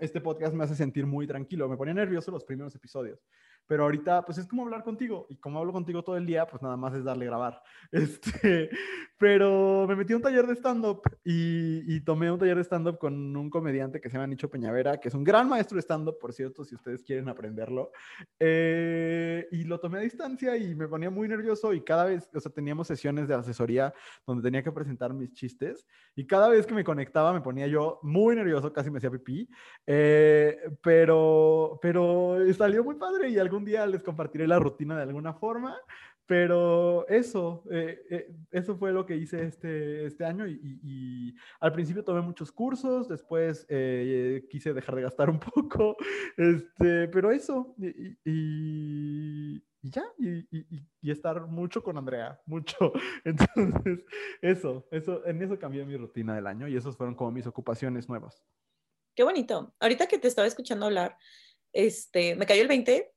Este 0.00 0.20
podcast 0.20 0.54
me 0.54 0.64
hace 0.64 0.74
sentir 0.74 1.06
muy 1.06 1.26
tranquilo. 1.26 1.66
Me 1.66 1.78
ponía 1.78 1.94
nervioso 1.94 2.30
los 2.30 2.44
primeros 2.44 2.74
episodios 2.74 3.24
pero 3.66 3.84
ahorita 3.84 4.24
pues 4.24 4.38
es 4.38 4.46
como 4.46 4.62
hablar 4.62 4.82
contigo 4.82 5.26
y 5.28 5.36
como 5.36 5.58
hablo 5.58 5.72
contigo 5.72 6.02
todo 6.02 6.16
el 6.16 6.26
día, 6.26 6.46
pues 6.46 6.62
nada 6.62 6.76
más 6.76 6.94
es 6.94 7.04
darle 7.04 7.26
grabar. 7.26 7.62
Este, 7.92 8.70
pero 9.18 9.86
me 9.86 9.94
metí 9.94 10.12
a 10.12 10.16
un 10.16 10.22
taller 10.22 10.46
de 10.46 10.54
stand-up 10.54 11.02
y, 11.22 11.94
y, 11.94 12.00
tomé 12.00 12.30
un 12.30 12.38
taller 12.38 12.56
de 12.56 12.64
stand-up 12.64 12.98
con 12.98 13.36
un 13.36 13.50
comediante 13.50 14.00
que 14.00 14.08
se 14.08 14.14
llama 14.14 14.26
Nicho 14.26 14.50
Peñavera, 14.50 14.98
que 14.98 15.08
es 15.08 15.14
un 15.14 15.22
gran 15.22 15.48
maestro 15.48 15.76
de 15.76 15.82
stand-up, 15.82 16.18
por 16.18 16.32
cierto, 16.32 16.64
si 16.64 16.74
ustedes 16.74 17.02
quieren 17.02 17.28
aprenderlo. 17.28 17.92
Eh, 18.40 19.46
y 19.52 19.64
lo 19.64 19.78
tomé 19.78 19.98
a 19.98 20.02
distancia 20.02 20.56
y 20.56 20.74
me 20.74 20.88
ponía 20.88 21.10
muy 21.10 21.28
nervioso 21.28 21.72
y 21.72 21.82
cada 21.82 22.06
vez, 22.06 22.28
o 22.34 22.40
sea, 22.40 22.50
teníamos 22.50 22.86
sesiones 22.86 23.28
de 23.28 23.34
asesoría 23.34 23.92
donde 24.26 24.42
tenía 24.42 24.62
que 24.62 24.72
presentar 24.72 25.12
mis 25.12 25.32
chistes 25.32 25.86
y 26.14 26.26
cada 26.26 26.48
vez 26.48 26.66
que 26.66 26.74
me 26.74 26.84
conectaba 26.84 27.32
me 27.32 27.40
ponía 27.40 27.66
yo 27.66 28.00
muy 28.02 28.34
nervioso, 28.34 28.72
casi 28.72 28.90
me 28.90 28.98
hacía 28.98 29.10
pipí, 29.10 29.48
eh, 29.86 30.58
pero, 30.82 31.78
pero 31.80 32.38
salió 32.56 32.84
muy 32.84 32.96
padre 32.96 33.28
y 33.28 33.38
algo 33.38 33.51
algún 33.52 33.64
día 33.66 33.86
les 33.86 34.02
compartiré 34.02 34.46
la 34.46 34.58
rutina 34.58 34.96
de 34.96 35.02
alguna 35.02 35.34
forma, 35.34 35.78
pero 36.24 37.06
eso, 37.08 37.64
eh, 37.70 38.00
eh, 38.08 38.34
eso 38.50 38.76
fue 38.76 38.92
lo 38.92 39.04
que 39.04 39.16
hice 39.16 39.44
este, 39.44 40.06
este 40.06 40.24
año 40.24 40.46
y, 40.46 40.80
y, 40.82 41.34
al 41.60 41.72
principio 41.72 42.02
tomé 42.02 42.22
muchos 42.22 42.50
cursos, 42.50 43.08
después 43.08 43.66
eh, 43.68 44.46
quise 44.48 44.72
dejar 44.72 44.94
de 44.94 45.02
gastar 45.02 45.28
un 45.28 45.38
poco, 45.54 45.96
este, 46.38 47.08
pero 47.08 47.30
eso, 47.30 47.74
y, 47.78 48.16
y 48.24 49.62
ya, 49.82 50.04
y, 50.18 51.10
estar 51.10 51.46
mucho 51.46 51.82
con 51.82 51.98
Andrea, 51.98 52.40
mucho. 52.46 52.92
Entonces, 53.24 54.04
eso, 54.40 54.86
eso, 54.90 55.26
en 55.26 55.42
eso 55.42 55.58
cambié 55.58 55.84
mi 55.84 55.98
rutina 55.98 56.34
del 56.34 56.46
año 56.46 56.68
y 56.68 56.76
esos 56.76 56.96
fueron 56.96 57.14
como 57.14 57.32
mis 57.32 57.46
ocupaciones 57.46 58.08
nuevas. 58.08 58.42
Qué 59.14 59.24
bonito. 59.24 59.74
Ahorita 59.78 60.06
que 60.06 60.18
te 60.18 60.28
estaba 60.28 60.48
escuchando 60.48 60.86
hablar, 60.86 61.18
este, 61.74 62.34
me 62.36 62.46
cayó 62.46 62.62
el 62.62 62.68
20 62.68 63.12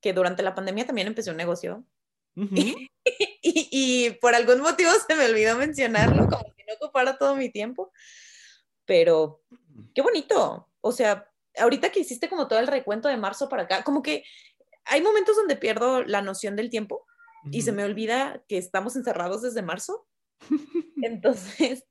que 0.00 0.12
durante 0.12 0.42
la 0.42 0.54
pandemia 0.54 0.86
también 0.86 1.08
empecé 1.08 1.30
un 1.30 1.36
negocio. 1.36 1.84
y, 2.36 2.88
y, 3.42 4.10
por 4.20 4.34
algún 4.34 4.60
motivo 4.60 4.90
se 5.06 5.14
me 5.16 5.24
olvidó 5.24 5.56
mencionarlo, 5.56 6.28
como 6.28 6.52
si 6.56 6.64
no 6.64 6.74
ocupara 6.74 7.18
todo 7.18 7.34
mi 7.34 7.50
tiempo. 7.50 7.92
Pero 8.84 9.42
qué 9.94 10.02
bonito. 10.02 10.68
O 10.80 10.92
sea, 10.92 11.28
ahorita 11.58 11.90
que 11.90 12.00
hiciste 12.00 12.28
como 12.28 12.48
todo 12.48 12.58
el 12.58 12.66
recuento 12.66 13.08
de 13.08 13.16
marzo 13.16 13.48
para 13.48 13.64
acá, 13.64 13.82
como 13.82 14.02
que 14.02 14.24
hay 14.84 15.02
momentos 15.02 15.36
donde 15.36 15.56
pierdo 15.56 16.04
la 16.04 16.22
noción 16.22 16.56
del 16.56 16.70
tiempo 16.70 17.06
y 17.50 17.62
se 17.62 17.72
me 17.72 17.84
olvida 17.84 18.42
que 18.48 18.58
estamos 18.58 18.96
encerrados 18.96 19.42
desde 19.42 19.62
marzo. 19.62 20.06
Entonces, 21.02 21.84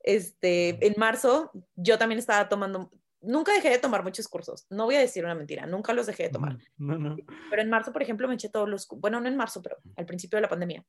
este, 0.00 0.84
en 0.86 0.94
marzo 0.96 1.50
yo 1.76 1.98
también 1.98 2.18
estaba 2.18 2.48
tomando, 2.48 2.90
nunca 3.22 3.52
dejé 3.52 3.70
de 3.70 3.78
tomar 3.78 4.02
muchos 4.02 4.28
cursos. 4.28 4.66
No 4.70 4.84
voy 4.84 4.96
a 4.96 5.00
decir 5.00 5.24
una 5.24 5.34
mentira, 5.34 5.66
nunca 5.66 5.92
los 5.92 6.06
dejé 6.06 6.24
de 6.24 6.30
tomar. 6.30 6.58
No, 6.76 6.98
no. 6.98 7.16
Pero 7.50 7.62
en 7.62 7.70
marzo, 7.70 7.92
por 7.92 8.02
ejemplo, 8.02 8.28
me 8.28 8.34
eché 8.34 8.48
todos 8.48 8.68
los, 8.68 8.88
bueno, 8.88 9.20
no 9.20 9.28
en 9.28 9.36
marzo, 9.36 9.62
pero 9.62 9.76
al 9.96 10.06
principio 10.06 10.36
de 10.36 10.42
la 10.42 10.48
pandemia, 10.48 10.84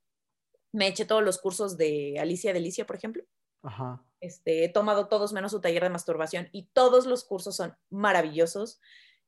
me 0.71 0.87
eché 0.87 1.05
todos 1.05 1.23
los 1.23 1.37
cursos 1.37 1.77
de 1.77 2.17
Alicia 2.19 2.51
Delicia, 2.51 2.85
por 2.85 2.95
ejemplo. 2.95 3.23
Ajá. 3.61 4.03
Este, 4.19 4.65
he 4.65 4.69
tomado 4.69 5.07
todos 5.07 5.33
menos 5.33 5.51
su 5.51 5.61
taller 5.61 5.83
de 5.83 5.89
masturbación 5.89 6.49
y 6.51 6.69
todos 6.73 7.05
los 7.05 7.23
cursos 7.23 7.55
son 7.55 7.75
maravillosos. 7.89 8.81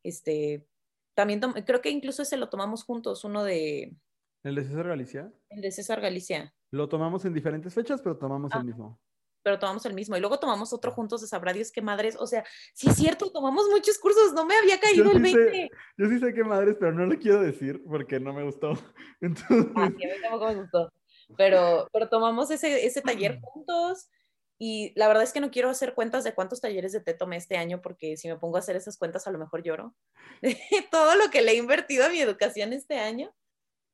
Este, 0.03 0.67
también 1.13 1.39
creo 1.39 1.81
que 1.81 1.89
incluso 1.89 2.23
ese 2.23 2.37
lo 2.37 2.49
tomamos 2.49 2.83
juntos, 2.83 3.23
uno 3.23 3.43
de... 3.43 3.95
¿El 4.43 4.55
de 4.55 4.63
César 4.63 4.87
Galicia? 4.87 5.33
El 5.49 5.61
de 5.61 5.71
César 5.71 6.01
Galicia. 6.01 6.53
Lo 6.71 6.89
tomamos 6.89 7.25
en 7.25 7.33
diferentes 7.33 7.73
fechas, 7.73 8.01
pero 8.01 8.17
tomamos 8.17 8.53
el 8.53 8.65
mismo. 8.65 8.99
Pero 9.45 9.59
tomamos 9.59 9.85
el 9.85 9.93
mismo. 9.93 10.17
Y 10.17 10.19
luego 10.19 10.39
tomamos 10.39 10.73
otro 10.73 10.91
juntos 10.91 11.21
de 11.21 11.27
sabrá 11.27 11.53
Dios 11.53 11.71
qué 11.71 11.79
madres. 11.79 12.15
O 12.19 12.25
sea, 12.25 12.43
sí 12.73 12.89
es 12.89 12.95
cierto, 12.95 13.31
tomamos 13.31 13.67
muchos 13.69 13.99
cursos, 13.99 14.33
no 14.33 14.43
me 14.43 14.55
había 14.55 14.79
caído 14.79 15.11
el 15.11 15.21
20. 15.21 15.69
yo 15.97 16.07
sí 16.07 16.19
sé 16.19 16.33
qué 16.33 16.43
madres, 16.43 16.77
pero 16.79 16.91
no 16.93 17.05
lo 17.05 17.15
quiero 17.19 17.43
decir 17.43 17.79
porque 17.87 18.19
no 18.19 18.33
me 18.33 18.43
gustó. 18.43 18.73
Entonces... 19.21 19.67
Ah, 19.75 19.85
a 19.85 19.89
mí 19.91 20.03
tampoco 20.19 20.47
me 20.47 20.55
gustó. 20.55 20.91
Pero, 21.37 21.87
pero 21.93 22.09
tomamos 22.09 22.49
ese, 22.49 22.87
ese 22.87 23.03
taller 23.03 23.39
juntos 23.43 24.09
y 24.57 24.93
la 24.95 25.07
verdad 25.07 25.21
es 25.21 25.31
que 25.31 25.41
no 25.41 25.51
quiero 25.51 25.69
hacer 25.69 25.93
cuentas 25.93 26.23
de 26.23 26.33
cuántos 26.33 26.59
talleres 26.59 26.91
de 26.93 27.01
té 27.01 27.13
tomé 27.13 27.35
este 27.37 27.55
año 27.55 27.83
porque 27.83 28.17
si 28.17 28.27
me 28.27 28.37
pongo 28.37 28.55
a 28.55 28.61
hacer 28.61 28.75
esas 28.75 28.97
cuentas 28.97 29.27
a 29.27 29.31
lo 29.31 29.37
mejor 29.37 29.61
lloro. 29.61 29.93
Todo 30.89 31.13
lo 31.13 31.29
que 31.29 31.43
le 31.43 31.51
he 31.51 31.57
invertido 31.57 32.03
a 32.03 32.09
mi 32.09 32.19
educación 32.19 32.73
este 32.73 32.97
año. 32.97 33.31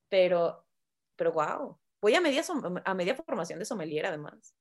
Pero, 0.07 0.65
pero 1.17 1.33
wow. 1.33 1.77
Voy 2.01 2.15
a 2.15 2.21
media, 2.21 2.41
a 2.85 2.93
media 2.93 3.15
formación 3.15 3.59
de 3.59 3.65
sommelier 3.65 4.05
además. 4.05 4.55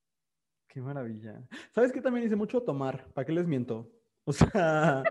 Qué 0.73 0.79
maravilla. 0.79 1.45
¿Sabes 1.75 1.91
qué 1.91 1.99
también 1.99 2.25
hice 2.25 2.37
mucho 2.37 2.63
tomar? 2.63 3.05
¿Para 3.13 3.25
qué 3.25 3.33
les 3.33 3.47
miento? 3.47 3.91
O 4.23 4.33
sea, 4.33 5.01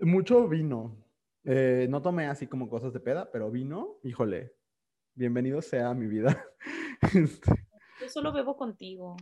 mucho 0.00 0.48
vino. 0.48 1.00
Eh, 1.44 1.86
no 1.88 2.02
tomé 2.02 2.26
así 2.26 2.48
como 2.48 2.68
cosas 2.68 2.92
de 2.92 2.98
peda, 2.98 3.30
pero 3.30 3.52
vino, 3.52 4.00
híjole, 4.02 4.52
bienvenido 5.14 5.62
sea 5.62 5.90
a 5.90 5.94
mi 5.94 6.08
vida. 6.08 6.44
Este 7.02 7.50
Yo 8.00 8.08
solo 8.08 8.32
bebo 8.32 8.56
contigo. 8.56 9.16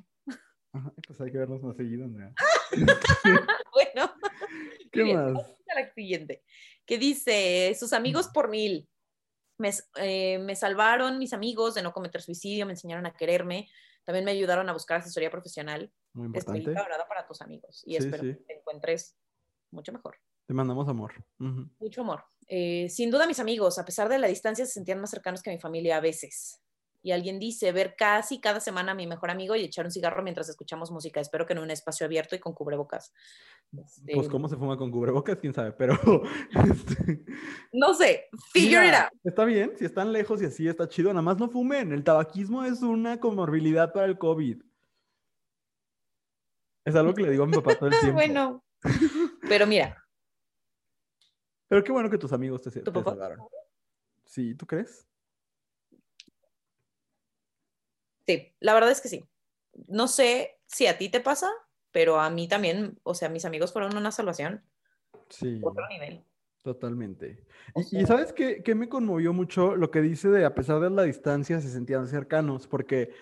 pues 1.07 1.21
hay 1.21 1.31
que 1.31 1.39
vernos 1.39 1.63
más 1.63 1.77
seguido, 1.77 2.07
Andrea. 2.07 2.33
bueno. 3.73 4.11
¿Qué 4.91 5.15
más? 5.15 5.37
A 5.69 5.81
la 5.81 5.93
siguiente. 5.93 6.43
Que 6.87 6.97
dice, 6.97 7.77
sus 7.79 7.93
amigos 7.93 8.29
por 8.29 8.49
mil. 8.49 8.89
Me, 9.59 9.71
eh, 9.97 10.39
me, 10.39 10.57
salvaron 10.57 11.19
mis 11.19 11.35
amigos 11.35 11.75
de 11.75 11.83
no 11.83 11.93
cometer 11.93 12.23
suicidio, 12.23 12.65
me 12.65 12.73
enseñaron 12.73 13.05
a 13.05 13.13
quererme, 13.13 13.69
también 14.05 14.25
me 14.25 14.33
ayudaron 14.33 14.69
a 14.69 14.73
buscar 14.73 14.99
asesoría 14.99 15.31
profesional. 15.31 15.93
Muy 16.13 16.27
importante. 16.27 16.73
Para 16.73 17.27
tus 17.27 17.41
amigos 17.41 17.83
y 17.87 17.97
espero 17.97 18.23
que 18.23 18.35
te 18.35 18.57
encuentres 18.59 19.17
mucho 19.71 19.93
mejor. 19.93 20.17
Te 20.47 20.55
mandamos 20.55 20.89
amor. 20.89 21.13
Mucho 21.39 22.01
amor. 22.01 22.25
Eh, 22.49 22.89
sin 22.89 23.11
duda 23.11 23.27
mis 23.27 23.39
amigos, 23.39 23.79
a 23.79 23.85
pesar 23.85 24.09
de 24.09 24.19
la 24.19 24.27
distancia, 24.27 24.67
se 24.67 24.73
sentían 24.73 25.01
más 25.01 25.11
cercanos 25.11 25.43
que 25.43 25.51
mi 25.51 25.61
familia 25.61 25.99
a 25.99 26.01
veces 26.01 26.60
y 27.03 27.13
alguien 27.13 27.39
dice 27.39 27.73
ver 27.73 27.95
casi 27.97 28.41
cada 28.41 28.61
semana 28.61 28.93
a 28.93 28.95
mi 28.95 29.07
mejor 29.07 29.31
amigo 29.31 29.57
y 29.57 29.63
echar 29.63 29.85
un 29.85 29.91
cigarro 29.91 30.23
mientras 30.23 30.49
escuchamos 30.49 30.91
música. 30.91 31.21
Espero 31.21 31.47
que 31.47 31.55
en 31.55 31.61
un 31.61 31.71
espacio 31.71 32.05
abierto 32.05 32.37
y 32.37 32.39
con 32.39 32.53
cubrebocas. 32.53 33.13
Este, 33.73 34.15
pues 34.15 34.29
cómo 34.29 34.49
se 34.49 34.57
fuma 34.57 34.77
con 34.77 34.91
cubrebocas, 34.91 35.39
quién 35.39 35.55
sabe, 35.55 35.73
pero... 35.73 35.95
Este, 36.71 37.25
no 37.73 37.95
sé, 37.95 38.29
figure 38.53 38.87
it 38.87 38.95
out. 38.95 39.11
Está 39.25 39.45
bien, 39.45 39.73
si 39.77 39.85
están 39.85 40.13
lejos 40.13 40.43
y 40.43 40.47
así 40.47 40.69
está 40.69 40.89
chido, 40.89 41.11
nada 41.11 41.23
más 41.23 41.39
no 41.39 41.49
fumen. 41.49 41.93
El 41.93 42.05
tabaquismo 42.05 42.65
es 42.65 42.83
una 42.83 43.19
comorbilidad 43.19 43.93
para 43.93 44.07
el 44.07 44.19
COVID. 44.19 44.63
Es 46.85 46.95
algo 46.95 47.15
que 47.15 47.23
le 47.23 47.31
digo 47.31 47.45
a 47.45 47.47
mi 47.47 47.55
papá 47.55 47.77
todo 47.77 47.89
el 47.89 47.95
tiempo. 48.01 48.15
bueno, 48.15 48.65
pero 49.49 49.67
mira. 49.67 49.97
Pero 51.69 51.85
qué 51.85 51.93
bueno 51.93 52.11
que 52.11 52.19
tus 52.19 52.33
amigos 52.33 52.63
te, 52.63 52.71
te 52.71 52.83
salvaron. 52.83 53.39
Sí, 54.25 54.55
¿tú 54.55 54.67
crees? 54.67 55.10
Sí, 58.31 58.53
la 58.61 58.75
verdad 58.75 58.93
es 58.93 59.01
que 59.01 59.09
sí. 59.09 59.29
No 59.89 60.07
sé 60.07 60.61
si 60.67 60.87
a 60.87 60.97
ti 60.97 61.09
te 61.09 61.19
pasa, 61.21 61.51
pero 61.91 62.21
a 62.21 62.31
mí 62.31 62.47
también, 62.47 62.97
o 63.03 63.15
sea, 63.15 63.29
mis 63.29 63.45
amigos 63.45 63.73
fueron 63.73 63.97
una 63.97 64.13
salvación. 64.13 64.63
Sí. 65.31 65.61
Otro 65.65 65.89
nivel. 65.89 66.25
Totalmente. 66.63 67.45
Y, 67.91 68.07
sabes 68.07 68.33
qué, 68.33 68.63
me 68.77 68.89
conmovió 68.89 69.33
mucho 69.33 69.75
lo 69.75 69.91
que 69.91 70.01
dice 70.01 70.29
de 70.29 70.45
a 70.45 70.55
pesar 70.55 70.79
de 70.79 70.91
la 70.91 71.03
distancia 71.03 71.61
se 71.61 71.71
sentían 71.71 72.07
cercanos, 72.07 72.69
porque 72.69 73.13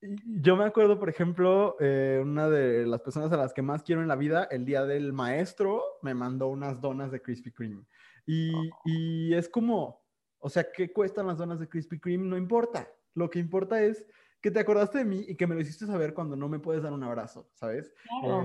yo 0.00 0.56
me 0.56 0.64
acuerdo, 0.64 0.98
por 0.98 1.10
ejemplo, 1.10 1.76
eh, 1.80 2.18
una 2.22 2.48
de 2.48 2.86
las 2.86 3.02
personas 3.02 3.30
a 3.30 3.36
las 3.36 3.52
que 3.52 3.60
más 3.60 3.82
quiero 3.82 4.00
en 4.00 4.08
la 4.08 4.16
vida, 4.16 4.44
el 4.50 4.64
día 4.64 4.86
del 4.86 5.12
maestro, 5.12 5.82
me 6.00 6.14
mandó 6.14 6.48
unas 6.48 6.80
donas 6.80 7.10
de 7.10 7.20
Krispy 7.20 7.52
Kreme. 7.52 7.84
Y, 8.24 8.54
oh. 8.54 8.80
y 8.86 9.34
es 9.34 9.50
como, 9.50 10.02
o 10.38 10.48
sea, 10.48 10.66
¿qué 10.72 10.90
cuestan 10.94 11.26
las 11.26 11.36
donas 11.36 11.60
de 11.60 11.68
Krispy 11.68 12.00
Kreme? 12.00 12.26
No 12.26 12.38
importa. 12.38 12.88
Lo 13.14 13.30
que 13.30 13.38
importa 13.38 13.82
es 13.82 14.04
que 14.40 14.50
te 14.50 14.60
acordaste 14.60 14.98
de 14.98 15.04
mí 15.06 15.24
y 15.26 15.36
que 15.36 15.46
me 15.46 15.54
lo 15.54 15.62
hiciste 15.62 15.86
saber 15.86 16.12
cuando 16.12 16.36
no 16.36 16.50
me 16.50 16.58
puedes 16.58 16.82
dar 16.82 16.92
un 16.92 17.02
abrazo, 17.02 17.48
¿sabes? 17.54 17.94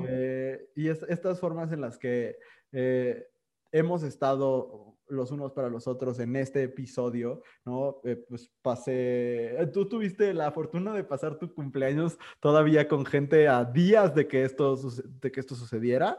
Eh, 0.07 0.69
y 0.75 0.87
estas 0.87 1.41
formas 1.41 1.73
en 1.73 1.81
las 1.81 1.97
que 1.97 2.37
eh, 2.71 3.27
hemos 3.73 4.03
estado 4.03 4.95
los 5.09 5.31
unos 5.31 5.51
para 5.51 5.69
los 5.69 5.87
otros 5.87 6.19
en 6.19 6.35
este 6.35 6.63
episodio, 6.63 7.41
¿no? 7.65 7.99
Eh, 8.05 8.15
pues 8.29 8.49
pasé, 8.61 9.57
tú 9.73 9.89
tuviste 9.89 10.33
la 10.33 10.51
fortuna 10.51 10.93
de 10.93 11.03
pasar 11.03 11.37
tu 11.37 11.53
cumpleaños 11.53 12.17
todavía 12.39 12.87
con 12.87 13.05
gente 13.05 13.47
a 13.47 13.65
días 13.65 14.15
de 14.15 14.27
que 14.27 14.43
esto, 14.43 14.77
de 14.77 15.31
que 15.31 15.39
esto 15.39 15.55
sucediera. 15.55 16.17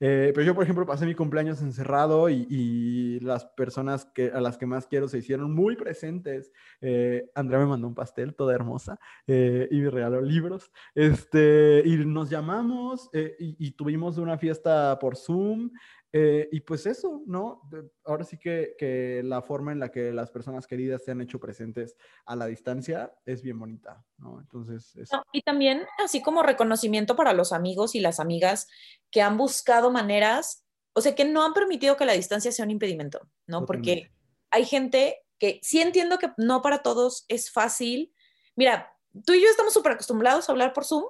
Eh, 0.00 0.32
pero 0.34 0.46
yo, 0.46 0.54
por 0.54 0.64
ejemplo, 0.64 0.86
pasé 0.86 1.06
mi 1.06 1.14
cumpleaños 1.14 1.60
encerrado 1.62 2.28
y, 2.28 3.18
las 3.20 3.44
personas 3.44 4.04
que, 4.06 4.30
a 4.30 4.40
las 4.40 4.58
que 4.58 4.66
más 4.66 4.86
quiero 4.86 5.08
se 5.08 5.18
hicieron 5.18 5.54
muy 5.54 5.76
presentes. 5.76 6.50
Eh, 6.80 7.30
Andrea 7.34 7.60
me 7.60 7.66
mandó 7.66 7.86
un 7.86 7.94
pastel, 7.94 8.34
toda 8.34 8.54
hermosa, 8.54 8.98
eh, 9.26 9.68
y 9.70 9.80
me 9.80 9.90
regaló 9.90 10.20
libros. 10.20 10.70
Este, 10.94 11.82
y 11.84 11.96
nos 11.98 12.30
llamamos 12.30 13.10
y, 13.38 13.70
tuvimos 13.72 14.18
una 14.18 14.38
fiesta 14.38 14.98
por 14.98 15.16
Zoom. 15.16 15.70
Eh, 16.14 16.48
y 16.52 16.60
pues 16.60 16.84
eso, 16.84 17.22
¿no? 17.26 17.62
Ahora 18.04 18.24
sí 18.24 18.38
que, 18.38 19.22
la 19.24 19.40
forma 19.40 19.72
en 19.72 19.80
la 19.80 19.90
que 19.90 20.12
las 20.12 20.30
personas 20.30 20.66
queridas 20.66 21.04
se 21.04 21.10
han 21.10 21.22
hecho 21.22 21.40
presentes 21.40 21.96
a 22.26 22.36
la 22.36 22.46
distancia 22.46 23.14
es 23.24 23.42
bien 23.42 23.58
bonita, 23.58 24.04
¿no? 24.18 24.38
Entonces... 24.38 24.92
y 25.32 25.40
también 25.40 25.86
así 26.04 26.20
como 26.20 26.42
reconocimiento 26.42 27.16
para 27.16 27.32
los 27.32 27.52
amigos 27.52 27.94
y 27.94 28.00
las 28.00 28.20
amigas 28.20 28.68
que 29.10 29.22
han 29.22 29.38
buscado 29.38 29.90
maneras, 29.90 30.66
o 30.92 31.00
sea, 31.00 31.14
que 31.14 31.24
no 31.24 31.44
han 31.44 31.54
permitido 31.54 31.96
que 31.96 32.04
la 32.04 32.12
distancia 32.12 32.52
sea 32.52 32.66
un 32.66 32.72
impedimento, 32.72 33.20
¿no? 33.46 33.64
Porque 33.64 34.12
hay 34.50 34.66
gente 34.66 35.24
que 35.38 35.60
sí 35.62 35.80
entiendo 35.80 36.18
que 36.18 36.32
no 36.36 36.60
para 36.60 36.82
todos 36.82 37.24
es 37.28 37.50
fácil. 37.50 38.14
Mira, 38.54 38.92
tú 39.24 39.32
y 39.32 39.42
yo 39.42 39.48
estamos 39.48 39.72
súper 39.72 39.92
acostumbrados 39.92 40.48
a 40.48 40.52
hablar 40.52 40.74
por 40.74 40.84
Zoom, 40.84 41.04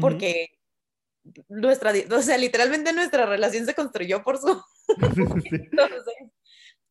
porque 0.00 0.57
nuestra, 1.48 1.92
o 2.10 2.22
sea, 2.22 2.38
literalmente 2.38 2.92
nuestra 2.92 3.26
relación 3.26 3.66
se 3.66 3.74
construyó 3.74 4.22
por 4.22 4.38
su... 4.38 4.62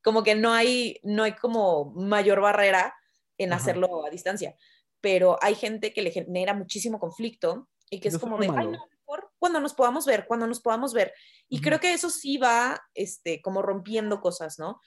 como 0.03 0.23
que 0.23 0.35
no 0.35 0.53
hay, 0.53 0.99
no 1.03 1.23
hay 1.23 1.33
como 1.33 1.91
mayor 1.91 2.39
barrera 2.39 2.95
en 3.37 3.53
hacerlo 3.53 4.05
a 4.05 4.09
distancia, 4.09 4.55
pero 5.01 5.37
hay 5.41 5.55
gente 5.55 5.93
que 5.93 6.01
le 6.01 6.11
genera 6.11 6.53
muchísimo 6.53 6.99
conflicto 6.99 7.67
y 7.89 7.99
que 7.99 8.07
es 8.09 8.17
como 8.17 8.37
de, 8.37 8.47
ay, 8.47 8.67
no, 8.67 8.85
mejor 8.89 9.31
cuando 9.37 9.59
nos 9.59 9.73
podamos 9.73 10.05
ver, 10.05 10.25
cuando 10.27 10.47
nos 10.47 10.59
podamos 10.59 10.93
ver. 10.93 11.13
Y 11.47 11.61
creo 11.61 11.79
que 11.79 11.93
eso 11.93 12.09
sí 12.09 12.37
va, 12.37 12.81
este, 12.93 13.41
como 13.41 13.61
rompiendo 13.61 14.19
cosas, 14.21 14.59
¿no? 14.59 14.81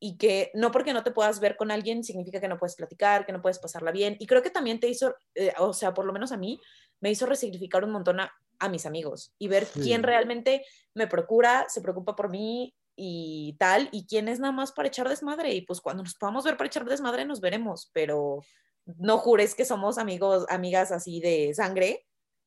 Y 0.00 0.16
que 0.16 0.50
no 0.54 0.70
porque 0.70 0.92
no 0.92 1.02
te 1.02 1.10
puedas 1.10 1.40
ver 1.40 1.56
con 1.56 1.70
alguien 1.70 2.04
significa 2.04 2.40
que 2.40 2.48
no 2.48 2.58
puedes 2.58 2.76
platicar, 2.76 3.26
que 3.26 3.32
no 3.32 3.42
puedes 3.42 3.58
pasarla 3.58 3.90
bien. 3.90 4.16
Y 4.20 4.26
creo 4.26 4.42
que 4.42 4.50
también 4.50 4.80
te 4.80 4.88
hizo, 4.88 5.14
eh, 5.34 5.52
o 5.58 5.72
sea, 5.72 5.92
por 5.92 6.04
lo 6.04 6.12
menos 6.12 6.30
a 6.30 6.36
mí, 6.36 6.60
me 7.00 7.10
hizo 7.10 7.26
resignificar 7.26 7.84
un 7.84 7.90
montón 7.90 8.20
a, 8.20 8.32
a 8.58 8.68
mis 8.68 8.86
amigos 8.86 9.34
y 9.38 9.48
ver 9.48 9.66
quién 9.66 10.02
realmente 10.02 10.64
me 10.94 11.06
procura, 11.06 11.66
se 11.68 11.80
preocupa 11.80 12.16
por 12.16 12.30
mí 12.30 12.74
y 12.96 13.56
tal, 13.58 13.88
y 13.92 14.06
quién 14.06 14.28
es 14.28 14.40
nada 14.40 14.52
más 14.52 14.72
para 14.72 14.88
echar 14.88 15.08
desmadre. 15.08 15.54
Y 15.54 15.62
pues 15.62 15.80
cuando 15.80 16.02
nos 16.02 16.14
podamos 16.14 16.44
ver 16.44 16.56
para 16.56 16.66
echar 16.66 16.84
desmadre, 16.84 17.24
nos 17.24 17.40
veremos, 17.40 17.90
pero 17.92 18.42
no 18.84 19.18
jures 19.18 19.54
que 19.54 19.64
somos 19.64 19.98
amigos, 19.98 20.46
amigas 20.48 20.90
así 20.90 21.20
de 21.20 21.54
sangre. 21.54 22.04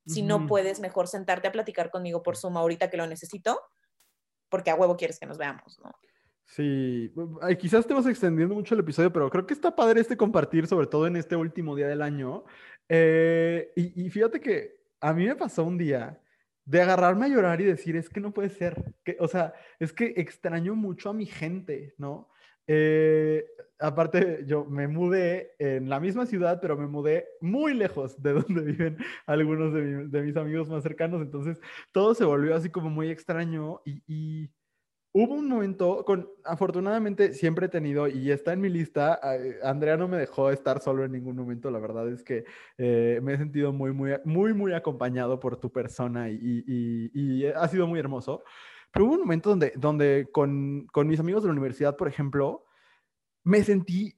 Si 0.08 0.24
no 0.24 0.48
puedes, 0.48 0.80
mejor 0.80 1.08
sentarte 1.08 1.48
a 1.48 1.52
platicar 1.52 1.92
conmigo 1.92 2.24
por 2.24 2.36
Zoom 2.36 2.58
ahorita 2.58 2.90
que 2.90 2.98
lo 2.98 3.06
necesito, 3.06 3.62
porque 4.50 4.72
a 4.72 4.76
huevo 4.76 4.98
quieres 4.98 5.20
que 5.20 5.28
nos 5.28 5.38
veamos, 5.38 5.80
¿no? 5.84 5.92
Sí, 6.46 7.14
quizás 7.60 7.82
estemos 7.82 8.06
extendiendo 8.08 8.56
mucho 8.56 8.74
el 8.74 8.82
episodio, 8.82 9.14
pero 9.14 9.30
creo 9.30 9.46
que 9.46 9.54
está 9.54 9.74
padre 9.74 10.02
este 10.02 10.18
compartir, 10.18 10.68
sobre 10.68 10.88
todo 10.88 11.08
en 11.08 11.16
este 11.16 11.38
último 11.38 11.76
día 11.76 11.88
del 11.88 12.02
año. 12.02 12.44
Eh, 12.90 13.72
y, 13.76 14.06
y, 14.06 14.10
fíjate 14.10 14.42
que 14.42 14.81
a 15.02 15.14
mí 15.14 15.26
me 15.26 15.36
pasó 15.36 15.64
un 15.64 15.78
día 15.78 16.22
de 16.66 16.82
agarrarme 16.82 17.26
a 17.26 17.30
llorar 17.30 17.60
y 17.60 17.66
decir, 17.66 17.96
es 17.96 18.10
que 18.10 18.22
no 18.22 18.34
puede 18.34 18.50
ser, 18.50 18.94
que, 19.04 19.18
o 19.20 19.28
sea, 19.28 19.54
es 19.80 19.92
que 19.92 20.14
extraño 20.18 20.76
mucho 20.76 21.10
a 21.10 21.14
mi 21.14 21.26
gente, 21.26 21.96
¿no? 21.98 22.30
Eh, 22.68 23.46
aparte, 23.80 24.44
yo 24.46 24.64
me 24.66 24.88
mudé 24.88 25.56
en 25.60 25.90
la 25.90 26.00
misma 26.00 26.26
ciudad, 26.26 26.60
pero 26.62 26.78
me 26.78 26.88
mudé 26.88 27.28
muy 27.42 27.74
lejos 27.74 28.22
de 28.22 28.34
donde 28.34 28.62
viven 28.62 28.98
algunos 29.26 29.74
de, 29.74 30.22
mis 30.22 30.38
amigos 30.38 30.70
más 30.70 30.84
cercanos, 30.84 31.22
entonces 31.22 31.60
todo 31.92 32.14
se 32.14 32.24
volvió 32.24 32.56
así 32.56 32.70
como 32.70 32.90
muy 32.90 33.10
extraño 33.10 33.82
y 33.86 34.50
Hubo 35.14 35.34
un 35.34 35.50
momento, 35.50 36.06
con, 36.06 36.30
afortunadamente 36.46 37.34
siempre 37.34 37.66
he 37.66 37.70
tenido, 37.70 38.08
y 38.08 38.32
está 38.32 38.54
en 38.54 38.62
mi 38.62 38.70
lista, 38.70 39.20
Andrea 39.62 39.98
no 39.98 40.08
me 40.08 40.18
dejó 40.18 40.52
estar 40.52 40.82
solo 40.82 41.04
en 41.04 41.12
ningún 41.12 41.36
momento, 41.36 41.70
la 41.70 41.80
verdad 41.80 42.08
es 42.08 42.24
que 42.24 42.46
eh, 42.78 43.20
me 43.22 43.34
he 43.34 43.38
sentido 43.38 43.74
muy, 43.74 43.92
muy, 43.92 44.14
muy, 44.24 44.54
muy 44.54 44.72
acompañado 44.72 45.38
por 45.38 45.58
tu 45.58 45.70
persona 45.70 46.30
y, 46.30 46.64
y, 46.66 47.46
ha 47.46 47.68
sido 47.68 47.88
muy 47.88 48.00
hermoso. 48.00 48.44
Pero 48.94 49.06
hubo 49.06 49.14
un 49.16 49.22
momento 49.22 49.50
donde, 49.50 49.74
donde 49.76 50.30
con, 50.32 50.88
con, 50.94 51.08
mis 51.08 51.20
amigos 51.20 51.44
de 51.44 51.48
la 51.48 51.54
universidad, 51.54 51.98
por 51.98 52.08
ejemplo, 52.08 52.66
me 53.44 53.64
sentí 53.64 54.18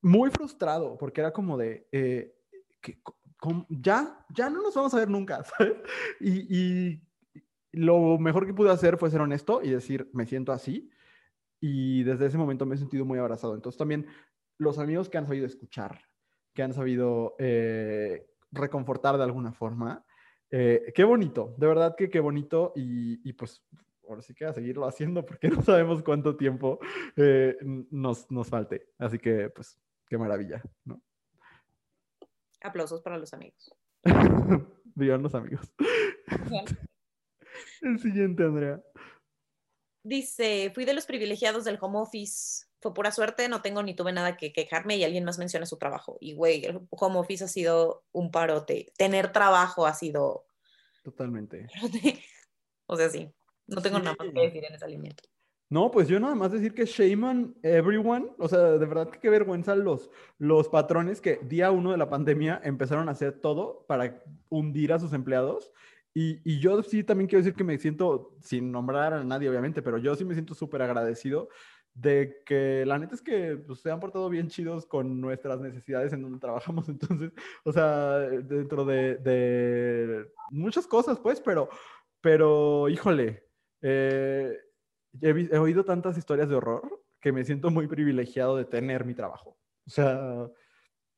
muy 0.00 0.30
frustrado 0.30 0.98
porque 0.98 1.20
era 1.20 1.32
como 1.32 1.56
de, 1.56 1.86
eh, 1.92 2.34
ya, 3.68 4.26
ya 4.34 4.50
no 4.50 4.62
nos 4.62 4.74
vamos 4.74 4.92
a 4.94 4.98
ver 4.98 5.08
nunca, 5.08 5.44
¿sabes? 5.58 5.76
Y, 6.20 6.46
y 6.50 7.02
lo 7.72 8.18
mejor 8.18 8.46
que 8.46 8.54
pude 8.54 8.70
hacer 8.70 8.98
fue 8.98 9.10
ser 9.10 9.20
honesto 9.20 9.60
y 9.62 9.70
decir, 9.70 10.10
me 10.12 10.26
siento 10.26 10.52
así. 10.52 10.90
Y 11.60 12.02
desde 12.02 12.26
ese 12.26 12.38
momento 12.38 12.66
me 12.66 12.74
he 12.74 12.78
sentido 12.78 13.04
muy 13.04 13.18
abrazado. 13.18 13.54
Entonces 13.54 13.78
también 13.78 14.06
los 14.58 14.78
amigos 14.78 15.08
que 15.08 15.18
han 15.18 15.26
sabido 15.26 15.46
escuchar, 15.46 16.02
que 16.54 16.62
han 16.62 16.72
sabido 16.72 17.34
eh, 17.38 18.26
reconfortar 18.50 19.16
de 19.16 19.24
alguna 19.24 19.52
forma, 19.52 20.04
eh, 20.50 20.92
qué 20.94 21.04
bonito, 21.04 21.54
de 21.56 21.66
verdad 21.66 21.94
que 21.96 22.10
qué 22.10 22.20
bonito 22.20 22.72
y, 22.76 23.26
y, 23.26 23.32
pues 23.32 23.64
ahora 24.06 24.20
sí 24.20 24.34
que 24.34 24.44
a 24.44 24.52
seguirlo 24.52 24.86
haciendo 24.86 25.24
porque 25.24 25.48
no 25.48 25.62
sabemos 25.62 26.02
cuánto 26.02 26.36
tiempo 26.36 26.78
eh, 27.16 27.56
nos, 27.90 28.30
nos 28.30 28.48
falte. 28.48 28.88
Así 28.98 29.18
que 29.18 29.48
pues 29.50 29.78
qué 30.06 30.18
maravilla, 30.18 30.62
¿no? 30.84 31.02
Aplausos 32.62 33.00
para 33.00 33.18
los 33.18 33.32
amigos. 33.32 33.74
Digan 34.94 35.22
los 35.22 35.34
amigos. 35.34 35.72
El 37.82 37.98
siguiente, 37.98 38.44
Andrea. 38.44 38.82
Dice, 40.04 40.70
fui 40.74 40.84
de 40.84 40.94
los 40.94 41.06
privilegiados 41.06 41.64
del 41.64 41.78
home 41.80 42.00
office. 42.00 42.66
Fue 42.80 42.92
pura 42.92 43.12
suerte, 43.12 43.48
no 43.48 43.62
tengo 43.62 43.82
ni 43.82 43.94
tuve 43.94 44.12
nada 44.12 44.36
que 44.36 44.52
quejarme 44.52 44.96
y 44.96 45.04
alguien 45.04 45.24
más 45.24 45.38
menciona 45.38 45.66
su 45.66 45.78
trabajo. 45.78 46.18
Y 46.20 46.34
güey, 46.34 46.64
el 46.64 46.80
home 46.90 47.18
office 47.18 47.44
ha 47.44 47.48
sido 47.48 48.04
un 48.10 48.32
parote. 48.32 48.92
Tener 48.96 49.30
trabajo 49.30 49.86
ha 49.86 49.94
sido... 49.94 50.46
Totalmente. 51.04 51.68
O 52.86 52.96
sea, 52.96 53.08
sí, 53.08 53.32
no 53.68 53.80
tengo 53.80 53.98
sí. 53.98 54.02
nada 54.04 54.16
más 54.18 54.28
que 54.34 54.40
decir 54.40 54.64
en 54.64 54.74
esa 54.74 54.86
línea. 54.86 55.14
No, 55.70 55.90
pues 55.90 56.08
yo 56.08 56.20
nada 56.20 56.34
más 56.34 56.52
decir 56.52 56.74
que 56.74 56.84
shame 56.84 57.26
on 57.26 57.56
everyone. 57.62 58.28
O 58.38 58.46
sea, 58.46 58.58
de 58.58 58.84
verdad 58.84 59.08
que 59.08 59.18
qué 59.18 59.30
vergüenza 59.30 59.74
los, 59.74 60.10
los 60.36 60.68
patrones 60.68 61.22
que 61.22 61.36
día 61.36 61.70
uno 61.70 61.92
de 61.92 61.96
la 61.96 62.10
pandemia 62.10 62.60
empezaron 62.62 63.08
a 63.08 63.12
hacer 63.12 63.40
todo 63.40 63.86
para 63.88 64.22
hundir 64.50 64.92
a 64.92 64.98
sus 64.98 65.14
empleados 65.14 65.72
y, 66.14 66.40
y, 66.44 66.60
yo 66.60 66.82
sí 66.82 67.04
también 67.04 67.28
quiero 67.28 67.42
decir 67.42 67.56
que 67.56 67.64
me 67.64 67.78
siento, 67.78 68.36
sin 68.40 68.70
nombrar 68.70 69.14
a 69.14 69.24
nadie 69.24 69.48
obviamente, 69.48 69.82
pero 69.82 69.98
yo 69.98 70.14
sí 70.14 70.24
me 70.24 70.34
siento 70.34 70.54
súper 70.54 70.82
agradecido 70.82 71.48
de 71.94 72.42
que 72.46 72.84
la 72.86 72.98
neta 72.98 73.14
es 73.14 73.22
que 73.22 73.56
pues, 73.56 73.80
se 73.80 73.90
han 73.90 74.00
portado 74.00 74.28
bien 74.28 74.48
chidos 74.48 74.86
con 74.86 75.20
nuestras 75.20 75.60
necesidades 75.60 76.12
en 76.12 76.22
donde 76.22 76.38
trabajamos. 76.38 76.88
Entonces, 76.88 77.32
o 77.64 77.72
sea, 77.72 78.18
dentro 78.18 78.84
de, 78.84 79.16
de 79.16 80.26
muchas 80.50 80.86
cosas, 80.86 81.18
pues, 81.18 81.40
pero, 81.40 81.68
pero 82.20 82.88
híjole, 82.88 83.44
eh, 83.82 84.56
he, 85.20 85.28
he 85.28 85.58
oído 85.58 85.84
tantas 85.84 86.16
historias 86.16 86.48
de 86.48 86.56
horror 86.56 87.02
que 87.20 87.32
me 87.32 87.44
siento 87.44 87.70
muy 87.70 87.86
privilegiado 87.86 88.56
de 88.56 88.64
tener 88.64 89.04
mi 89.04 89.14
trabajo. 89.14 89.58
O 89.86 89.90
sea, 89.90 90.48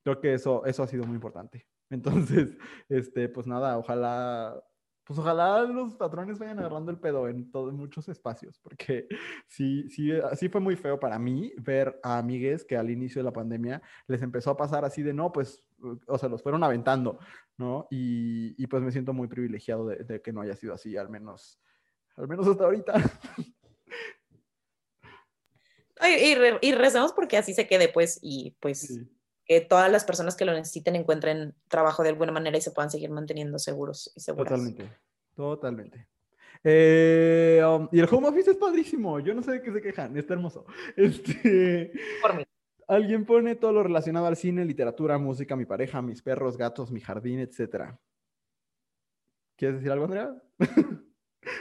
creo 0.03 0.21
que 0.21 0.35
eso, 0.35 0.65
eso 0.67 0.83
ha 0.83 0.87
sido 0.87 1.05
muy 1.05 1.15
importante. 1.15 1.67
Entonces, 1.91 2.57
este, 2.89 3.29
pues 3.29 3.47
nada, 3.47 3.79
ojalá 3.79 4.63
pues 5.05 5.19
ojalá 5.19 5.63
los 5.63 5.95
patrones 5.95 6.39
vayan 6.39 6.59
agarrando 6.59 6.91
el 6.91 6.99
pedo 6.99 7.29
en, 7.29 7.51
todo, 7.51 7.69
en 7.69 7.77
muchos 7.77 8.09
espacios, 8.09 8.59
porque 8.59 9.07
sí, 9.49 9.89
sí, 9.91 10.11
sí 10.37 10.49
fue 10.49 10.61
muy 10.61 10.77
feo 10.77 10.99
para 10.99 11.19
mí 11.19 11.53
ver 11.59 12.01
a 12.03 12.19
amigues 12.19 12.65
que 12.65 12.77
al 12.77 12.91
inicio 12.91 13.21
de 13.21 13.25
la 13.25 13.33
pandemia 13.33 13.83
les 14.07 14.23
empezó 14.23 14.51
a 14.51 14.57
pasar 14.57 14.85
así 14.85 15.03
de, 15.03 15.13
no, 15.13 15.31
pues, 15.31 15.63
o 16.07 16.19
sea, 16.19 16.29
los 16.29 16.43
fueron 16.43 16.65
aventando, 16.65 17.19
¿no? 17.59 17.87
Y, 17.91 18.55
y 18.63 18.67
pues 18.67 18.83
me 18.83 18.93
siento 18.93 19.13
muy 19.13 19.29
privilegiado 19.29 19.87
de, 19.87 19.97
de, 20.05 20.23
que 20.23 20.33
no 20.33 20.41
haya 20.41 20.57
sido 20.57 20.73
así, 20.73 20.97
al 20.97 21.11
menos, 21.11 21.61
al 22.17 22.27
menos 22.27 22.47
hasta 22.47 22.65
ahorita. 22.65 22.95
Y, 26.01 26.35
re, 26.35 26.59
y 26.61 26.73
recemos 26.73 27.13
porque 27.13 27.39
así 27.39 27.55
se 27.55 27.67
quede, 27.67 27.89
pues, 27.89 28.19
y 28.21 28.57
pues... 28.61 28.81
Sí 28.81 29.14
que 29.47 29.61
todas 29.61 29.91
las 29.91 30.05
personas 30.05 30.37
que 30.37 30.45
lo 30.45 30.53
necesiten 30.53 30.97
encuentren 30.97 31.55
trabajo 31.69 32.03
de 32.03 32.11
alguna 32.11 32.33
manera 32.33 32.57
y 32.57 32.61
se 32.61 32.71
puedan 32.71 32.91
seguir 32.91 33.11
manteniendo 33.11 33.59
seguros 33.59 34.13
y 34.15 34.21
seguros. 34.21 34.49
Totalmente, 34.49 34.91
totalmente. 35.35 36.09
Eh, 36.67 37.63
um, 37.63 37.89
y 37.93 38.01
el 38.01 38.09
home 38.11 38.29
office 38.29 38.53
es 38.53 38.57
padrísimo. 38.57 39.21
Yo 39.21 39.35
no 39.35 39.43
sé 39.43 39.53
de 39.53 39.63
qué 39.63 39.71
se 39.71 39.83
quejan, 39.83 40.17
está 40.17 40.35
hermoso. 40.35 40.65
Este, 40.97 41.93
Por 42.23 42.37
mí. 42.37 42.45
Alguien 42.87 43.25
pone 43.25 43.55
todo 43.55 43.73
lo 43.73 43.83
relacionado 43.83 44.27
al 44.27 44.37
cine, 44.37 44.65
literatura, 44.65 45.19
música, 45.19 45.57
mi 45.57 45.65
pareja, 45.65 46.03
mis 46.03 46.23
perros, 46.23 46.57
gatos, 46.57 46.91
mi 46.91 47.01
jardín, 47.01 47.41
etc. 47.41 47.97
¿Quieres 49.57 49.79
decir 49.79 49.91
algo, 49.91 50.05
Andrea? 50.05 50.35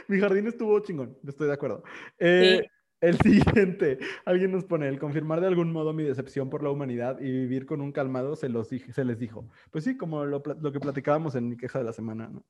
mi 0.08 0.20
jardín 0.20 0.46
estuvo 0.46 0.78
chingón, 0.80 1.18
estoy 1.26 1.48
de 1.48 1.54
acuerdo. 1.54 1.82
Eh, 2.18 2.60
sí. 2.62 2.68
El 3.04 3.18
siguiente, 3.20 3.98
alguien 4.24 4.50
nos 4.50 4.64
pone, 4.64 4.88
el 4.88 4.98
confirmar 4.98 5.40
de 5.40 5.46
algún 5.46 5.70
modo 5.72 5.92
mi 5.92 6.04
decepción 6.04 6.48
por 6.48 6.62
la 6.62 6.70
humanidad 6.70 7.20
y 7.20 7.30
vivir 7.30 7.66
con 7.66 7.82
un 7.82 7.92
calmado 7.92 8.34
se, 8.34 8.48
los 8.48 8.70
dije, 8.70 8.92
se 8.94 9.04
les 9.04 9.18
dijo. 9.18 9.46
Pues 9.70 9.84
sí, 9.84 9.96
como 9.96 10.24
lo, 10.24 10.42
lo, 10.60 10.72
que 10.72 10.80
platicábamos 10.80 11.34
en 11.34 11.50
mi 11.50 11.56
queja 11.58 11.78
de 11.78 11.84
la 11.84 11.92
semana, 11.92 12.28
¿no? 12.28 12.42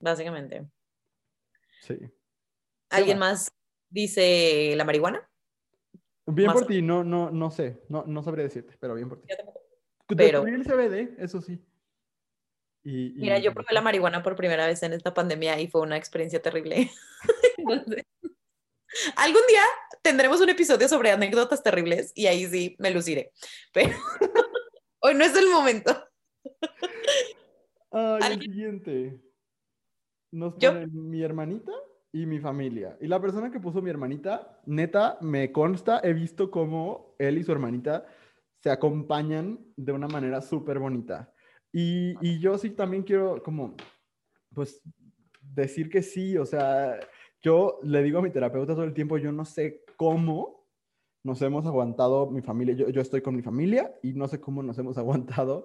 Básicamente. 0.00 0.68
Sí. 1.80 1.98
¿Alguien 2.90 3.18
más 3.18 3.50
dice 3.88 4.74
la 4.76 4.84
marihuana? 4.84 5.26
Bien 6.26 6.48
más 6.48 6.58
por 6.58 6.66
ti, 6.66 6.82
no, 6.82 7.02
no, 7.02 7.30
no 7.30 7.50
sé, 7.50 7.82
no, 7.88 8.04
no 8.06 8.22
sabría 8.22 8.44
decirte, 8.44 8.76
pero 8.78 8.94
bien 8.94 9.08
por 9.08 9.20
ti. 9.20 9.28
Pero... 10.14 10.46
el 10.46 10.64
CBD, 10.64 11.22
eso 11.22 11.40
sí. 11.40 11.58
Y, 12.84 13.06
y... 13.16 13.20
Mira, 13.20 13.38
yo 13.38 13.54
probé 13.54 13.72
la 13.72 13.80
marihuana 13.80 14.22
por 14.22 14.36
primera 14.36 14.66
vez 14.66 14.82
en 14.82 14.92
esta 14.92 15.14
pandemia 15.14 15.58
y 15.58 15.68
fue 15.68 15.80
una 15.80 15.96
experiencia 15.96 16.42
terrible. 16.42 16.90
Entonces... 17.56 18.04
Algún 19.16 19.42
día 19.48 19.62
tendremos 20.02 20.40
un 20.40 20.48
episodio 20.48 20.88
sobre 20.88 21.10
anécdotas 21.10 21.62
terribles 21.62 22.12
y 22.14 22.26
ahí 22.26 22.46
sí 22.46 22.76
me 22.78 22.90
luciré. 22.90 23.32
Pero 23.72 23.96
hoy 25.00 25.14
no 25.14 25.24
es 25.24 25.36
el 25.36 25.48
momento. 25.48 25.96
Ay, 27.90 28.32
el 28.32 28.40
siguiente. 28.40 29.20
Nos 30.30 30.54
pone 30.54 30.86
mi 30.86 31.22
hermanita 31.22 31.72
y 32.12 32.26
mi 32.26 32.38
familia. 32.40 32.96
Y 33.00 33.06
la 33.06 33.20
persona 33.20 33.50
que 33.50 33.60
puso 33.60 33.82
mi 33.82 33.90
hermanita, 33.90 34.60
neta, 34.66 35.18
me 35.20 35.52
consta, 35.52 36.00
he 36.02 36.12
visto 36.12 36.50
cómo 36.50 37.14
él 37.18 37.38
y 37.38 37.44
su 37.44 37.52
hermanita 37.52 38.06
se 38.60 38.70
acompañan 38.70 39.58
de 39.76 39.92
una 39.92 40.08
manera 40.08 40.40
súper 40.40 40.78
bonita. 40.78 41.32
Y, 41.72 42.14
y 42.20 42.38
yo 42.38 42.56
sí 42.58 42.70
también 42.70 43.02
quiero 43.02 43.42
como, 43.42 43.76
pues, 44.54 44.80
decir 45.40 45.88
que 45.90 46.02
sí, 46.02 46.36
o 46.36 46.46
sea, 46.46 46.98
yo 47.42 47.80
le 47.82 48.02
digo 48.02 48.18
a 48.18 48.22
mi 48.22 48.30
terapeuta 48.30 48.74
todo 48.74 48.84
el 48.84 48.94
tiempo, 48.94 49.18
yo 49.18 49.32
no 49.32 49.44
sé 49.44 49.84
cómo 49.96 50.62
nos 51.24 51.40
hemos 51.42 51.66
aguantado 51.66 52.30
mi 52.30 52.40
familia, 52.40 52.74
yo, 52.74 52.88
yo 52.88 53.00
estoy 53.00 53.20
con 53.20 53.36
mi 53.36 53.42
familia 53.42 53.94
y 54.02 54.12
no 54.12 54.28
sé 54.28 54.40
cómo 54.40 54.62
nos 54.62 54.78
hemos 54.78 54.98
aguantado 54.98 55.64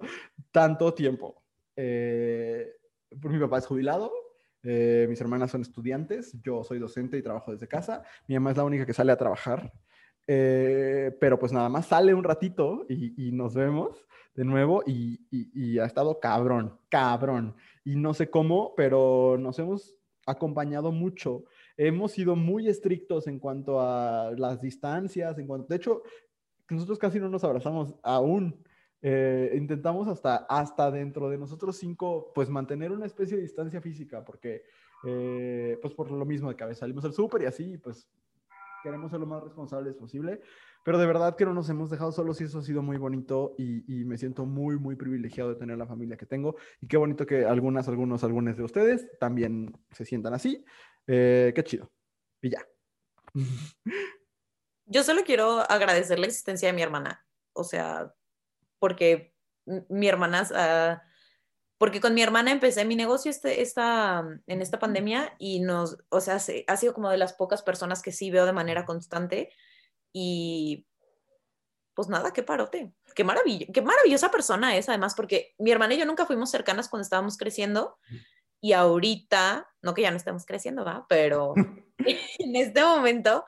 tanto 0.52 0.92
tiempo. 0.94 1.42
Eh, 1.76 2.74
mi 3.22 3.38
papá 3.38 3.58
es 3.58 3.66
jubilado, 3.66 4.12
eh, 4.62 5.06
mis 5.08 5.20
hermanas 5.20 5.50
son 5.50 5.62
estudiantes, 5.62 6.36
yo 6.42 6.64
soy 6.64 6.78
docente 6.78 7.16
y 7.16 7.22
trabajo 7.22 7.52
desde 7.52 7.68
casa, 7.68 8.02
mi 8.26 8.34
mamá 8.34 8.50
es 8.50 8.56
la 8.56 8.64
única 8.64 8.84
que 8.84 8.92
sale 8.92 9.12
a 9.12 9.16
trabajar, 9.16 9.72
eh, 10.26 11.16
pero 11.20 11.38
pues 11.38 11.52
nada 11.52 11.68
más 11.68 11.86
sale 11.86 12.12
un 12.12 12.24
ratito 12.24 12.84
y, 12.88 13.28
y 13.28 13.32
nos 13.32 13.54
vemos 13.54 14.04
de 14.34 14.44
nuevo 14.44 14.82
y, 14.86 15.26
y, 15.30 15.50
y 15.54 15.78
ha 15.78 15.86
estado 15.86 16.20
cabrón, 16.20 16.78
cabrón. 16.88 17.56
Y 17.84 17.96
no 17.96 18.12
sé 18.14 18.28
cómo, 18.28 18.74
pero 18.76 19.36
nos 19.38 19.58
hemos 19.58 19.96
acompañado 20.26 20.92
mucho 20.92 21.44
hemos 21.78 22.12
sido 22.12 22.36
muy 22.36 22.68
estrictos 22.68 23.28
en 23.28 23.38
cuanto 23.38 23.80
a 23.80 24.32
las 24.36 24.60
distancias, 24.60 25.38
en 25.38 25.46
cuanto, 25.46 25.68
de 25.68 25.76
hecho, 25.76 26.02
nosotros 26.68 26.98
casi 26.98 27.18
no 27.20 27.30
nos 27.30 27.44
abrazamos 27.44 27.94
aún. 28.02 28.62
Eh, 29.00 29.52
intentamos 29.56 30.08
hasta, 30.08 30.38
hasta 30.48 30.90
dentro 30.90 31.30
de 31.30 31.38
nosotros 31.38 31.76
cinco, 31.76 32.32
pues 32.34 32.50
mantener 32.50 32.90
una 32.90 33.06
especie 33.06 33.36
de 33.36 33.44
distancia 33.44 33.80
física, 33.80 34.24
porque, 34.24 34.64
eh, 35.04 35.78
pues 35.80 35.94
por 35.94 36.10
lo 36.10 36.26
mismo 36.26 36.48
de 36.48 36.56
que 36.56 36.64
a 36.64 36.66
veces 36.66 36.80
salimos 36.80 37.04
al 37.04 37.12
súper 37.12 37.42
y 37.42 37.46
así, 37.46 37.78
pues 37.78 38.10
queremos 38.82 39.12
ser 39.12 39.20
lo 39.20 39.26
más 39.26 39.42
responsables 39.42 39.94
posible, 39.94 40.40
pero 40.84 40.98
de 40.98 41.06
verdad 41.06 41.36
que 41.36 41.44
no 41.44 41.54
nos 41.54 41.68
hemos 41.70 41.90
dejado 41.90 42.10
solos 42.10 42.40
y 42.40 42.44
eso 42.44 42.58
ha 42.58 42.62
sido 42.62 42.82
muy 42.82 42.96
bonito 42.96 43.54
y, 43.56 44.00
y, 44.00 44.04
me 44.04 44.18
siento 44.18 44.46
muy, 44.46 44.78
muy 44.78 44.96
privilegiado 44.96 45.50
de 45.50 45.56
tener 45.56 45.78
la 45.78 45.86
familia 45.86 46.16
que 46.16 46.26
tengo 46.26 46.56
y 46.80 46.88
qué 46.88 46.96
bonito 46.96 47.26
que 47.26 47.44
algunas, 47.44 47.88
algunos, 47.88 48.24
algunos 48.24 48.56
de 48.56 48.62
ustedes 48.64 49.08
también 49.18 49.76
se 49.92 50.04
sientan 50.04 50.34
así. 50.34 50.64
Eh, 51.08 51.52
qué 51.54 51.64
chido. 51.64 51.90
Y 52.42 52.50
ya. 52.50 52.64
Yo 54.86 55.02
solo 55.02 55.22
quiero 55.24 55.60
agradecer 55.70 56.18
la 56.18 56.26
existencia 56.26 56.68
de 56.68 56.72
mi 56.72 56.82
hermana, 56.82 57.26
o 57.52 57.62
sea, 57.62 58.14
porque 58.78 59.34
mi 59.66 60.08
hermana, 60.08 60.48
uh, 60.50 60.98
porque 61.76 62.00
con 62.00 62.14
mi 62.14 62.22
hermana 62.22 62.52
empecé 62.52 62.86
mi 62.86 62.96
negocio 62.96 63.30
este, 63.30 63.60
esta, 63.60 64.24
en 64.46 64.62
esta 64.62 64.78
pandemia 64.78 65.34
y 65.38 65.60
nos, 65.60 65.98
o 66.08 66.20
sea, 66.20 66.38
se, 66.38 66.64
ha 66.68 66.76
sido 66.78 66.94
como 66.94 67.10
de 67.10 67.18
las 67.18 67.34
pocas 67.34 67.62
personas 67.62 68.00
que 68.00 68.12
sí 68.12 68.30
veo 68.30 68.46
de 68.46 68.52
manera 68.52 68.86
constante 68.86 69.52
y 70.10 70.86
pues 71.92 72.08
nada, 72.08 72.32
qué 72.32 72.42
parote, 72.42 72.92
qué 73.14 73.24
maravilla, 73.24 73.66
qué 73.72 73.82
maravillosa 73.82 74.30
persona 74.30 74.76
es 74.76 74.88
además, 74.88 75.14
porque 75.14 75.54
mi 75.58 75.70
hermana 75.70 75.94
y 75.94 75.98
yo 75.98 76.06
nunca 76.06 76.24
fuimos 76.24 76.50
cercanas 76.50 76.88
cuando 76.88 77.02
estábamos 77.02 77.36
creciendo 77.36 77.98
y 78.60 78.72
ahorita, 78.72 79.68
no 79.82 79.94
que 79.94 80.02
ya 80.02 80.10
no 80.10 80.16
estemos 80.16 80.44
creciendo, 80.46 80.84
va, 80.84 81.06
pero 81.08 81.54
en 82.38 82.56
este 82.56 82.82
momento 82.82 83.44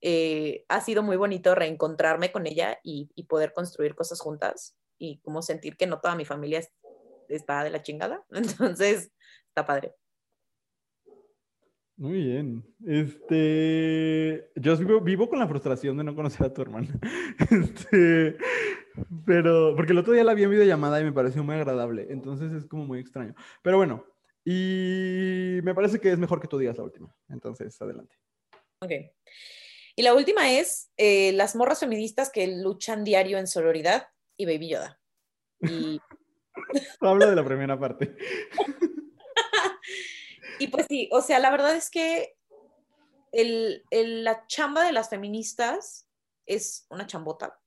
eh, 0.00 0.64
ha 0.68 0.80
sido 0.80 1.02
muy 1.02 1.16
bonito 1.16 1.54
reencontrarme 1.54 2.32
con 2.32 2.46
ella 2.46 2.78
y, 2.82 3.10
y, 3.14 3.24
poder 3.24 3.52
construir 3.52 3.94
cosas 3.94 4.20
juntas 4.20 4.76
y 4.98 5.18
como 5.20 5.40
sentir 5.40 5.76
que 5.76 5.86
no 5.86 6.00
toda 6.00 6.14
mi 6.14 6.24
familia 6.26 6.58
es 6.58 6.70
está 7.28 7.64
de 7.64 7.70
la 7.70 7.82
chingada. 7.82 8.24
Entonces, 8.30 9.12
está 9.48 9.64
padre. 9.64 9.94
Muy 11.96 12.24
bien. 12.24 12.64
Este, 12.84 14.50
yo 14.56 14.76
vivo, 14.76 15.00
vivo, 15.00 15.28
con 15.28 15.38
la 15.38 15.46
frustración 15.46 15.96
de 15.96 16.02
no 16.02 16.14
conocer 16.16 16.46
a 16.46 16.52
tu 16.52 16.62
hermana. 16.62 16.88
Este, 17.50 18.36
pero, 19.24 19.74
porque 19.76 19.92
el 19.92 19.98
otro 19.98 20.12
día 20.12 20.24
la 20.24 20.34
vi 20.34 20.42
en 20.42 20.50
videollamada 20.50 21.00
y 21.00 21.04
me 21.04 21.12
pareció 21.12 21.44
muy 21.44 21.54
agradable. 21.54 22.08
Entonces 22.10 22.52
es 22.52 22.66
como 22.66 22.84
muy 22.84 22.98
extraño. 22.98 23.34
Pero 23.62 23.76
bueno, 23.76 24.04
y 24.44 25.60
me 25.62 25.74
parece 25.74 26.00
que 26.00 26.12
es 26.12 26.18
mejor 26.18 26.40
que 26.40 26.48
tú 26.48 26.58
digas 26.58 26.76
la 26.76 26.84
última. 26.84 27.14
Entonces, 27.28 27.80
adelante. 27.80 28.16
Ok. 28.80 28.92
Y 29.96 30.02
la 30.02 30.14
última 30.14 30.52
es 30.52 30.90
eh, 30.96 31.32
las 31.32 31.54
morras 31.54 31.80
feministas 31.80 32.30
que 32.30 32.46
luchan 32.46 33.04
diario 33.04 33.38
en 33.38 33.46
sororidad 33.46 34.08
y 34.36 34.46
Baby 34.46 34.70
Yoda. 34.70 35.00
Y... 35.60 36.00
Hablo 37.00 37.28
de 37.28 37.36
la 37.36 37.44
primera 37.44 37.78
parte. 37.78 38.16
y 40.58 40.68
pues 40.68 40.86
sí, 40.88 41.08
o 41.12 41.20
sea, 41.20 41.38
la 41.38 41.50
verdad 41.50 41.76
es 41.76 41.90
que 41.90 42.36
el, 43.32 43.84
la 43.90 44.46
chamba 44.46 44.84
de 44.84 44.92
las 44.92 45.10
feministas 45.10 46.08
es 46.46 46.86
una 46.90 47.06
chambota 47.06 47.58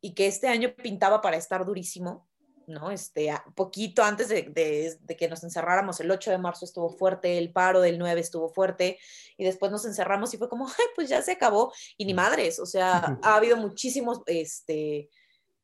y 0.00 0.14
que 0.14 0.26
este 0.26 0.48
año 0.48 0.74
pintaba 0.74 1.20
para 1.20 1.36
estar 1.36 1.64
durísimo 1.64 2.28
¿no? 2.70 2.90
Este, 2.90 3.32
poquito 3.54 4.02
antes 4.02 4.28
de, 4.28 4.98
que 5.18 5.28
nos 5.28 5.44
encerráramos, 5.44 6.00
el 6.00 6.10
8 6.10 6.30
de 6.30 6.38
marzo 6.38 6.64
estuvo 6.64 6.88
fuerte, 6.88 7.38
el 7.38 7.52
paro 7.52 7.80
del 7.80 7.98
9 7.98 8.20
estuvo 8.20 8.48
fuerte, 8.48 8.98
y 9.36 9.44
después 9.44 9.70
nos 9.70 9.84
encerramos 9.84 10.32
y 10.32 10.38
fue 10.38 10.48
como, 10.48 10.66
ay, 10.78 10.86
pues 10.94 11.08
ya 11.08 11.20
se 11.22 11.32
acabó, 11.32 11.72
y 11.96 12.04
ni 12.04 12.14
madres, 12.14 12.58
o 12.58 12.66
sea, 12.66 13.18
ha 13.22 13.36
habido 13.36 13.56
muchísimos, 13.56 14.22
este, 14.26 15.10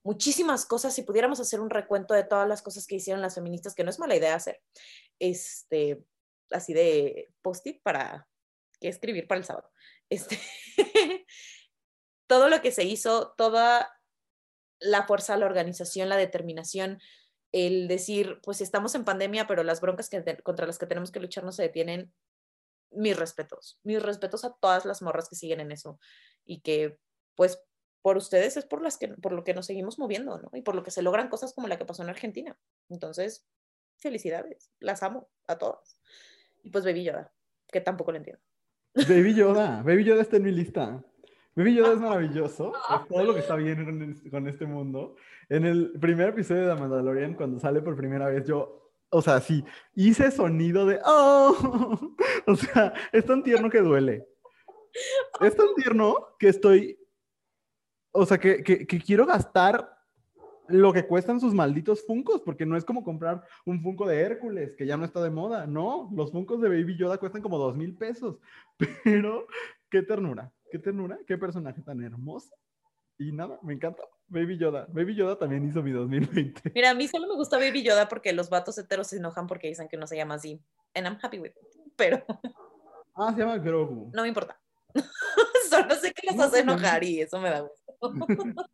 muchísimas 0.03 0.67
cosas, 0.67 0.95
si 0.95 1.03
pudiéramos 1.03 1.41
hacer 1.41 1.61
un 1.61 1.71
recuento 1.71 2.15
de 2.15 2.25
todas 2.25 2.49
las 2.49 2.63
cosas 2.63 2.87
que 2.87 2.97
hicieron 2.97 3.23
las 3.23 3.35
feministas, 3.35 3.75
que 3.75 3.85
no 3.85 3.91
es 3.91 3.99
mala 3.99 4.17
idea 4.17 4.35
hacer, 4.35 4.61
este, 5.19 6.05
así 6.51 6.75
de 6.75 7.33
post-it 7.43 7.83
para 7.83 8.29
que 8.81 8.89
escribir 8.89 9.27
para 9.27 9.39
el 9.39 9.45
sábado. 9.45 9.71
Este, 10.11 10.39
todo 12.27 12.49
lo 12.49 12.61
que 12.61 12.73
se 12.73 12.85
hizo, 12.85 13.35
toda 13.37 13.96
la 14.79 15.07
fuerza, 15.07 15.37
la 15.37 15.47
organización, 15.47 16.09
la 16.09 16.17
determinación, 16.17 16.99
el 17.53 17.89
decir, 17.89 18.41
pues 18.43 18.61
estamos 18.61 18.95
en 18.95 19.05
pandemia, 19.05 19.47
pero 19.47 19.63
las 19.63 19.81
broncas 19.81 20.09
que, 20.09 20.23
contra 20.43 20.67
las 20.67 20.79
que 20.79 20.87
tenemos 20.87 21.11
que 21.11 21.21
luchar 21.21 21.45
no 21.45 21.53
se 21.53 21.63
detienen. 21.63 22.13
Mis 22.93 23.17
respetos, 23.17 23.79
mis 23.83 24.03
respetos 24.03 24.45
a 24.45 24.55
todas 24.55 24.85
las 24.85 25.03
morras 25.03 25.29
que 25.29 25.37
siguen 25.37 25.61
en 25.61 25.73
eso 25.73 25.99
y 26.45 26.61
que, 26.61 26.99
pues, 27.35 27.61
por 28.01 28.17
ustedes 28.17 28.57
es 28.57 28.65
por, 28.65 28.81
las 28.81 28.97
que, 28.97 29.09
por 29.09 29.33
lo 29.33 29.43
que 29.43 29.53
nos 29.53 29.67
seguimos 29.67 29.99
moviendo, 29.99 30.39
¿no? 30.39 30.51
Y 30.55 30.63
por 30.63 30.77
lo 30.77 30.85
que 30.85 30.93
se 30.93 31.03
logran 31.03 31.29
cosas 31.29 31.53
como 31.53 31.67
la 31.67 31.77
que 31.77 31.85
pasó 31.85 32.05
en 32.05 32.09
Argentina. 32.09 32.57
Entonces, 32.89 33.45
felicidades, 33.99 34.71
las 34.79 35.03
amo 35.03 35.29
a 35.49 35.59
todas. 35.59 36.01
Y 36.63 36.71
pues 36.71 36.85
Baby 36.85 37.05
Yoda, 37.05 37.33
que 37.69 37.81
tampoco 37.81 38.13
lo 38.13 38.19
entiendo. 38.19 38.43
Baby 38.95 39.35
Yoda, 39.35 39.83
Baby 39.85 40.05
Yoda 40.05 40.23
está 40.23 40.37
en 40.37 40.45
mi 40.45 40.53
lista. 40.53 41.05
Baby 41.57 41.75
Yoda 41.75 41.95
es 41.95 42.01
maravilloso, 42.01 42.73
es 42.75 43.09
todo 43.09 43.25
lo 43.25 43.35
que 43.35 43.41
está 43.41 43.57
bien 43.57 44.23
con 44.31 44.47
este 44.47 44.67
mundo. 44.67 45.17
En 45.49 45.65
el 45.65 45.93
primer 45.99 46.29
episodio 46.29 46.69
de 46.69 46.75
The 46.75 46.81
Mandalorian, 46.81 47.35
cuando 47.35 47.59
sale 47.59 47.81
por 47.81 47.97
primera 47.97 48.29
vez, 48.29 48.47
yo, 48.47 48.93
o 49.09 49.23
sea, 49.23 49.41
sí, 49.41 49.65
hice 49.95 50.31
sonido 50.31 50.87
de 50.87 51.01
¡Oh! 51.05 52.15
O 52.49 52.55
sea, 52.55 52.93
es 53.11 53.25
tan 53.25 53.43
tierno 53.43 53.69
que 53.69 53.81
duele. 53.81 54.29
Es 55.41 55.57
tan 55.57 55.75
tierno 55.75 56.15
que 56.39 56.49
estoy, 56.49 56.97
o 58.13 58.25
sea, 58.25 58.39
que, 58.39 58.63
que, 58.63 58.87
que 58.87 59.01
quiero 59.01 59.27
gastar 59.27 59.97
lo 60.69 60.93
que 60.93 61.07
cuestan 61.07 61.41
sus 61.41 61.55
malditos 61.55 62.05
Funcos, 62.07 62.43
porque 62.43 62.67
no 62.67 62.77
es 62.77 62.85
como 62.85 63.05
comprar 63.05 63.43
un 63.65 63.81
Funko 63.83 64.07
de 64.07 64.21
Hércules, 64.21 64.75
que 64.77 64.87
ya 64.87 64.97
no 64.97 65.05
está 65.05 65.23
de 65.23 65.31
moda. 65.31 65.67
No, 65.67 66.11
los 66.15 66.33
Funcos 66.33 66.61
de 66.61 66.69
Baby 66.69 66.97
Yoda 66.97 67.19
cuestan 67.19 67.43
como 67.43 67.59
dos 67.59 67.77
mil 67.77 67.97
pesos. 67.97 68.39
Pero 69.05 69.47
qué 69.91 70.03
ternura, 70.03 70.53
qué 70.77 70.83
ternura, 70.83 71.19
qué 71.27 71.39
personaje 71.39 71.81
tan 71.83 72.03
hermoso. 72.03 72.55
Y 73.19 73.33
nada, 73.33 73.59
me 73.63 73.73
encanta. 73.73 74.03
Baby 74.29 74.59
Yoda. 74.59 74.87
Baby 74.91 75.15
Yoda 75.15 75.39
también 75.39 75.67
hizo 75.67 75.83
mi 75.83 75.91
2020. 75.91 76.73
Mira, 76.75 76.91
a 76.91 76.95
mí 76.95 77.09
solo 77.09 77.27
me 77.27 77.35
gusta 77.35 77.57
Baby 77.59 77.83
Yoda 77.83 78.09
porque 78.09 78.33
los 78.33 78.51
vatos 78.51 78.77
heteros 78.77 79.07
se 79.07 79.17
enojan 79.17 79.47
porque 79.47 79.69
dicen 79.69 79.89
que 79.89 79.97
no 79.97 80.07
se 80.07 80.17
llama 80.17 80.35
así. 80.35 80.61
And 80.95 81.07
I'm 81.07 81.19
happy 81.23 81.39
with 81.39 81.51
it. 81.51 81.93
Pero. 81.97 82.23
Ah, 83.19 83.33
se 83.33 83.41
llama 83.41 83.57
Grogu. 83.57 84.11
No 84.13 84.21
me 84.21 84.29
importa. 84.29 84.61
solo 85.71 85.95
sé 85.95 86.13
que 86.13 86.27
los 86.27 86.39
hace 86.39 86.61
enojar 86.61 87.03
y 87.03 87.23
eso 87.23 87.41
me 87.41 87.49
da 87.49 87.61
gusto. 87.61 87.97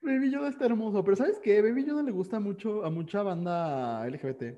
Baby 0.00 0.30
Yoda 0.30 0.48
está 0.48 0.64
hermoso, 0.64 1.04
pero 1.04 1.18
¿sabes 1.18 1.38
qué? 1.42 1.60
Baby 1.60 1.84
Yoda 1.84 2.02
le 2.02 2.10
gusta 2.10 2.40
mucho 2.40 2.82
a 2.82 2.88
mucha 2.88 3.22
banda 3.22 4.08
LGBT. 4.08 4.56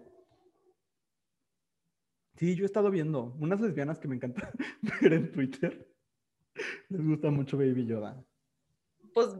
Sí, 2.36 2.54
yo 2.54 2.62
he 2.62 2.66
estado 2.66 2.92
viendo 2.92 3.34
unas 3.40 3.60
lesbianas 3.60 3.98
que 3.98 4.06
me 4.06 4.14
encanta 4.14 4.52
ver 5.02 5.12
en 5.12 5.32
Twitter. 5.32 5.89
Les 6.88 7.06
gusta 7.06 7.30
mucho 7.30 7.56
Baby 7.56 7.86
Yoda. 7.86 8.22
Pues. 9.14 9.36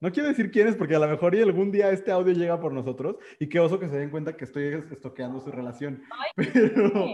No 0.00 0.12
quiero 0.12 0.28
decir 0.28 0.50
quiénes, 0.50 0.76
porque 0.76 0.94
a 0.94 0.98
lo 0.98 1.08
mejor 1.08 1.34
y 1.34 1.40
algún 1.40 1.72
día 1.72 1.90
este 1.90 2.12
audio 2.12 2.34
llega 2.34 2.60
por 2.60 2.72
nosotros 2.72 3.16
y 3.38 3.48
qué 3.48 3.58
oso 3.58 3.78
que 3.78 3.88
se 3.88 3.96
den 3.96 4.10
cuenta 4.10 4.36
que 4.36 4.44
estoy 4.44 4.84
estoqueando 4.90 5.40
su 5.40 5.50
relación. 5.50 6.02
pero, 6.36 7.06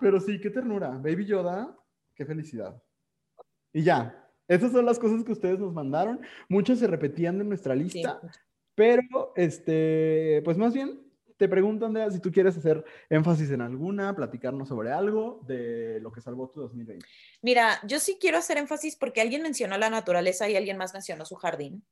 pero 0.00 0.20
sí, 0.20 0.40
qué 0.40 0.50
ternura. 0.50 0.90
Baby 0.90 1.26
Yoda, 1.26 1.76
qué 2.14 2.24
felicidad. 2.24 2.80
Y 3.72 3.82
ya, 3.82 4.30
esas 4.46 4.72
son 4.72 4.86
las 4.86 4.98
cosas 4.98 5.24
que 5.24 5.32
ustedes 5.32 5.58
nos 5.58 5.72
mandaron. 5.72 6.20
Muchas 6.48 6.78
se 6.78 6.86
repetían 6.86 7.38
de 7.38 7.44
nuestra 7.44 7.74
lista, 7.74 8.20
pero 8.74 9.32
este, 9.34 10.40
pues 10.44 10.56
más 10.56 10.72
bien 10.72 11.07
te 11.38 11.48
pregunto, 11.48 11.86
Andrea, 11.86 12.10
si 12.10 12.20
tú 12.20 12.32
quieres 12.32 12.56
hacer 12.56 12.84
énfasis 13.08 13.50
en 13.50 13.60
alguna, 13.60 14.14
platicarnos 14.14 14.68
sobre 14.68 14.90
algo 14.90 15.40
de 15.46 16.00
lo 16.00 16.10
que 16.10 16.20
salvó 16.20 16.50
tu 16.50 16.60
2020. 16.60 17.06
Mira, 17.42 17.80
yo 17.86 18.00
sí 18.00 18.18
quiero 18.20 18.38
hacer 18.38 18.58
énfasis 18.58 18.96
porque 18.96 19.20
alguien 19.20 19.42
mencionó 19.42 19.78
la 19.78 19.88
naturaleza 19.88 20.48
y 20.48 20.56
alguien 20.56 20.76
más 20.76 20.92
mencionó 20.92 21.24
su 21.24 21.36
jardín. 21.36 21.86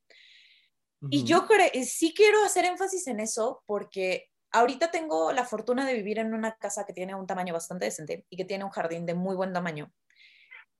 Y 1.09 1.23
yo 1.23 1.45
creo, 1.45 1.69
sí 1.85 2.13
quiero 2.15 2.43
hacer 2.43 2.65
énfasis 2.65 3.07
en 3.07 3.19
eso 3.19 3.63
porque 3.65 4.31
ahorita 4.51 4.91
tengo 4.91 5.31
la 5.31 5.45
fortuna 5.45 5.85
de 5.85 5.93
vivir 5.93 6.19
en 6.19 6.33
una 6.33 6.55
casa 6.55 6.85
que 6.85 6.93
tiene 6.93 7.15
un 7.15 7.27
tamaño 7.27 7.53
bastante 7.53 7.85
decente 7.85 8.25
y 8.29 8.35
que 8.35 8.45
tiene 8.45 8.63
un 8.63 8.71
jardín 8.71 9.05
de 9.05 9.13
muy 9.13 9.35
buen 9.35 9.53
tamaño. 9.53 9.91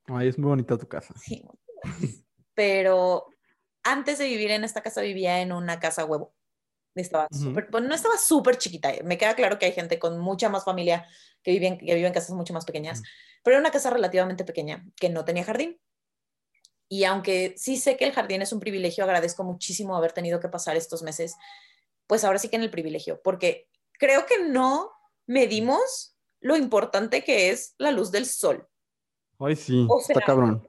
Ay, 0.05 0.27
es 0.27 0.37
muy 0.37 0.49
bonita 0.49 0.77
tu 0.77 0.87
casa. 0.87 1.13
Sí, 1.17 1.43
pero 2.53 3.27
antes 3.83 4.17
de 4.17 4.27
vivir 4.27 4.51
en 4.51 4.63
esta 4.63 4.81
casa 4.81 5.01
vivía 5.01 5.41
en 5.41 5.51
una 5.53 5.79
casa 5.79 6.03
huevo. 6.03 6.33
Estaba 7.01 7.27
no 7.31 7.95
estaba 7.95 8.17
súper 8.17 8.57
chiquita. 8.57 8.91
Me 9.03 9.17
queda 9.17 9.35
claro 9.35 9.59
que 9.59 9.65
hay 9.65 9.71
gente 9.71 9.99
con 9.99 10.19
mucha 10.19 10.49
más 10.49 10.63
familia 10.63 11.07
que 11.43 11.51
vive 11.51 11.67
en, 11.67 11.77
que 11.77 11.95
vive 11.95 12.07
en 12.07 12.13
casas 12.13 12.35
mucho 12.35 12.53
más 12.53 12.65
pequeñas, 12.65 13.01
pero 13.43 13.55
era 13.55 13.61
una 13.61 13.71
casa 13.71 13.89
relativamente 13.89 14.43
pequeña 14.43 14.85
que 14.95 15.09
no 15.09 15.25
tenía 15.25 15.43
jardín. 15.43 15.79
Y 16.89 17.03
aunque 17.03 17.53
sí 17.57 17.77
sé 17.77 17.97
que 17.97 18.05
el 18.05 18.13
jardín 18.13 18.41
es 18.41 18.53
un 18.53 18.59
privilegio, 18.59 19.03
agradezco 19.03 19.43
muchísimo 19.43 19.95
haber 19.95 20.13
tenido 20.13 20.39
que 20.39 20.47
pasar 20.47 20.77
estos 20.77 21.03
meses, 21.03 21.35
pues 22.07 22.23
ahora 22.23 22.39
sí 22.39 22.49
que 22.49 22.55
en 22.55 22.63
el 22.63 22.71
privilegio, 22.71 23.21
porque 23.21 23.67
creo 23.93 24.25
que 24.25 24.43
no 24.43 24.91
medimos 25.25 26.15
lo 26.39 26.55
importante 26.55 27.23
que 27.23 27.49
es 27.49 27.75
la 27.77 27.91
luz 27.91 28.11
del 28.11 28.25
sol. 28.25 28.67
Ay, 29.39 29.55
sí, 29.55 29.85
está 30.07 30.21
cabrón 30.21 30.65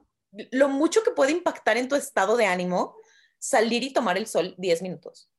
lo 0.51 0.69
mucho 0.69 1.03
que 1.03 1.11
puede 1.11 1.31
impactar 1.31 1.77
en 1.77 1.87
tu 1.87 1.95
estado 1.95 2.37
de 2.37 2.45
ánimo 2.45 2.95
salir 3.37 3.83
y 3.83 3.93
tomar 3.93 4.17
el 4.17 4.27
sol 4.27 4.53
10 4.57 4.81
minutos. 4.81 5.29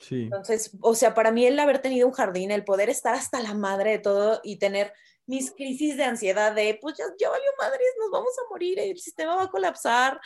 Sí. 0.00 0.22
Entonces, 0.24 0.76
o 0.80 0.94
sea, 0.94 1.14
para 1.14 1.30
mí 1.30 1.46
el 1.46 1.58
haber 1.58 1.80
tenido 1.80 2.08
un 2.08 2.14
jardín, 2.14 2.50
el 2.50 2.64
poder 2.64 2.88
estar 2.88 3.14
hasta 3.14 3.40
la 3.40 3.54
madre 3.54 3.92
de 3.92 3.98
todo 3.98 4.40
y 4.42 4.58
tener 4.58 4.92
mis 5.26 5.52
crisis 5.52 5.96
de 5.96 6.04
ansiedad 6.04 6.52
de, 6.54 6.78
pues 6.80 6.96
ya, 6.96 7.04
ya 7.18 7.28
valió 7.28 7.50
madres, 7.58 7.86
nos 8.00 8.10
vamos 8.10 8.32
a 8.38 8.50
morir, 8.50 8.78
el 8.80 8.98
sistema 8.98 9.36
va 9.36 9.44
a 9.44 9.50
colapsar 9.50 10.20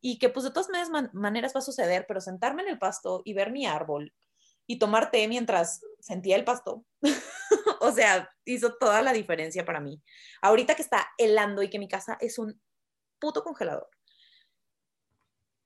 y 0.00 0.18
que 0.18 0.28
pues 0.28 0.44
de 0.44 0.50
todas 0.50 0.68
maneras 1.12 1.54
va 1.54 1.60
a 1.60 1.62
suceder, 1.62 2.04
pero 2.06 2.20
sentarme 2.20 2.62
en 2.62 2.68
el 2.68 2.78
pasto 2.78 3.22
y 3.24 3.32
ver 3.32 3.52
mi 3.52 3.66
árbol 3.66 4.12
y 4.66 4.78
tomar 4.78 5.10
té 5.10 5.28
mientras 5.28 5.80
sentía 6.00 6.36
el 6.36 6.44
pasto, 6.44 6.84
o 7.80 7.92
sea, 7.92 8.28
hizo 8.44 8.74
toda 8.74 9.02
la 9.02 9.12
diferencia 9.12 9.64
para 9.64 9.80
mí. 9.80 10.02
Ahorita 10.40 10.74
que 10.74 10.82
está 10.82 11.08
helando 11.16 11.62
y 11.62 11.70
que 11.70 11.78
mi 11.78 11.88
casa 11.88 12.18
es 12.20 12.38
un 12.38 12.60
puto 13.18 13.44
congelador. 13.44 13.88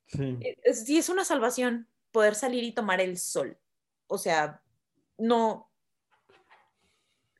Sí. 0.07 0.39
Eh, 0.41 0.75
sí, 0.75 0.99
es 0.99 1.09
una 1.09 1.25
salvación 1.25 1.89
poder 2.17 2.35
salir 2.35 2.65
y 2.65 2.73
tomar 2.73 3.03
el 3.03 3.19
sol. 3.19 3.59
O 4.07 4.17
sea, 4.17 4.63
no. 5.19 5.71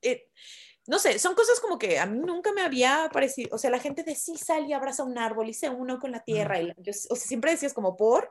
Eh, 0.03 0.29
no 0.87 0.99
sé, 0.99 1.19
son 1.19 1.35
cosas 1.35 1.61
como 1.61 1.79
que 1.79 1.99
a 1.99 2.05
mí 2.05 2.19
nunca 2.19 2.53
me 2.53 2.61
había 2.61 3.09
parecido. 3.11 3.57
O 3.57 3.59
sea, 3.59 3.71
la 3.71 3.79
gente 3.79 4.03
de 4.03 4.15
sí 4.15 4.37
sale 4.37 4.69
y 4.69 4.75
abraza 4.75 5.03
un 5.03 5.17
árbol 5.17 5.49
y 5.49 5.55
se 5.55 5.71
uno 5.71 5.99
con 5.99 6.13
la 6.13 6.25
tierra. 6.25 6.61
Y 6.61 6.75
yo, 6.77 6.91
o 6.91 7.17
sea, 7.17 7.27
siempre 7.27 7.53
decías 7.53 7.73
como 7.73 7.97
por. 7.97 8.29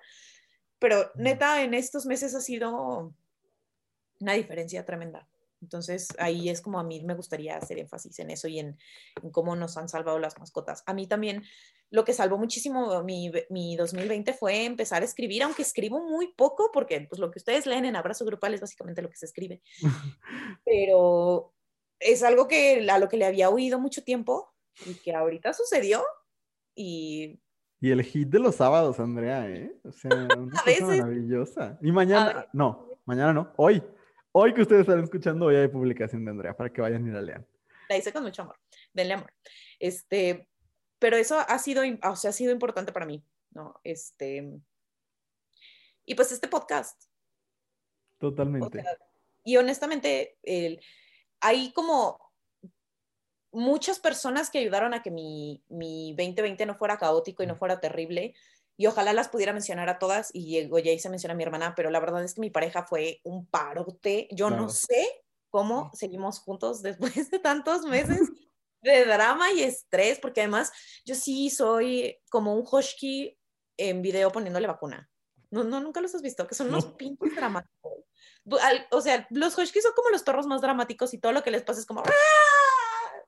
Pero 0.77 1.11
neta, 1.15 1.63
en 1.63 1.73
estos 1.73 2.05
meses 2.05 2.35
ha 2.35 2.41
sido 2.41 3.11
una 4.19 4.33
diferencia 4.33 4.85
tremenda. 4.85 5.27
Entonces 5.65 6.09
ahí 6.19 6.49
es 6.49 6.61
como 6.61 6.79
a 6.79 6.83
mí 6.83 7.03
me 7.03 7.15
gustaría 7.15 7.57
hacer 7.57 7.79
énfasis 7.79 8.19
en 8.19 8.29
eso 8.29 8.47
y 8.47 8.59
en, 8.59 8.77
cómo 9.31 9.55
nos 9.55 9.77
han 9.77 9.89
salvado 9.89 10.19
las 10.19 10.37
mascotas. 10.37 10.83
A 10.85 10.93
mí 10.93 11.07
también 11.07 11.43
lo 11.89 12.05
que 12.05 12.13
salvó 12.13 12.37
muchísimo 12.37 13.03
mi, 13.03 13.31
mi, 13.49 13.75
2020 13.75 14.33
fue 14.33 14.65
empezar 14.65 15.01
a 15.01 15.05
escribir, 15.05 15.41
aunque 15.41 15.63
escribo 15.63 16.03
muy 16.03 16.33
poco, 16.33 16.69
porque 16.71 17.01
pues 17.09 17.19
lo 17.19 17.31
que 17.31 17.39
ustedes 17.39 17.65
leen 17.65 17.85
en 17.85 17.95
Abrazo 17.95 18.25
Grupal 18.25 18.53
es 18.53 18.61
básicamente 18.61 19.01
lo 19.01 19.09
que 19.09 19.17
se 19.17 19.25
escribe. 19.25 19.61
Pero 20.65 21.51
es 21.99 22.21
algo 22.21 22.47
que 22.47 22.87
a 22.87 22.99
lo 22.99 23.09
que 23.09 23.17
le 23.17 23.25
había 23.25 23.49
oído 23.49 23.79
mucho 23.79 24.03
tiempo 24.03 24.53
y 24.85 24.93
que 24.93 25.15
ahorita 25.15 25.51
sucedió 25.53 26.03
y... 26.75 27.39
Y 27.81 27.91
el 27.91 28.03
hit 28.03 28.29
de 28.29 28.39
los 28.39 28.55
sábados, 28.55 28.99
Andrea, 28.99 29.49
¿eh? 29.49 29.75
O 29.83 29.91
sea, 29.91 30.11
una 30.37 30.61
cosa 30.61 30.85
maravillosa. 30.85 31.79
Y 31.81 31.91
mañana, 31.91 32.47
no, 32.53 32.87
mañana 33.05 33.33
no, 33.33 33.51
hoy. 33.57 33.81
Hoy 34.37 34.53
que 34.53 34.63
ustedes 34.63 34.81
están 34.81 35.01
escuchando, 35.01 35.45
hoy 35.45 35.55
hay 35.55 35.69
publicación 35.69 36.25
de 36.25 36.31
Andrea 36.31 36.57
para 36.57 36.69
que 36.69 36.81
vayan 36.81 37.07
y 37.07 37.09
la 37.09 37.21
lean. 37.21 37.47
La 37.87 37.95
hice 37.95 38.11
con 38.11 38.21
mucho 38.21 38.41
amor, 38.41 38.59
denle 38.91 39.13
amor. 39.13 39.33
Este, 39.79 40.49
pero 40.99 41.15
eso 41.15 41.39
ha 41.39 41.57
sido, 41.57 41.83
o 42.03 42.15
sea, 42.17 42.31
ha 42.31 42.33
sido 42.33 42.51
importante 42.51 42.91
para 42.91 43.05
mí, 43.05 43.23
¿no? 43.51 43.79
Este, 43.85 44.59
y 46.05 46.15
pues 46.15 46.33
este 46.33 46.49
podcast. 46.49 47.01
Totalmente. 48.17 48.83
y 49.45 49.55
honestamente, 49.55 50.37
el, 50.43 50.81
hay 51.39 51.71
como 51.71 52.19
muchas 53.53 53.99
personas 53.99 54.49
que 54.49 54.59
ayudaron 54.59 54.93
a 54.93 55.01
que 55.01 55.11
mi, 55.11 55.63
mi 55.69 56.11
2020 56.11 56.65
no 56.65 56.75
fuera 56.75 56.97
caótico 56.97 57.41
y 57.41 57.47
no 57.47 57.55
fuera 57.55 57.79
terrible 57.79 58.35
y 58.77 58.87
ojalá 58.87 59.13
las 59.13 59.29
pudiera 59.29 59.53
mencionar 59.53 59.89
a 59.89 59.99
todas 59.99 60.29
y 60.33 60.45
llegó 60.45 60.79
ya 60.79 60.97
se 60.99 61.09
menciona 61.09 61.33
a 61.33 61.37
mi 61.37 61.43
hermana, 61.43 61.73
pero 61.75 61.89
la 61.89 61.99
verdad 61.99 62.23
es 62.23 62.33
que 62.33 62.41
mi 62.41 62.49
pareja 62.49 62.83
fue 62.83 63.21
un 63.23 63.45
parote. 63.45 64.27
Yo 64.31 64.49
no 64.49 64.69
sé 64.69 65.07
cómo 65.49 65.91
seguimos 65.93 66.39
juntos 66.39 66.81
después 66.83 67.31
de 67.31 67.39
tantos 67.39 67.83
meses 67.83 68.29
de 68.81 69.05
drama 69.05 69.51
y 69.51 69.63
estrés, 69.63 70.19
porque 70.19 70.41
además 70.41 70.71
yo 71.05 71.15
sí 71.15 71.49
soy 71.49 72.17
como 72.29 72.53
un 72.53 72.65
Hoshki 72.69 73.37
en 73.77 74.01
video 74.01 74.31
poniéndole 74.31 74.67
vacuna. 74.67 75.09
No, 75.49 75.63
no, 75.63 75.79
nunca 75.79 76.01
los 76.01 76.13
has 76.13 76.21
visto, 76.21 76.45
que 76.47 76.55
son 76.55 76.67
unos 76.67 76.85
pinches 76.85 77.35
dramáticos. 77.35 77.93
O 78.91 79.01
sea, 79.01 79.25
los 79.31 79.57
Hoshki 79.57 79.81
son 79.81 79.93
como 79.95 80.09
los 80.09 80.23
perros 80.23 80.45
más 80.47 80.61
dramáticos 80.61 81.13
y 81.13 81.17
todo 81.17 81.31
lo 81.31 81.43
que 81.43 81.51
les 81.51 81.63
pasa 81.63 81.79
es 81.79 81.85
como 81.85 82.03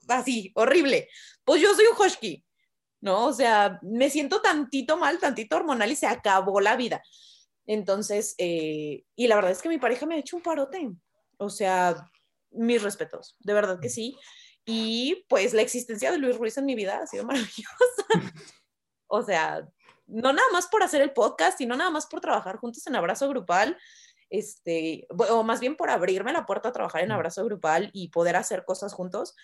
así, 0.10 0.52
horrible. 0.56 1.10
Pues 1.44 1.62
yo 1.62 1.74
soy 1.74 1.86
un 1.86 1.96
Hoshki. 1.96 2.44
¿No? 3.02 3.26
O 3.26 3.34
sea, 3.34 3.80
me 3.82 4.10
siento 4.10 4.42
tantito 4.42 4.98
mal, 4.98 5.20
tantito 5.20 5.56
hormonal 5.56 5.92
y 5.92 5.96
se 5.96 6.08
acabó 6.08 6.60
la 6.62 6.76
vida. 6.76 7.02
Entonces, 7.66 8.36
eh, 8.38 9.04
y 9.16 9.28
la 9.28 9.36
verdad 9.36 9.52
es 9.52 9.62
que 9.62 9.70
mi 9.70 9.78
pareja 9.78 10.06
me 10.06 10.16
ha 10.16 10.20
hecho 10.20 10.38
un 10.38 10.44
parote. 10.44 10.90
O 11.38 11.50
sea, 11.50 12.10
mis 12.52 12.82
respetos, 12.82 13.36
de 13.40 13.54
verdad 13.54 13.80
que 13.80 13.90
sí. 13.90 14.18
Y 14.66 15.26
pues 15.30 15.54
la 15.54 15.62
existencia 15.62 16.12
de 16.12 16.18
Luis 16.18 16.38
Ruiz 16.38 16.58
en 16.58 16.66
mi 16.66 16.76
vida 16.76 17.00
ha 17.00 17.08
sido 17.08 17.24
maravillosa. 17.26 18.34
o 19.08 19.22
sea, 19.22 19.68
no 20.08 20.34
nada 20.34 20.48
más 20.52 20.68
por 20.68 20.84
hacer 20.84 21.02
el 21.02 21.14
podcast, 21.14 21.58
sino 21.58 21.76
nada 21.76 21.90
más 21.90 22.08
por 22.08 22.22
trabajar 22.22 22.58
juntos 22.58 22.86
en 22.88 22.96
abrazo 22.96 23.28
grupal, 23.30 23.78
este, 24.30 25.08
o 25.10 25.44
más 25.44 25.60
bien 25.60 25.76
por 25.76 25.90
abrirme 25.90 26.34
la 26.34 26.46
puerta 26.46 26.70
a 26.70 26.74
trabajar 26.74 27.04
en 27.04 27.12
abrazo 27.12 27.44
grupal 27.46 27.90
y 27.94 28.10
poder 28.10 28.36
hacer 28.36 28.66
cosas 28.66 28.94
juntos, 28.94 29.36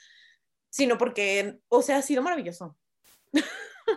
sino 0.70 0.98
porque, 0.98 1.60
o 1.68 1.82
sea, 1.82 1.98
ha 1.98 2.02
sido 2.02 2.22
maravilloso. 2.22 2.78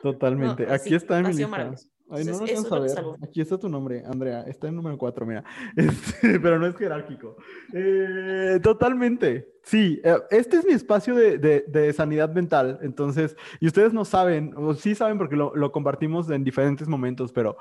Totalmente. 0.03 0.71
Aquí 0.73 0.95
está 0.95 1.21
mi 1.23 1.33
lista. 1.33 1.75
Ay, 2.09 2.25
no 2.25 2.39
lo 2.39 3.17
Aquí 3.23 3.41
está 3.41 3.59
tu 3.59 3.69
nombre, 3.69 4.05
Andrea. 4.07 4.43
Está 4.43 4.69
en 4.69 4.77
número 4.77 4.97
4, 4.97 5.27
mira. 5.27 5.45
Este, 5.77 6.39
pero 6.39 6.59
no 6.59 6.67
es 6.67 6.77
jerárquico. 6.77 7.37
Eh, 7.73 8.61
totalmente. 8.63 9.49
Sí, 9.65 10.01
eh, 10.05 10.17
este 10.31 10.59
es 10.59 10.65
mi 10.65 10.73
espacio 10.73 11.17
de, 11.17 11.39
de, 11.39 11.93
sanidad 11.93 12.33
mental. 12.33 12.79
Entonces, 12.83 13.37
y 13.59 13.67
ustedes 13.67 13.93
no 13.93 14.05
saben, 14.05 14.55
o 14.57 14.75
sí 14.75 14.95
saben 14.95 15.19
porque 15.19 15.35
lo, 15.35 15.55
lo 15.57 15.73
compartimos 15.73 16.31
en 16.31 16.45
diferentes 16.45 16.87
momentos, 16.87 17.33
pero 17.33 17.57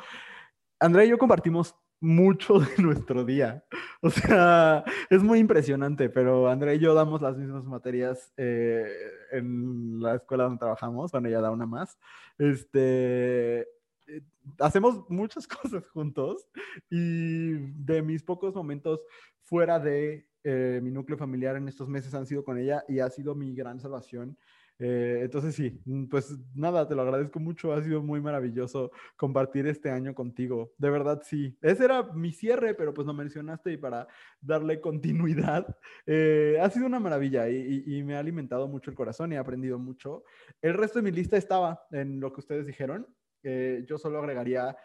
Andrea 0.80 1.06
y 1.06 1.10
yo 1.10 1.18
compartimos 1.18 1.76
mucho 2.00 2.60
de 2.60 2.84
nuestro 2.84 3.24
día. 3.24 3.64
O 4.02 4.10
sea, 4.10 4.84
es 5.10 5.24
muy 5.24 5.40
impresionante, 5.40 6.10
pero 6.10 6.48
Andrea 6.48 6.76
y 6.76 6.80
yo 6.80 6.94
damos 6.94 7.22
las 7.22 7.38
mismas 7.38 7.66
materias 7.66 8.34
eh, 8.38 8.86
en 9.32 10.00
la 10.00 10.16
escuela 10.16 10.44
donde 10.44 10.60
trabajamos, 10.60 11.12
bueno, 11.12 11.28
ella 11.28 11.42
da 11.42 11.52
una 11.52 11.66
más. 11.66 11.98
Este, 12.38 13.62
eh, 13.62 14.22
hacemos 14.60 15.10
muchas 15.10 15.48
cosas 15.48 15.88
juntos 15.90 16.48
y 16.90 17.54
de 17.54 18.02
mis 18.02 18.24
pocos 18.24 18.54
momentos 18.54 19.02
fuera 19.42 19.80
de 19.80 20.28
eh, 20.44 20.80
mi 20.84 20.92
núcleo 20.92 21.18
familiar 21.18 21.56
en 21.56 21.68
estos 21.68 21.90
meses 21.90 22.14
han 22.14 22.28
sido 22.28 22.44
con 22.44 22.58
ella 22.60 22.84
y 22.88 23.00
ha 23.00 23.10
sido 23.10 23.34
mi 23.34 23.56
gran 23.56 23.80
salvación 23.80 24.38
eh, 24.78 25.20
entonces 25.24 25.56
sí, 25.56 25.82
mm, 25.86 26.06
pues 26.06 26.38
nada, 26.54 26.88
te 26.88 26.96
lo 26.96 27.04
agradezco 27.04 27.40
mucho, 27.40 27.72
ha 27.72 27.82
sido 27.82 28.02
muy 28.02 28.20
maravilloso 28.20 28.92
compartir 29.16 29.68
este 29.68 29.90
año 29.90 30.14
contigo, 30.14 30.74
de 30.78 30.90
verdad 30.90 31.22
sí. 31.24 31.58
Ese 31.62 31.86
era 31.86 32.04
mi 32.14 32.32
cierre, 32.34 32.74
pero 32.74 32.94
pues 32.94 33.08
lo 33.08 33.14
mencionaste 33.14 33.72
y 33.74 33.78
para 33.78 34.08
darle 34.42 34.82
continuidad, 34.82 35.78
eh, 36.06 36.58
ha 36.62 36.70
sido 36.70 36.88
una 36.88 37.00
maravilla 37.00 37.50
y, 37.50 38.04
me 38.06 38.16
ha 38.16 38.20
alimentado 38.20 38.68
mucho 38.68 38.92
el 38.92 38.96
corazón 38.96 39.32
y 39.32 39.36
he 39.36 39.38
aprendido 39.38 39.80
mucho. 39.80 40.24
El 40.62 40.74
resto 40.74 41.00
de 41.00 41.04
mi 41.04 41.12
lista 41.12 41.38
estaba 41.38 41.86
en 41.92 42.20
lo 42.20 42.32
que 42.34 42.42
ustedes 42.42 42.68
dijeron. 42.68 43.08
Eh, 43.44 43.84
yo 43.88 43.98
solo 43.98 44.20
agregaría 44.20 44.76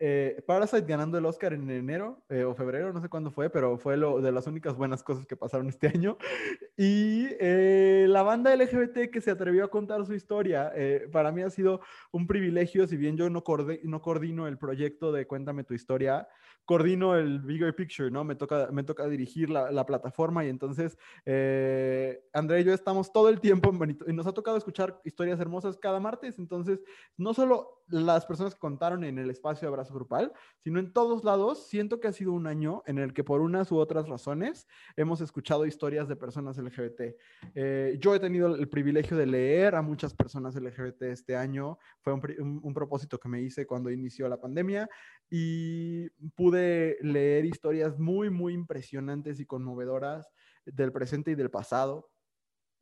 eh, 0.00 0.42
Parasite 0.46 0.86
ganando 0.86 1.18
el 1.18 1.24
Oscar 1.24 1.52
en 1.52 1.70
enero 1.70 2.24
eh, 2.28 2.42
o 2.44 2.54
febrero, 2.54 2.92
no 2.92 3.00
sé 3.00 3.08
cuándo 3.08 3.30
fue, 3.30 3.48
pero 3.48 3.78
fue 3.78 3.96
lo 3.96 4.20
de 4.20 4.32
las 4.32 4.46
únicas 4.46 4.76
buenas 4.76 5.04
cosas 5.04 5.24
que 5.24 5.36
pasaron 5.36 5.68
este 5.68 5.86
año. 5.94 6.18
Y 6.76 7.28
eh, 7.38 8.06
la 8.08 8.22
banda 8.22 8.54
LGBT 8.54 9.10
que 9.12 9.20
se 9.20 9.30
atrevió 9.30 9.64
a 9.64 9.70
contar 9.70 10.04
su 10.04 10.14
historia, 10.14 10.72
para 11.12 11.30
mí 11.32 11.42
ha 11.42 11.50
sido 11.50 11.80
un 12.10 12.26
privilegio, 12.26 12.86
si 12.86 12.96
bien 12.96 13.16
yo 13.16 13.30
no, 13.30 13.44
no 13.84 14.02
coordino 14.02 14.48
el 14.48 14.58
proyecto 14.58 15.12
de 15.12 15.26
Cuéntame 15.26 15.64
tu 15.64 15.74
historia, 15.74 16.28
coordino 16.64 17.14
el 17.16 17.40
Bigger 17.40 17.74
Picture, 17.76 18.10
¿no? 18.10 18.24
Me 18.24 18.34
toca, 18.34 18.68
dirigir 19.08 19.50
la, 19.50 19.70
la 19.70 19.86
plataforma 19.86 20.44
y 20.44 20.48
entonces 20.48 20.98
André 22.32 22.60
y 22.60 22.64
yo 22.64 22.72
estamos 22.72 23.12
todo 23.12 23.28
el 23.28 23.40
tiempo 23.40 23.72
y 24.06 24.12
nos 24.12 24.26
ha 24.26 24.32
tocado 24.32 24.56
escuchar 24.56 25.00
historias 25.04 25.38
hermosas 25.40 25.76
cada 25.76 26.00
martes, 26.00 26.38
entonces 26.38 26.80
no 27.16 27.34
solo 27.34 27.84
las 27.88 28.24
personas 28.26 28.54
que 28.54 28.60
contaron 28.60 29.04
en 29.04 29.18
el 29.18 29.30
espacio 29.30 29.68
grupal, 29.92 30.32
sino 30.58 30.78
en 30.78 30.92
todos 30.92 31.24
lados. 31.24 31.66
Siento 31.68 32.00
que 32.00 32.08
ha 32.08 32.12
sido 32.12 32.32
un 32.32 32.46
año 32.46 32.82
en 32.86 32.98
el 32.98 33.12
que 33.12 33.24
por 33.24 33.40
unas 33.40 33.70
u 33.72 33.76
otras 33.76 34.08
razones 34.08 34.66
hemos 34.96 35.20
escuchado 35.20 35.66
historias 35.66 36.08
de 36.08 36.16
personas 36.16 36.58
LGBT. 36.58 37.00
Eh, 37.54 37.96
yo 38.00 38.14
he 38.14 38.20
tenido 38.20 38.54
el 38.54 38.68
privilegio 38.68 39.16
de 39.16 39.26
leer 39.26 39.74
a 39.74 39.82
muchas 39.82 40.14
personas 40.14 40.54
LGBT 40.54 41.02
este 41.04 41.36
año. 41.36 41.78
Fue 42.00 42.12
un, 42.12 42.60
un 42.62 42.74
propósito 42.74 43.18
que 43.18 43.28
me 43.28 43.42
hice 43.42 43.66
cuando 43.66 43.90
inició 43.90 44.28
la 44.28 44.40
pandemia 44.40 44.88
y 45.30 46.08
pude 46.34 46.98
leer 47.00 47.44
historias 47.44 47.98
muy, 47.98 48.30
muy 48.30 48.54
impresionantes 48.54 49.40
y 49.40 49.46
conmovedoras 49.46 50.30
del 50.64 50.92
presente 50.92 51.30
y 51.30 51.34
del 51.34 51.50
pasado 51.50 52.13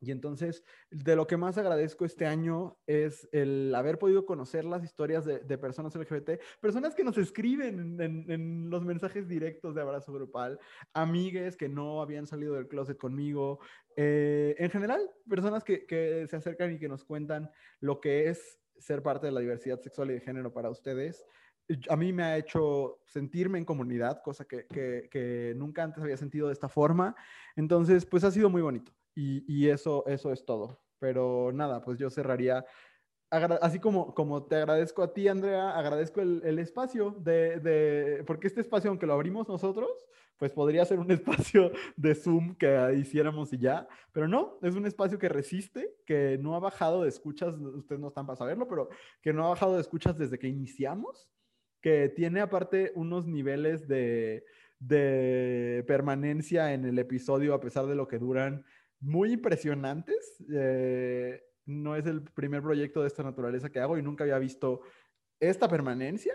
y 0.02 0.10
entonces, 0.10 0.64
de 0.90 1.14
lo 1.14 1.28
que 1.28 1.36
más 1.36 1.56
agradezco 1.58 2.04
este 2.04 2.26
año 2.26 2.76
es 2.88 3.28
el 3.30 3.72
haber 3.72 4.00
podido 4.00 4.26
conocer 4.26 4.64
las 4.64 4.82
historias 4.82 5.24
de, 5.24 5.58
personas 5.58 5.94
LGBT, 5.94 6.40
personas 6.60 6.96
que 6.96 7.04
nos 7.04 7.16
escriben 7.18 8.00
en, 8.00 8.68
los 8.68 8.84
mensajes 8.84 9.28
directos 9.28 9.76
de 9.76 9.82
abrazo 9.82 10.12
grupal, 10.12 10.58
amigues 10.92 11.56
que 11.56 11.68
no 11.68 12.02
habían 12.02 12.26
salido 12.26 12.54
del 12.54 12.66
closet 12.66 12.98
conmigo, 12.98 13.60
eh, 13.96 14.56
en 14.58 14.70
general, 14.70 15.08
personas 15.28 15.62
que, 15.62 15.86
se 16.28 16.36
acercan 16.36 16.74
y 16.74 16.80
que 16.80 16.88
nos 16.88 17.04
cuentan 17.04 17.48
lo 17.78 18.00
que 18.00 18.28
es 18.28 18.58
ser 18.78 19.04
parte 19.04 19.26
de 19.26 19.32
la 19.32 19.40
diversidad 19.40 19.80
sexual 19.80 20.10
y 20.10 20.14
de 20.14 20.20
género 20.20 20.52
para 20.52 20.68
ustedes 20.68 21.24
a 21.88 21.96
mí 21.96 22.12
me 22.12 22.24
ha 22.24 22.36
hecho 22.36 22.98
sentirme 23.06 23.56
en 23.56 23.64
comunidad, 23.64 24.20
cosa 24.22 24.44
que, 24.44 24.66
que, 24.66 25.54
nunca 25.56 25.84
antes 25.84 26.02
había 26.02 26.16
sentido 26.16 26.48
de 26.48 26.54
esta 26.54 26.68
forma. 26.68 27.14
Entonces, 27.54 28.04
pues 28.04 28.24
ha 28.24 28.32
sido 28.32 28.50
muy 28.50 28.60
bonito. 28.60 28.92
Y, 29.14 29.68
eso, 29.68 30.04
eso 30.06 30.32
es 30.32 30.44
todo. 30.44 30.80
Pero 30.98 31.50
nada, 31.52 31.82
pues 31.82 31.98
yo 31.98 32.10
cerraría 32.10 32.64
así 33.62 33.78
como, 33.78 34.14
como 34.14 34.44
te 34.44 34.56
agradezco 34.56 35.02
a 35.02 35.12
ti, 35.14 35.26
Andrea, 35.26 35.76
agradezco 35.76 36.20
el, 36.20 36.42
el 36.44 36.58
espacio 36.58 37.16
de, 37.18 37.60
de, 37.60 38.24
porque 38.26 38.46
este 38.46 38.60
espacio, 38.60 38.90
aunque 38.90 39.06
lo 39.06 39.14
abrimos 39.14 39.48
nosotros, 39.48 39.90
pues 40.36 40.52
podría 40.52 40.84
ser 40.84 40.98
un 40.98 41.10
espacio 41.12 41.70
de 41.96 42.14
Zoom 42.14 42.56
que 42.56 42.94
hiciéramos 42.98 43.52
y 43.52 43.58
ya, 43.58 43.86
pero 44.12 44.28
no, 44.28 44.58
es 44.60 44.74
un 44.74 44.86
espacio 44.86 45.18
que 45.18 45.28
resiste, 45.28 45.94
que 46.04 46.36
no 46.38 46.54
ha 46.56 46.58
bajado 46.58 47.04
de 47.04 47.08
escuchas, 47.08 47.54
ustedes 47.54 48.00
no 48.00 48.08
están 48.08 48.26
para 48.26 48.36
saberlo, 48.36 48.68
pero 48.68 48.88
que 49.22 49.32
no 49.32 49.46
ha 49.46 49.50
bajado 49.50 49.76
de 49.76 49.80
escuchas 49.80 50.18
desde 50.18 50.38
que 50.38 50.48
iniciamos, 50.48 51.30
que 51.80 52.08
tiene 52.08 52.40
aparte 52.40 52.92
unos 52.96 53.26
niveles 53.26 53.88
de, 53.88 54.44
de 54.78 55.84
permanencia 55.86 56.74
en 56.74 56.84
el 56.84 56.98
episodio 56.98 57.54
a 57.54 57.60
pesar 57.60 57.86
de 57.86 57.94
lo 57.94 58.08
que 58.08 58.18
duran 58.18 58.64
muy 59.02 59.32
impresionantes. 59.32 60.42
Eh, 60.50 61.42
no 61.66 61.94
es 61.94 62.06
el 62.06 62.22
primer 62.22 62.62
proyecto 62.62 63.02
de 63.02 63.08
esta 63.08 63.22
naturaleza 63.22 63.70
que 63.70 63.80
hago 63.80 63.98
y 63.98 64.02
nunca 64.02 64.24
había 64.24 64.38
visto 64.38 64.80
esta 65.38 65.68
permanencia. 65.68 66.34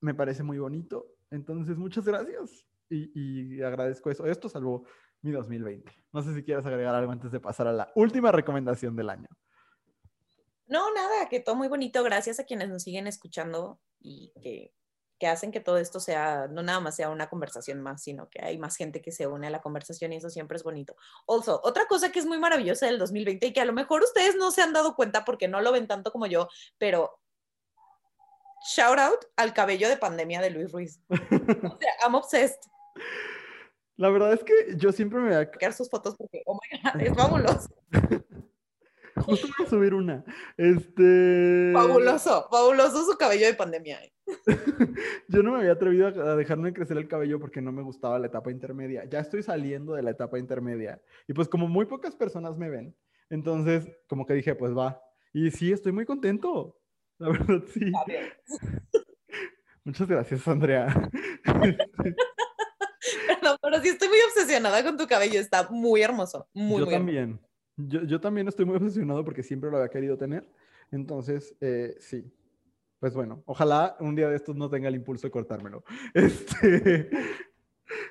Me 0.00 0.14
parece 0.14 0.42
muy 0.42 0.58
bonito. 0.58 1.14
Entonces, 1.30 1.76
muchas 1.76 2.04
gracias 2.04 2.66
y, 2.88 3.60
agradezco 3.62 4.10
eso. 4.10 4.26
Esto 4.26 4.48
salvó 4.48 4.84
mi 5.22 5.32
2020. 5.32 5.92
No 6.12 6.22
sé 6.22 6.34
si 6.34 6.42
quieres 6.42 6.64
agregar 6.64 6.94
algo 6.94 7.12
antes 7.12 7.32
de 7.32 7.40
pasar 7.40 7.66
a 7.66 7.72
la 7.72 7.92
última 7.94 8.32
recomendación 8.32 8.94
del 8.96 9.10
año. 9.10 9.28
No, 10.66 10.92
nada, 10.94 11.28
que 11.28 11.40
todo 11.40 11.56
muy 11.56 11.68
bonito. 11.68 12.02
Gracias 12.02 12.40
a 12.40 12.44
quienes 12.44 12.68
nos 12.68 12.82
siguen 12.82 13.06
escuchando 13.06 13.80
y 14.00 14.32
que, 14.40 14.72
que, 15.18 15.26
hacen 15.26 15.52
que 15.52 15.60
todo 15.60 15.78
esto 15.78 16.00
sea, 16.00 16.48
no 16.48 16.62
nada 16.62 16.80
más 16.80 16.96
sea 16.96 17.10
una 17.10 17.28
conversación 17.28 17.80
más, 17.80 18.02
sino 18.02 18.28
que 18.28 18.44
hay 18.44 18.58
más 18.58 18.76
gente 18.76 19.02
que 19.02 19.12
se 19.12 19.26
une 19.26 19.46
a 19.46 19.50
la 19.50 19.60
conversación 19.60 20.12
y 20.12 20.16
eso 20.16 20.30
siempre 20.30 20.56
es 20.56 20.64
bonito. 20.64 20.96
Also, 21.26 21.60
otra 21.64 21.86
cosa 21.86 22.12
que 22.12 22.18
es 22.18 22.26
muy 22.26 22.38
maravillosa 22.38 22.86
del 22.86 22.98
2020 22.98 23.46
y 23.46 23.52
que 23.52 23.60
a 23.60 23.64
lo 23.64 23.72
mejor 23.72 24.02
ustedes 24.02 24.36
no 24.36 24.50
se 24.50 24.62
han 24.62 24.72
dado 24.72 24.94
cuenta 24.94 25.24
porque 25.24 25.48
no 25.48 25.60
lo 25.60 25.72
ven 25.72 25.86
tanto 25.86 26.12
como 26.12 26.26
yo, 26.26 26.48
pero 26.78 27.20
shout 28.74 28.98
out 28.98 29.24
al 29.36 29.54
cabello 29.54 29.88
de 29.88 29.96
pandemia 29.96 30.40
de 30.40 30.50
Luis 30.50 30.72
Ruiz. 30.72 31.00
o 31.10 31.78
sea, 31.78 31.92
I'm 32.02 32.14
obsessed. 32.14 32.60
La 33.96 34.10
verdad 34.10 34.34
es 34.34 34.44
que 34.44 34.76
yo 34.76 34.92
siempre 34.92 35.20
me 35.20 35.34
voy 35.34 35.48
a... 35.60 35.72
Sus 35.72 35.88
fotos 35.88 36.16
porque, 36.16 36.42
oh 36.44 36.54
my 36.54 36.80
God, 36.80 37.00
es 37.00 37.14
fabuloso. 37.14 37.68
Justo 39.40 39.48
voy 39.58 39.66
a 39.66 39.70
subir 39.70 39.94
una. 39.94 40.24
Este. 40.56 41.70
Fabuloso, 41.72 42.48
fabuloso 42.50 43.04
su 43.04 43.18
cabello 43.18 43.46
de 43.46 43.54
pandemia. 43.54 44.00
Yo 45.28 45.42
no 45.42 45.52
me 45.52 45.58
había 45.58 45.72
atrevido 45.72 46.06
a 46.08 46.36
dejarme 46.36 46.72
crecer 46.72 46.96
el 46.96 47.08
cabello 47.08 47.38
porque 47.38 47.60
no 47.60 47.72
me 47.72 47.82
gustaba 47.82 48.18
la 48.18 48.26
etapa 48.26 48.50
intermedia. 48.50 49.04
Ya 49.04 49.20
estoy 49.20 49.42
saliendo 49.42 49.94
de 49.94 50.02
la 50.02 50.10
etapa 50.10 50.38
intermedia. 50.38 51.00
Y 51.28 51.32
pues, 51.32 51.48
como 51.48 51.68
muy 51.68 51.86
pocas 51.86 52.14
personas 52.16 52.56
me 52.56 52.70
ven, 52.70 52.96
entonces, 53.30 53.88
como 54.08 54.26
que 54.26 54.34
dije, 54.34 54.54
pues 54.54 54.76
va. 54.76 55.00
Y 55.32 55.50
sí, 55.50 55.72
estoy 55.72 55.92
muy 55.92 56.06
contento. 56.06 56.78
La 57.18 57.28
verdad, 57.30 57.62
sí. 57.72 57.92
Muchas 59.84 60.08
gracias, 60.08 60.46
Andrea. 60.48 61.10
Perdón, 63.26 63.56
pero 63.62 63.80
sí 63.80 63.88
estoy 63.88 64.08
muy 64.08 64.18
obsesionada 64.28 64.82
con 64.82 64.96
tu 64.96 65.06
cabello. 65.06 65.38
Está 65.40 65.68
muy 65.70 66.02
hermoso. 66.02 66.48
Muy, 66.52 66.80
Yo 66.80 66.86
también. 66.86 67.40
Yo, 67.76 68.02
yo, 68.04 68.20
también 68.20 68.48
estoy 68.48 68.64
muy 68.64 68.76
obsesionado 68.76 69.24
porque 69.24 69.42
siempre 69.42 69.70
lo 69.70 69.76
había 69.76 69.90
querido 69.90 70.16
tener. 70.16 70.48
Entonces, 70.90 71.54
eh, 71.60 71.96
sí. 72.00 72.24
Pues 72.98 73.14
bueno, 73.14 73.42
ojalá 73.44 73.96
un 74.00 74.14
día 74.16 74.28
de 74.28 74.36
estos 74.36 74.56
no 74.56 74.70
tenga 74.70 74.88
el 74.88 74.94
impulso 74.94 75.26
de 75.26 75.30
cortármelo. 75.30 75.84
Este, 76.14 77.10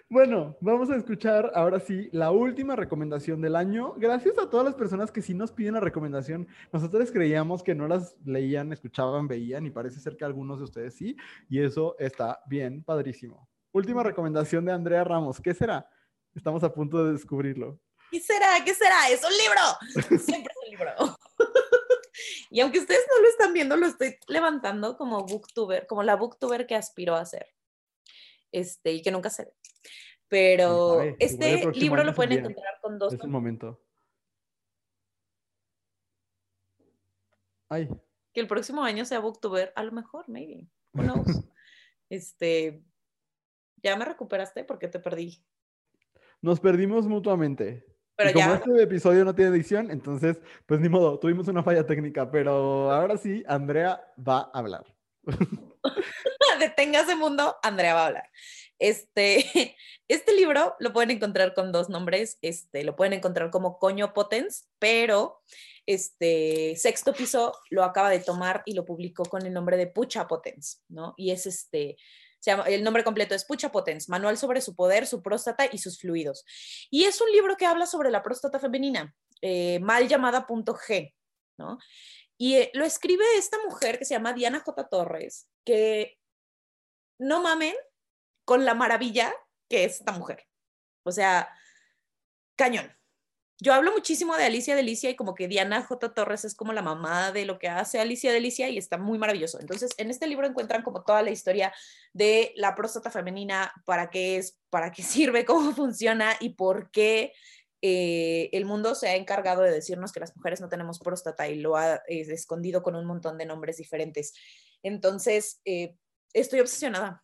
bueno, 0.09 0.55
vamos 0.61 0.89
a 0.89 0.95
escuchar 0.95 1.51
ahora 1.55 1.79
sí 1.79 2.09
la 2.11 2.31
última 2.31 2.75
recomendación 2.75 3.41
del 3.41 3.55
año. 3.55 3.93
Gracias 3.97 4.37
a 4.37 4.49
todas 4.49 4.65
las 4.65 4.75
personas 4.75 5.11
que 5.11 5.21
sí 5.21 5.33
nos 5.33 5.51
piden 5.51 5.73
la 5.73 5.79
recomendación. 5.79 6.47
Nosotros 6.71 7.11
creíamos 7.11 7.63
que 7.63 7.75
no 7.75 7.87
las 7.87 8.15
leían, 8.23 8.71
escuchaban, 8.71 9.27
veían 9.27 9.65
y 9.65 9.71
parece 9.71 9.99
ser 9.99 10.15
que 10.15 10.23
algunos 10.23 10.59
de 10.59 10.65
ustedes 10.65 10.93
sí. 10.93 11.17
Y 11.49 11.59
eso 11.59 11.95
está 11.99 12.39
bien, 12.47 12.83
padrísimo. 12.83 13.49
Última 13.71 14.03
recomendación 14.03 14.63
de 14.63 14.71
Andrea 14.71 15.03
Ramos. 15.03 15.41
¿Qué 15.41 15.53
será? 15.53 15.89
Estamos 16.35 16.63
a 16.63 16.73
punto 16.73 17.03
de 17.03 17.13
descubrirlo. 17.13 17.79
¿Qué 18.11 18.19
será? 18.19 18.63
¿Qué 18.63 18.73
será? 18.73 19.09
Es 19.09 19.23
un 19.23 19.31
libro. 19.31 20.19
Siempre 20.23 20.53
es 20.53 20.63
un 20.63 20.69
libro. 20.69 21.17
y 22.49 22.59
aunque 22.61 22.79
ustedes 22.79 23.05
no 23.09 23.21
lo 23.21 23.27
están 23.29 23.53
viendo, 23.53 23.75
lo 23.77 23.87
estoy 23.87 24.17
levantando 24.27 24.97
como 24.97 25.25
booktuber, 25.25 25.87
como 25.87 26.03
la 26.03 26.15
booktuber 26.15 26.67
que 26.67 26.75
aspiro 26.75 27.15
a 27.15 27.25
ser. 27.25 27.47
Este, 28.51 28.93
y 28.93 29.01
que 29.01 29.11
nunca 29.11 29.29
se 29.29 29.45
ve. 29.45 29.53
Pero 30.27 31.01
este 31.19 31.71
libro 31.73 32.03
lo 32.03 32.15
pueden 32.15 32.39
encontrar 32.39 32.79
con 32.81 32.97
dos. 32.97 33.13
Es 33.13 33.21
el 33.21 33.29
momento. 33.29 33.81
Ay. 37.69 37.89
Que 38.33 38.41
el 38.41 38.47
próximo 38.47 38.83
año 38.83 39.05
sea 39.05 39.19
booktuber, 39.19 39.71
a 39.75 39.83
lo 39.83 39.91
mejor, 39.91 40.27
maybe. 40.27 40.67
Who 40.93 41.03
knows? 41.03 41.25
este, 42.09 42.83
ya 43.83 43.95
me 43.95 44.05
recuperaste 44.05 44.63
porque 44.63 44.87
te 44.87 44.99
perdí. 44.99 45.43
Nos 46.41 46.59
perdimos 46.59 47.07
mutuamente. 47.07 47.85
Pero 48.15 48.33
como 48.33 48.53
este 48.53 48.83
episodio 48.83 49.25
no 49.25 49.35
tiene 49.35 49.51
edición, 49.51 49.91
entonces, 49.91 50.39
pues 50.65 50.79
ni 50.79 50.87
modo, 50.87 51.19
tuvimos 51.19 51.47
una 51.47 51.63
falla 51.63 51.85
técnica, 51.85 52.31
pero 52.31 52.91
ahora 52.91 53.17
sí, 53.17 53.43
Andrea 53.47 54.01
va 54.17 54.49
a 54.53 54.59
hablar. 54.59 54.85
Deténgase 56.59 57.15
mundo, 57.15 57.57
Andrea 57.61 57.93
va 57.93 58.03
a 58.03 58.07
hablar. 58.07 58.29
Este, 58.79 59.45
este 60.07 60.33
libro 60.33 60.75
lo 60.79 60.93
pueden 60.93 61.11
encontrar 61.11 61.53
con 61.53 61.71
dos 61.71 61.89
nombres, 61.89 62.37
este, 62.41 62.83
lo 62.83 62.95
pueden 62.95 63.13
encontrar 63.13 63.51
como 63.51 63.79
Coño 63.79 64.13
Potens, 64.13 64.69
pero 64.79 65.41
este 65.85 66.75
sexto 66.77 67.13
piso 67.13 67.53
lo 67.69 67.83
acaba 67.83 68.09
de 68.09 68.19
tomar 68.19 68.63
y 68.65 68.73
lo 68.73 68.85
publicó 68.85 69.23
con 69.25 69.45
el 69.45 69.53
nombre 69.53 69.77
de 69.77 69.87
Pucha 69.87 70.27
Potens, 70.27 70.83
¿no? 70.87 71.13
Y 71.17 71.31
es 71.31 71.45
este, 71.45 71.97
el 72.45 72.83
nombre 72.83 73.03
completo 73.03 73.35
es 73.35 73.45
Pucha 73.45 73.71
Potens, 73.71 74.09
Manual 74.09 74.37
sobre 74.37 74.61
su 74.61 74.75
poder, 74.75 75.07
su 75.07 75.21
próstata 75.21 75.67
y 75.71 75.77
sus 75.77 75.99
fluidos. 75.99 76.45
Y 76.89 77.05
es 77.05 77.19
un 77.21 77.31
libro 77.31 77.57
que 77.57 77.65
habla 77.65 77.85
sobre 77.85 78.11
la 78.11 78.23
próstata 78.23 78.59
femenina, 78.59 79.13
eh, 79.41 79.79
mal 79.79 80.07
llamada 80.07 80.47
punto 80.47 80.75
G, 80.75 81.13
¿no? 81.57 81.77
Y 82.37 82.55
eh, 82.55 82.71
lo 82.73 82.85
escribe 82.85 83.23
esta 83.37 83.57
mujer 83.63 83.97
que 83.97 84.05
se 84.05 84.13
llama 84.13 84.33
Diana 84.33 84.59
J. 84.59 84.87
Torres, 84.89 85.47
que 85.65 86.17
no 87.19 87.41
mamen 87.41 87.75
con 88.45 88.65
la 88.65 88.73
maravilla 88.73 89.33
que 89.69 89.85
es 89.85 89.99
esta 89.99 90.11
mujer. 90.11 90.45
O 91.03 91.11
sea, 91.11 91.49
cañón 92.55 92.95
yo 93.59 93.73
hablo 93.73 93.93
muchísimo 93.93 94.35
de 94.35 94.43
Alicia 94.43 94.75
Delicia 94.75 95.09
y 95.09 95.15
como 95.15 95.33
que 95.33 95.47
Diana 95.47 95.81
J. 95.81 96.13
Torres 96.13 96.43
es 96.43 96.55
como 96.55 96.73
la 96.73 96.81
mamá 96.81 97.31
de 97.31 97.45
lo 97.45 97.57
que 97.57 97.69
hace 97.69 97.99
Alicia 97.99 98.33
Delicia 98.33 98.67
y 98.69 98.77
está 98.77 98.97
muy 98.97 99.17
maravilloso. 99.17 99.59
Entonces, 99.61 99.91
en 99.97 100.09
este 100.09 100.27
libro 100.27 100.45
encuentran 100.45 100.83
como 100.83 101.03
toda 101.03 101.21
la 101.21 101.31
historia 101.31 101.73
de 102.11 102.51
la 102.57 102.75
próstata 102.75 103.11
femenina, 103.11 103.71
para 103.85 104.09
qué 104.09 104.37
es, 104.37 104.59
para 104.69 104.91
qué 104.91 105.03
sirve, 105.03 105.45
cómo 105.45 105.71
funciona 105.73 106.33
y 106.39 106.49
por 106.49 106.91
qué 106.91 107.31
eh, 107.81 108.49
el 108.51 108.65
mundo 108.65 108.93
se 108.93 109.07
ha 109.07 109.15
encargado 109.15 109.61
de 109.61 109.71
decirnos 109.71 110.11
que 110.11 110.19
las 110.19 110.35
mujeres 110.35 110.59
no 110.59 110.67
tenemos 110.67 110.99
próstata 110.99 111.47
y 111.47 111.55
lo 111.55 111.77
ha 111.77 112.01
escondido 112.07 112.83
con 112.83 112.95
un 112.95 113.05
montón 113.05 113.37
de 113.37 113.45
nombres 113.45 113.77
diferentes. 113.77 114.33
Entonces, 114.83 115.61
eh, 115.63 115.95
estoy 116.33 116.59
obsesionada. 116.59 117.23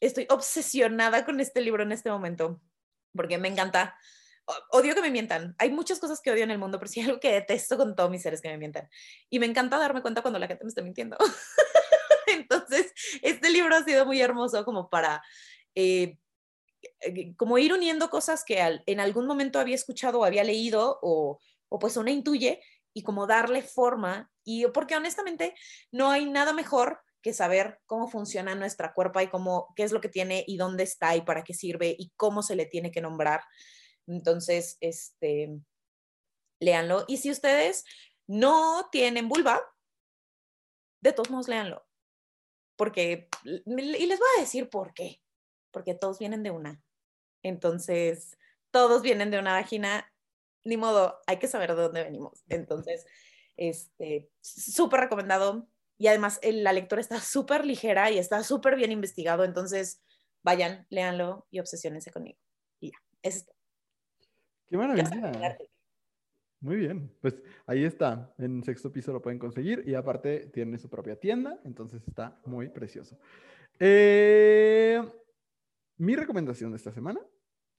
Estoy 0.00 0.26
obsesionada 0.28 1.24
con 1.24 1.40
este 1.40 1.62
libro 1.62 1.82
en 1.82 1.92
este 1.92 2.10
momento 2.10 2.60
porque 3.14 3.38
me 3.38 3.48
encanta 3.48 3.96
odio 4.70 4.94
que 4.94 5.02
me 5.02 5.10
mientan. 5.10 5.54
Hay 5.58 5.70
muchas 5.70 5.98
cosas 5.98 6.20
que 6.20 6.30
odio 6.30 6.44
en 6.44 6.50
el 6.50 6.58
mundo, 6.58 6.78
pero 6.78 6.90
sí 6.90 7.00
hay 7.00 7.06
algo 7.06 7.20
que 7.20 7.32
detesto 7.32 7.76
con 7.76 7.94
todos 7.94 8.10
mis 8.10 8.22
seres 8.22 8.40
que 8.40 8.48
me 8.48 8.58
mientan. 8.58 8.88
Y 9.30 9.38
me 9.38 9.46
encanta 9.46 9.78
darme 9.78 10.02
cuenta 10.02 10.22
cuando 10.22 10.38
la 10.38 10.46
gente 10.46 10.64
me 10.64 10.68
está 10.68 10.82
mintiendo. 10.82 11.16
Entonces, 12.26 12.92
este 13.22 13.50
libro 13.50 13.74
ha 13.74 13.84
sido 13.84 14.06
muy 14.06 14.20
hermoso 14.20 14.64
como 14.64 14.88
para, 14.88 15.22
eh, 15.74 16.18
eh, 17.00 17.34
como 17.36 17.58
ir 17.58 17.72
uniendo 17.72 18.10
cosas 18.10 18.44
que 18.44 18.82
en 18.86 19.00
algún 19.00 19.26
momento 19.26 19.58
había 19.58 19.74
escuchado 19.74 20.20
o 20.20 20.24
había 20.24 20.44
leído 20.44 20.98
o, 21.02 21.40
o 21.68 21.78
pues 21.78 21.96
una 21.96 22.10
intuye 22.10 22.62
y 22.94 23.02
como 23.02 23.26
darle 23.26 23.62
forma. 23.62 24.30
Y 24.44 24.66
porque 24.68 24.96
honestamente 24.96 25.54
no 25.92 26.10
hay 26.10 26.26
nada 26.26 26.52
mejor 26.52 27.00
que 27.22 27.32
saber 27.32 27.80
cómo 27.86 28.08
funciona 28.08 28.54
nuestra 28.54 28.92
cuerpo 28.92 29.20
y 29.20 29.28
cómo, 29.28 29.72
qué 29.76 29.84
es 29.84 29.92
lo 29.92 30.00
que 30.00 30.08
tiene 30.08 30.44
y 30.46 30.56
dónde 30.56 30.82
está 30.82 31.14
y 31.14 31.20
para 31.22 31.44
qué 31.44 31.54
sirve 31.54 31.94
y 31.96 32.10
cómo 32.16 32.42
se 32.42 32.56
le 32.56 32.66
tiene 32.66 32.90
que 32.90 33.00
nombrar. 33.00 33.42
Entonces, 34.06 34.76
este, 34.80 35.60
léanlo. 36.60 37.04
Y 37.08 37.18
si 37.18 37.30
ustedes 37.30 37.84
no 38.26 38.88
tienen 38.90 39.28
vulva, 39.28 39.60
de 41.00 41.12
todos 41.12 41.30
modos 41.30 41.48
léanlo. 41.48 41.86
Porque, 42.76 43.28
y 43.44 44.06
les 44.06 44.18
voy 44.18 44.28
a 44.36 44.40
decir 44.40 44.70
por 44.70 44.94
qué. 44.94 45.20
Porque 45.70 45.94
todos 45.94 46.18
vienen 46.18 46.42
de 46.42 46.50
una. 46.50 46.82
Entonces, 47.42 48.38
todos 48.70 49.02
vienen 49.02 49.30
de 49.30 49.38
una 49.38 49.52
vagina. 49.52 50.10
Ni 50.64 50.76
modo, 50.76 51.20
hay 51.26 51.38
que 51.38 51.48
saber 51.48 51.74
de 51.74 51.82
dónde 51.82 52.04
venimos. 52.04 52.44
Entonces, 52.48 53.04
este, 53.56 54.30
súper 54.40 55.00
recomendado. 55.00 55.68
Y 55.98 56.06
además, 56.06 56.40
la 56.42 56.72
lectura 56.72 57.00
está 57.00 57.20
súper 57.20 57.64
ligera 57.64 58.10
y 58.10 58.18
está 58.18 58.42
súper 58.42 58.76
bien 58.76 58.92
investigado. 58.92 59.44
Entonces, 59.44 60.02
vayan, 60.42 60.86
léanlo 60.90 61.46
y 61.50 61.60
obsesionense 61.60 62.10
conmigo. 62.10 62.38
Y 62.80 62.90
ya, 62.90 62.98
es 63.22 63.46
Qué 64.72 64.78
maravilla. 64.78 65.58
Muy 66.62 66.76
bien, 66.76 67.14
pues 67.20 67.34
ahí 67.66 67.84
está, 67.84 68.32
en 68.38 68.64
sexto 68.64 68.90
piso 68.90 69.12
lo 69.12 69.20
pueden 69.20 69.38
conseguir 69.38 69.84
y 69.86 69.92
aparte 69.92 70.46
tiene 70.46 70.78
su 70.78 70.88
propia 70.88 71.16
tienda, 71.16 71.60
entonces 71.66 72.02
está 72.08 72.40
muy 72.46 72.70
precioso. 72.70 73.18
Eh, 73.78 75.02
mi 75.98 76.16
recomendación 76.16 76.70
de 76.70 76.78
esta 76.78 76.90
semana 76.90 77.20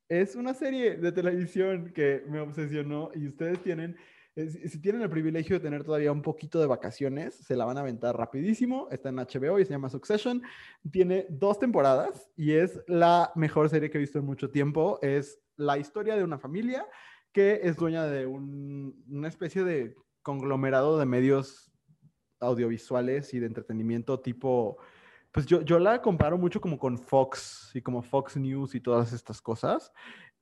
es 0.07 0.35
una 0.35 0.53
serie 0.53 0.97
de 0.97 1.11
televisión 1.11 1.93
que 1.95 2.25
me 2.27 2.39
obsesionó 2.39 3.09
y 3.15 3.27
ustedes 3.27 3.59
tienen, 3.63 3.97
si 4.35 4.79
tienen 4.79 5.01
el 5.01 5.09
privilegio 5.09 5.55
de 5.55 5.63
tener 5.63 5.83
todavía 5.83 6.11
un 6.11 6.21
poquito 6.21 6.59
de 6.59 6.67
vacaciones, 6.67 7.33
se 7.33 7.55
la 7.55 7.65
van 7.65 7.77
a 7.77 7.81
aventar 7.81 8.15
rapidísimo, 8.15 8.87
está 8.91 9.09
en 9.09 9.15
HBO 9.15 9.57
y 9.57 9.65
se 9.65 9.71
llama 9.71 9.89
Succession, 9.89 10.43
tiene 10.91 11.25
dos 11.27 11.57
temporadas 11.57 12.29
y 12.35 12.51
es 12.51 12.79
la 12.85 13.31
mejor 13.33 13.67
serie 13.69 13.89
que 13.89 13.97
he 13.97 14.01
visto 14.01 14.19
en 14.19 14.25
mucho 14.25 14.51
tiempo, 14.51 14.99
es 15.01 15.42
la 15.57 15.77
historia 15.77 16.15
de 16.15 16.23
una 16.23 16.37
familia 16.37 16.85
que 17.31 17.61
es 17.63 17.75
dueña 17.75 18.05
de 18.05 18.27
una 18.27 19.27
especie 19.27 19.63
de 19.63 19.95
conglomerado 20.21 20.99
de 20.99 21.05
medios 21.05 21.71
audiovisuales 22.39 23.33
y 23.33 23.39
de 23.39 23.47
entretenimiento 23.47 24.19
tipo, 24.19 24.77
pues 25.31 25.45
yo, 25.45 25.61
yo 25.61 25.79
la 25.79 26.01
comparo 26.01 26.37
mucho 26.37 26.61
como 26.61 26.77
con 26.77 26.97
Fox 26.97 27.71
y 27.73 27.81
como 27.81 28.01
Fox 28.03 28.37
News 28.37 28.75
y 28.75 28.81
todas 28.81 29.13
estas 29.13 29.41
cosas. 29.41 29.91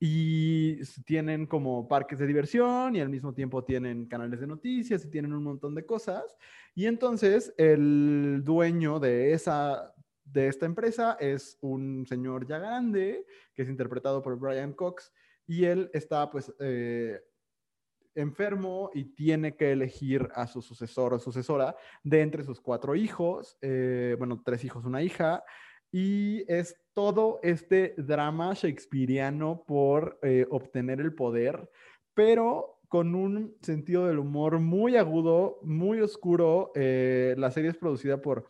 y 0.04 0.82
tienen 1.04 1.46
como 1.46 1.86
parques 1.86 2.18
de 2.18 2.26
diversión 2.26 2.96
y 2.96 3.00
al 3.00 3.08
mismo 3.08 3.32
tiempo 3.32 3.62
tienen 3.62 4.06
canales 4.06 4.40
de 4.40 4.48
noticias 4.48 5.04
y 5.04 5.10
tienen 5.10 5.32
un 5.32 5.44
montón 5.44 5.76
de 5.76 5.86
cosas. 5.86 6.36
Y 6.74 6.86
entonces 6.86 7.54
el 7.56 8.42
dueño 8.44 8.98
de 8.98 9.32
esa 9.32 9.94
de 10.32 10.48
esta 10.48 10.66
empresa 10.66 11.16
es 11.20 11.58
un 11.60 12.06
señor 12.06 12.46
ya 12.46 12.58
grande 12.58 13.26
que 13.54 13.62
es 13.62 13.68
interpretado 13.68 14.22
por 14.22 14.38
Brian 14.38 14.72
Cox 14.72 15.12
y 15.46 15.64
él 15.64 15.90
está 15.92 16.30
pues 16.30 16.52
eh, 16.58 17.20
enfermo 18.14 18.90
y 18.94 19.14
tiene 19.14 19.56
que 19.56 19.72
elegir 19.72 20.28
a 20.34 20.46
su 20.46 20.62
sucesor 20.62 21.14
o 21.14 21.18
sucesora 21.18 21.76
de 22.02 22.22
entre 22.22 22.44
sus 22.44 22.60
cuatro 22.60 22.94
hijos, 22.94 23.58
eh, 23.60 24.16
bueno, 24.18 24.40
tres 24.44 24.64
hijos, 24.64 24.84
una 24.84 25.02
hija, 25.02 25.44
y 25.90 26.44
es 26.50 26.76
todo 26.94 27.38
este 27.42 27.94
drama 27.98 28.54
shakespeariano 28.54 29.64
por 29.66 30.18
eh, 30.22 30.46
obtener 30.50 31.00
el 31.00 31.14
poder, 31.14 31.70
pero 32.14 32.80
con 32.88 33.14
un 33.14 33.56
sentido 33.60 34.06
del 34.06 34.18
humor 34.18 34.58
muy 34.58 34.96
agudo, 34.96 35.58
muy 35.62 36.00
oscuro. 36.00 36.72
La 36.74 37.50
serie 37.50 37.70
es 37.70 37.76
producida 37.78 38.20
por 38.20 38.46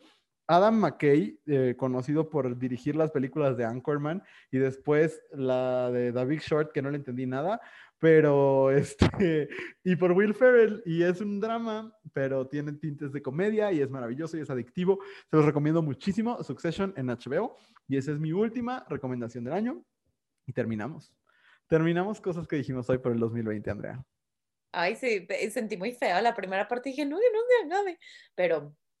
Adam 0.55 0.75
McKay, 0.75 1.39
eh, 1.45 1.75
conocido 1.77 2.29
por 2.29 2.57
dirigir 2.57 2.95
las 2.95 3.11
películas 3.11 3.57
de 3.57 3.65
Anchorman 3.65 4.23
y 4.51 4.57
después 4.57 5.21
la 5.31 5.91
de 5.91 6.11
David 6.11 6.39
Short, 6.39 6.71
que 6.71 6.81
no 6.81 6.91
le 6.91 6.97
entendí 6.97 7.25
nada, 7.25 7.61
pero 7.99 8.71
este, 8.71 9.49
y 9.83 9.95
por 9.95 10.11
Will 10.11 10.33
Ferrell, 10.33 10.83
y 10.85 11.03
es 11.03 11.21
un 11.21 11.39
drama, 11.39 11.97
pero 12.13 12.47
tiene 12.47 12.73
tintes 12.73 13.11
de 13.11 13.21
comedia 13.21 13.71
y 13.71 13.81
es 13.81 13.89
maravilloso 13.89 14.37
y 14.37 14.41
es 14.41 14.49
adictivo. 14.49 14.99
Se 15.29 15.37
los 15.37 15.45
recomiendo 15.45 15.81
muchísimo, 15.81 16.43
Succession 16.43 16.93
en 16.97 17.07
HBO, 17.07 17.57
y 17.87 17.97
esa 17.97 18.11
es 18.11 18.19
mi 18.19 18.31
última 18.31 18.85
recomendación 18.89 19.43
del 19.43 19.53
año. 19.53 19.83
Y 20.45 20.53
terminamos. 20.53 21.13
Terminamos 21.67 22.19
cosas 22.19 22.47
que 22.47 22.57
dijimos 22.57 22.89
hoy 22.89 22.97
por 22.97 23.13
el 23.13 23.19
2020, 23.19 23.71
Andrea. 23.71 24.05
Ay, 24.73 24.95
sí, 24.95 25.27
sentí 25.51 25.77
muy 25.77 25.93
feo 25.93 26.19
la 26.19 26.35
primera 26.35 26.67
parte, 26.67 26.89
dije, 26.89 27.05
no, 27.05 27.17
que 27.17 27.31
no 27.31 27.39
se 27.47 27.65
acabe, 27.65 27.99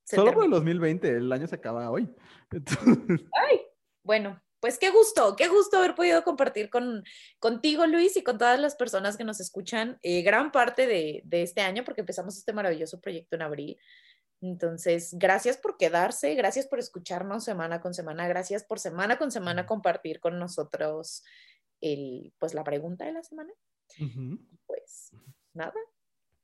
Solo 0.03 0.33
por 0.33 0.45
el 0.45 0.51
2020, 0.51 1.09
el 1.09 1.31
año 1.31 1.47
se 1.47 1.55
acaba 1.55 1.89
hoy. 1.89 2.13
Ay, 3.33 3.61
bueno, 4.03 4.41
pues 4.63 4.79
qué 4.79 4.91
gusto, 4.91 5.35
qué 5.35 5.49
gusto 5.49 5.77
haber 5.77 5.93
podido 5.93 6.23
compartir 6.23 6.69
con, 6.69 7.03
contigo, 7.39 7.85
Luis, 7.85 8.15
y 8.15 8.23
con 8.23 8.37
todas 8.37 8.57
las 8.57 8.77
personas 8.77 9.17
que 9.17 9.25
nos 9.25 9.41
escuchan 9.41 9.99
eh, 10.03 10.21
gran 10.21 10.53
parte 10.53 10.87
de, 10.87 11.23
este 11.43 11.59
año, 11.59 11.83
porque 11.83 11.99
empezamos 11.99 12.37
este 12.37 12.53
maravilloso 12.53 13.01
proyecto 13.01 13.35
en 13.35 13.41
abril. 13.41 13.77
Entonces, 14.39 15.15
gracias 15.19 15.57
por 15.57 15.75
quedarse, 15.75 16.33
gracias 16.35 16.65
por 16.67 16.79
escucharnos 16.79 17.43
semana 17.43 17.81
con 17.81 17.93
semana, 17.93 18.25
gracias 18.29 18.63
por 18.63 18.79
semana 18.79 19.17
con 19.17 19.31
semana 19.31 19.65
compartir 19.65 20.21
con 20.21 20.39
nosotros 20.39 21.25
el, 21.81 22.33
pues 22.39 22.53
la 22.53 22.63
pregunta 22.63 23.03
de 23.03 23.11
la 23.11 23.23
semana. 23.23 23.51
Pues 24.65 25.11
nada, 25.53 25.73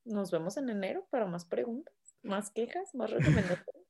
nos 0.03 0.30
vemos 0.30 0.57
en 0.57 0.69
enero 0.69 1.07
para 1.10 1.26
más 1.26 1.45
preguntas, 1.45 1.94
más 2.23 2.51
quejas, 2.51 2.93
más 2.95 3.09
recomendaciones. 3.11 3.65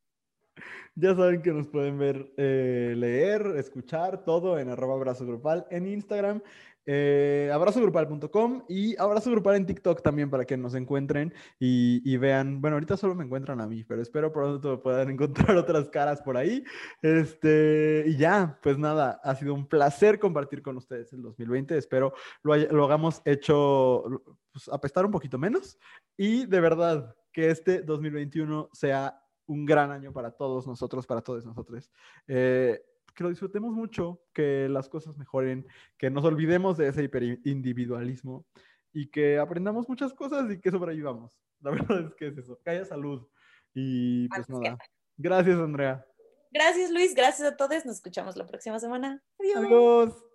Ya 0.95 1.15
saben 1.15 1.41
que 1.41 1.53
nos 1.53 1.67
pueden 1.67 1.97
ver, 1.97 2.33
eh, 2.35 2.93
leer, 2.97 3.53
escuchar 3.55 4.25
todo 4.25 4.59
en 4.59 4.69
arroba 4.69 4.95
abrazo 4.95 5.25
grupal 5.25 5.65
en 5.69 5.87
Instagram, 5.87 6.41
eh, 6.85 7.51
abrazogrupal.com 7.53 8.63
y 8.67 8.99
abrazo 8.99 9.29
grupal 9.29 9.57
en 9.57 9.65
TikTok 9.67 10.01
también 10.01 10.29
para 10.29 10.45
que 10.45 10.57
nos 10.57 10.73
encuentren 10.73 11.33
y, 11.59 12.17
vean. 12.17 12.61
Bueno, 12.61 12.77
ahorita 12.77 12.97
solo 12.97 13.13
me 13.13 13.23
encuentran 13.23 13.61
a 13.61 13.67
mí, 13.67 13.83
pero 13.83 14.01
espero 14.01 14.33
pronto 14.33 14.81
puedan 14.81 15.09
encontrar 15.11 15.55
otras 15.55 15.87
caras 15.89 16.21
por 16.21 16.35
ahí. 16.35 16.63
Este, 17.01 18.05
y 18.07 18.17
ya, 18.17 18.59
pues 18.63 18.77
nada, 18.77 19.21
ha 19.23 19.35
sido 19.35 19.53
un 19.53 19.67
placer 19.67 20.19
compartir 20.19 20.61
con 20.61 20.77
ustedes 20.77 21.13
el 21.13 21.21
2020. 21.21 21.77
Espero 21.77 22.13
lo, 22.41 22.55
lo 22.57 22.85
hagamos 22.85 23.21
hecho 23.23 24.03
pues, 24.51 24.67
apestar 24.69 25.05
un 25.05 25.11
poquito 25.11 25.37
menos 25.37 25.77
y 26.17 26.45
de 26.47 26.59
verdad 26.59 27.15
que 27.31 27.49
este 27.49 27.81
2021 27.81 28.69
sea 28.73 29.21
un 29.47 29.65
gran 29.65 29.91
año 29.91 30.13
para 30.13 30.31
todos 30.31 30.67
nosotros, 30.67 31.07
para 31.07 31.21
todos 31.21 31.45
nosotros. 31.45 31.91
Eh, 32.27 32.81
que 33.15 33.23
lo 33.23 33.29
disfrutemos 33.29 33.73
mucho, 33.73 34.21
que 34.33 34.69
las 34.69 34.87
cosas 34.87 35.17
mejoren, 35.17 35.67
que 35.97 36.09
nos 36.09 36.23
olvidemos 36.23 36.77
de 36.77 36.87
ese 36.87 37.03
hiperindividualismo 37.03 38.45
y 38.93 39.09
que 39.09 39.37
aprendamos 39.39 39.89
muchas 39.89 40.13
cosas 40.13 40.51
y 40.51 40.59
que 40.59 40.71
sobrevivamos. 40.71 41.37
La 41.61 41.71
verdad 41.71 42.07
es 42.07 42.15
que 42.15 42.27
es 42.27 42.37
eso, 42.37 42.59
que 42.63 42.69
haya 42.69 42.85
salud. 42.85 43.27
Y 43.73 44.27
pues 44.29 44.49
nada. 44.49 44.77
Gracias, 45.17 45.59
Andrea. 45.59 46.05
Gracias, 46.51 46.89
Luis. 46.91 47.13
Gracias 47.13 47.47
a 47.51 47.57
todos. 47.57 47.85
Nos 47.85 47.97
escuchamos 47.97 48.35
la 48.35 48.47
próxima 48.47 48.79
semana. 48.79 49.21
Adiós. 49.37 50.28